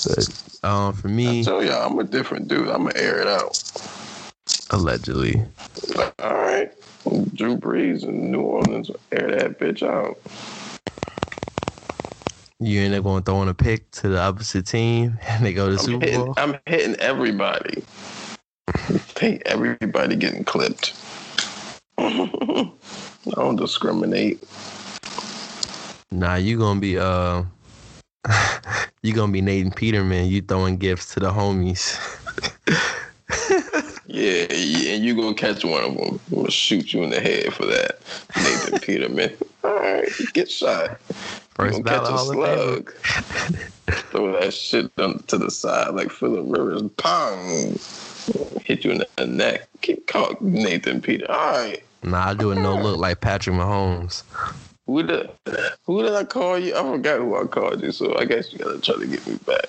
But 0.05 0.29
um, 0.63 0.93
for 0.93 1.07
I 1.07 1.11
me, 1.13 1.43
tell 1.43 1.63
y'all, 1.63 1.85
I'm 1.91 1.99
a 1.99 2.03
different 2.03 2.47
dude. 2.47 2.69
I'm 2.69 2.83
going 2.83 2.93
to 2.93 3.01
air 3.01 3.19
it 3.21 3.27
out. 3.27 3.61
allegedly, 4.71 5.43
all 6.19 6.35
right. 6.35 6.71
Drew 7.35 7.57
Brees 7.57 8.03
in 8.03 8.31
New 8.31 8.41
Orleans, 8.41 8.91
air 9.11 9.31
that 9.31 9.59
bitch 9.59 9.83
out. 9.83 10.17
you 12.59 12.81
end 12.81 12.95
up 12.95 13.03
going 13.03 13.23
throwing 13.23 13.49
a 13.49 13.53
pick 13.53 13.89
to 13.91 14.09
the 14.09 14.19
opposite 14.19 14.65
team, 14.65 15.19
and 15.27 15.45
they 15.45 15.53
go 15.53 15.67
to 15.67 15.73
the 15.73 15.79
I'm 15.79 15.85
Super 15.85 16.05
hitting, 16.05 16.25
Bowl. 16.25 16.33
I'm 16.37 16.57
hitting 16.65 16.95
everybody. 16.97 17.83
Hey, 19.19 19.41
everybody 19.45 20.15
getting 20.15 20.43
clipped. 20.45 20.95
I 23.35 23.41
don't 23.41 23.55
discriminate. 23.55 24.43
Nah, 26.11 26.35
you 26.35 26.57
gonna 26.57 26.79
be 26.79 26.97
uh, 26.97 27.43
you 29.03 29.13
gonna 29.13 29.31
be 29.31 29.41
Nathan 29.41 29.71
Peterman. 29.71 30.27
You 30.27 30.41
throwing 30.41 30.77
gifts 30.77 31.13
to 31.13 31.19
the 31.19 31.31
homies. 31.31 31.97
Yeah, 34.09 34.47
yeah, 34.51 34.93
and 34.95 35.03
you 35.03 35.15
gonna 35.15 35.35
catch 35.35 35.65
one 35.65 35.83
of 35.83 35.95
them. 35.97 36.19
I'm 36.31 36.35
gonna 36.35 36.49
shoot 36.49 36.93
you 36.93 37.03
in 37.03 37.09
the 37.09 37.19
head 37.19 37.53
for 37.53 37.65
that, 37.65 37.99
Nathan 38.37 38.79
Peterman. 38.81 39.37
All 39.65 39.75
right, 39.75 40.09
get 40.33 40.49
shot. 40.49 40.99
First 41.55 41.77
you 41.77 41.83
gonna 41.83 41.99
catch 41.99 42.09
a 42.09 42.13
Hall 42.13 42.31
of 42.31 42.37
Famer. 42.37 42.65
slug. 42.65 42.93
Throw 44.11 44.39
that 44.39 44.53
shit 44.53 44.89
on 44.97 45.19
to 45.23 45.37
the 45.37 45.51
side 45.51 45.93
like 45.93 46.09
Philip 46.09 46.45
Rivers. 46.47 46.83
Pong. 46.95 47.77
Hit 48.63 48.85
you 48.85 48.91
in 48.91 49.03
the 49.17 49.27
neck. 49.27 49.67
Keep 49.81 50.07
calling 50.07 50.37
Nathan 50.41 51.01
Peter. 51.01 51.29
All 51.29 51.51
right. 51.51 51.83
Nah, 52.03 52.29
I 52.29 52.33
do 52.33 52.51
a 52.51 52.55
no 52.55 52.75
look 52.75 52.99
like 52.99 53.21
Patrick 53.21 53.55
Mahomes. 53.55 54.23
Who 54.85 55.03
did 55.03 55.29
who 55.85 56.03
did 56.03 56.13
I 56.13 56.23
call 56.23 56.57
you? 56.57 56.75
I 56.75 56.81
forgot 56.81 57.19
who 57.19 57.35
I 57.35 57.45
called 57.45 57.81
you, 57.81 57.91
so 57.91 58.17
I 58.17 58.25
guess 58.25 58.53
you 58.53 58.59
gotta 58.59 58.79
try 58.79 58.95
to 58.95 59.05
get 59.05 59.25
me 59.27 59.37
back. 59.45 59.65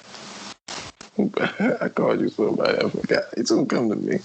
I 1.81 1.89
called 1.89 2.21
you 2.21 2.29
somebody, 2.29 2.79
I 2.79 2.89
forgot. 2.89 3.25
It's 3.37 3.51
gonna 3.51 3.67
come 3.67 3.89
to 3.89 3.97
me. 3.97 4.19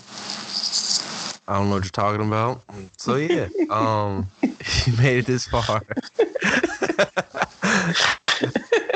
I 1.48 1.58
don't 1.58 1.70
know 1.70 1.76
what 1.76 1.84
you're 1.84 1.92
talking 1.92 2.26
about. 2.28 2.62
So 2.98 3.16
yeah, 3.16 3.48
um, 3.70 4.30
you 4.44 4.94
made 4.98 5.18
it 5.18 5.26
this 5.26 5.48
far. 5.48 5.82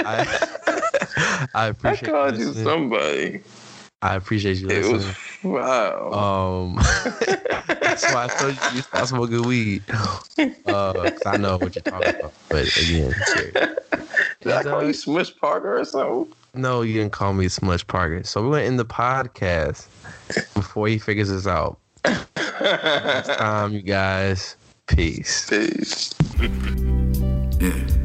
I, 0.05 1.47
I 1.53 1.65
appreciate 1.67 2.03
it. 2.03 2.09
I 2.09 2.11
called 2.11 2.37
you 2.37 2.45
listening. 2.45 2.65
somebody. 2.65 3.41
I 4.01 4.15
appreciate 4.15 4.57
you 4.57 4.69
It 4.69 4.85
was 4.85 5.15
wow. 5.43 6.11
Um, 6.77 6.79
that's 8.01 8.13
why 8.13 8.25
I 8.25 8.27
told 8.27 8.53
you 8.53 8.75
you 8.77 8.81
stop 8.81 9.07
smoking 9.07 9.43
weed. 9.43 9.83
Uh, 10.67 10.93
'cause 10.93 11.25
I 11.25 11.37
know 11.37 11.57
what 11.57 11.75
you're 11.75 11.81
talking 11.81 12.09
about. 12.09 12.33
But 12.49 12.67
again, 12.77 13.13
serious. 13.25 13.53
did 14.41 14.51
I 14.53 14.63
call 14.63 14.83
you 14.85 14.93
Smush 14.93 15.35
Parker 15.37 15.79
or 15.79 15.85
something? 15.85 16.31
no, 16.53 16.81
you 16.81 16.93
didn't 16.93 17.11
call 17.13 17.33
me 17.33 17.47
Smush 17.47 17.85
Parker. 17.87 18.23
So 18.23 18.43
we're 18.43 18.51
gonna 18.57 18.63
end 18.63 18.79
the 18.79 18.85
podcast 18.85 19.87
before 20.53 20.87
he 20.87 20.97
figures 20.99 21.29
this 21.29 21.47
out. 21.47 21.79
Next 22.05 23.35
time, 23.37 23.73
you 23.73 23.81
guys. 23.81 24.55
Peace. 24.87 25.47
Peace. 25.49 26.13
Yesterday 27.59 27.96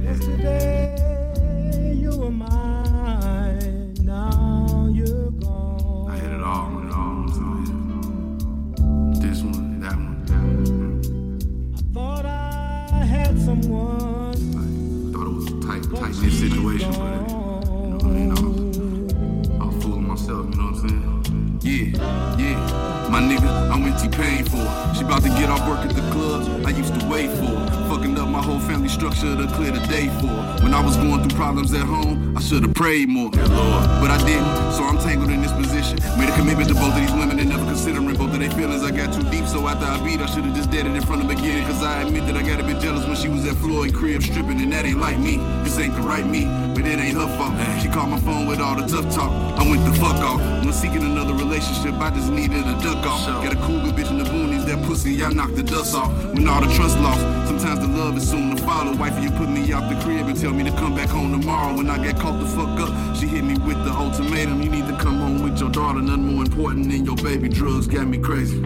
tight 16.13 16.23
knit 16.23 16.33
situation, 16.33 16.91
but 16.93 18.09
you 18.13 18.27
know, 18.27 19.57
I 19.59 19.59
I 19.59 19.63
I 19.63 19.67
was 19.67 19.83
fooling 19.83 20.07
myself. 20.09 20.47
You 20.51 20.57
know 20.57 20.71
what 20.71 20.83
I'm 20.83 20.89
saying? 20.89 21.59
Yeah, 21.63 22.37
yeah. 22.39 23.09
My 23.11 23.21
nigga, 23.21 23.71
I'm 23.71 23.83
with 23.83 24.01
T-Pain 24.01 24.45
for. 24.45 24.65
She 24.95 25.05
about 25.05 25.23
to 25.23 25.29
get 25.29 25.49
off 25.51 25.67
work 25.69 25.81
at 25.81 25.95
the 25.95 26.03
club. 26.11 26.67
I 26.67 26.71
used 26.71 26.99
to 26.99 27.07
wait 27.09 27.31
for. 27.31 27.53
Fucking 27.89 28.19
up 28.19 28.22
family 28.63 28.89
structure 28.89 29.37
to 29.37 29.47
clear 29.55 29.73
the 29.73 29.85
day 29.87 30.09
for. 30.21 30.33
When 30.63 30.75
I 30.75 30.81
was 30.85 30.97
going 30.97 31.21
through 31.23 31.37
problems 31.37 31.73
at 31.75 31.83
home, 31.83 32.37
I 32.37 32.41
should 32.41 32.63
have 32.63 32.75
prayed 32.75 33.09
more. 33.09 33.31
But 33.31 34.11
I 34.11 34.19
didn't, 34.25 34.73
so 34.73 34.85
I'm 34.85 34.99
tangled 34.99 35.31
in 35.31 35.43
this 35.43 35.53
position. 35.53 35.99
Made 36.19 36.29
a 36.29 36.37
commitment 36.37 36.69
to 36.69 36.75
both 36.75 36.95
of 36.95 37.01
these 37.01 37.13
women 37.13 37.39
and 37.39 37.49
never 37.49 37.65
considering 37.65 38.17
both 38.17 38.33
of 38.33 38.39
their 38.39 38.51
feelings. 38.51 38.83
I 38.83 38.91
got 38.91 39.13
too 39.13 39.23
deep, 39.31 39.47
so 39.47 39.67
after 39.69 39.87
I 39.87 39.99
beat, 40.05 40.21
I 40.21 40.27
should 40.27 40.45
have 40.45 40.55
just 40.55 40.71
dead 40.71 40.87
it 40.87 40.95
in 40.95 41.03
front 41.03 41.23
of 41.23 41.29
the 41.29 41.35
beginning. 41.35 41.65
Cause 41.65 41.83
I 41.83 42.03
admit 42.03 42.27
that 42.27 42.37
I 42.37 42.43
got 42.43 42.61
a 42.61 42.65
bit 42.65 42.81
jealous 42.81 43.07
when 43.07 43.17
she 43.17 43.29
was 43.29 43.47
at 43.47 43.57
Floyd 43.57 43.95
crib 43.95 44.23
stripping, 44.23 44.61
and 44.61 44.73
that 44.73 44.85
ain't 44.85 44.99
like 44.99 45.19
me. 45.19 45.37
This 45.65 45.79
ain't 45.79 45.95
the 45.95 46.03
right 46.03 46.27
me, 46.27 46.45
but 46.75 46.87
it 46.87 46.99
ain't 46.99 47.17
her 47.17 47.29
fault. 47.37 47.55
She 47.83 47.89
called 47.89 48.11
my 48.11 48.21
phone 48.21 48.47
with 48.47 48.61
all 48.61 48.77
the 48.77 48.87
tough 48.87 49.13
talk. 49.15 49.31
I 49.59 49.69
went 49.69 49.85
the 49.85 49.93
fuck 50.01 50.17
off. 50.17 50.41
When 50.65 50.73
seeking 50.73 51.03
another 51.03 51.35
relationship, 51.35 51.95
I 52.01 52.11
just 52.11 52.31
needed 52.31 52.63
a 52.67 52.79
duck 52.83 53.05
off. 53.07 53.27
Got 53.43 53.53
a 53.53 53.57
cougar 53.57 53.93
bitch 53.93 54.11
in 54.11 54.19
the 54.19 54.25
boonies, 54.25 54.65
that 54.67 54.83
pussy, 54.87 55.23
I 55.25 55.31
knocked 55.31 55.57
the 55.57 55.63
dust 55.63 55.95
off. 55.95 56.11
When 56.35 56.47
all 56.49 56.61
the 56.61 56.73
trust 56.75 56.99
lost, 57.01 57.21
sometimes 57.63 57.87
the 57.87 57.97
love 57.97 58.17
is 58.17 58.29
soon 58.29 58.57
to 58.57 58.63
follow. 58.65 58.93
Wife, 58.97 59.23
you 59.23 59.31
put 59.31 59.49
me 59.49 59.73
out 59.73 59.89
the 59.89 60.01
crib 60.03 60.27
and 60.27 60.39
tell 60.39 60.53
me 60.53 60.65
to 60.65 60.71
come 60.73 60.97
back 60.97 61.09
home 61.09 61.41
tomorrow. 61.41 61.77
When 61.77 61.89
I 61.89 62.03
get 62.03 62.19
caught 62.19 62.41
the 62.41 62.47
fuck 62.47 62.81
up, 62.81 63.17
she 63.17 63.27
hit 63.27 63.45
me 63.45 63.55
with 63.59 63.85
the 63.85 63.93
ultimatum. 63.93 64.63
You 64.63 64.71
need 64.71 64.87
to 64.89 64.97
come 64.99 65.19
home 65.19 65.43
with 65.43 65.61
your 65.61 65.71
daughter, 65.71 66.01
nothing 66.01 66.35
more 66.35 66.45
important 66.45 66.91
than 66.91 67.05
your 67.05 67.17
baby. 67.17 67.49
Drugs 67.49 67.87
got 67.87 68.09
me. 68.09 68.19
Crazy. 68.19 68.61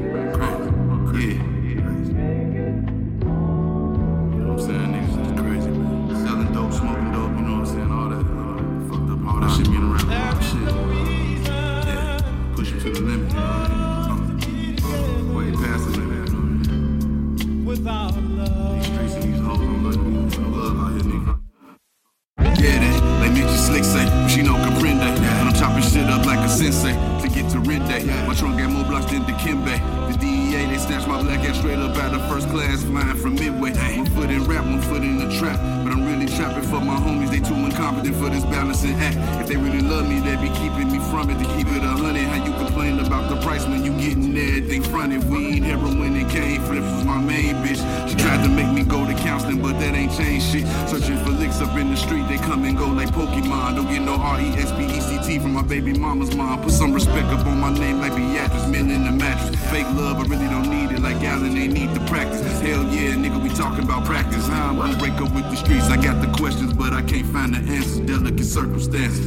They 61.57 61.69
need 61.69 61.95
the 61.95 62.01
practice. 62.07 62.61
Hell 62.61 62.85
yeah, 62.85 63.15
nigga, 63.15 63.43
we 63.43 63.49
talking 63.51 63.85
about 63.85 64.05
practice. 64.05 64.49
I'm 64.49 64.77
gonna 64.77 64.97
break 64.99 65.15
up 65.15 65.33
with 65.35 65.51
the 65.51 65.57
streets. 65.57 65.89
I 65.89 65.97
got 65.97 66.21
the 66.21 66.33
questions, 66.37 66.73
but 66.73 66.93
I 66.93 67.03
can't 67.03 67.27
find 67.27 67.55
the 67.55 67.59
answers. 67.59 68.01
Delicate 68.01 68.45
circumstances. 68.45 69.27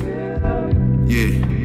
Yeah. 1.10 1.59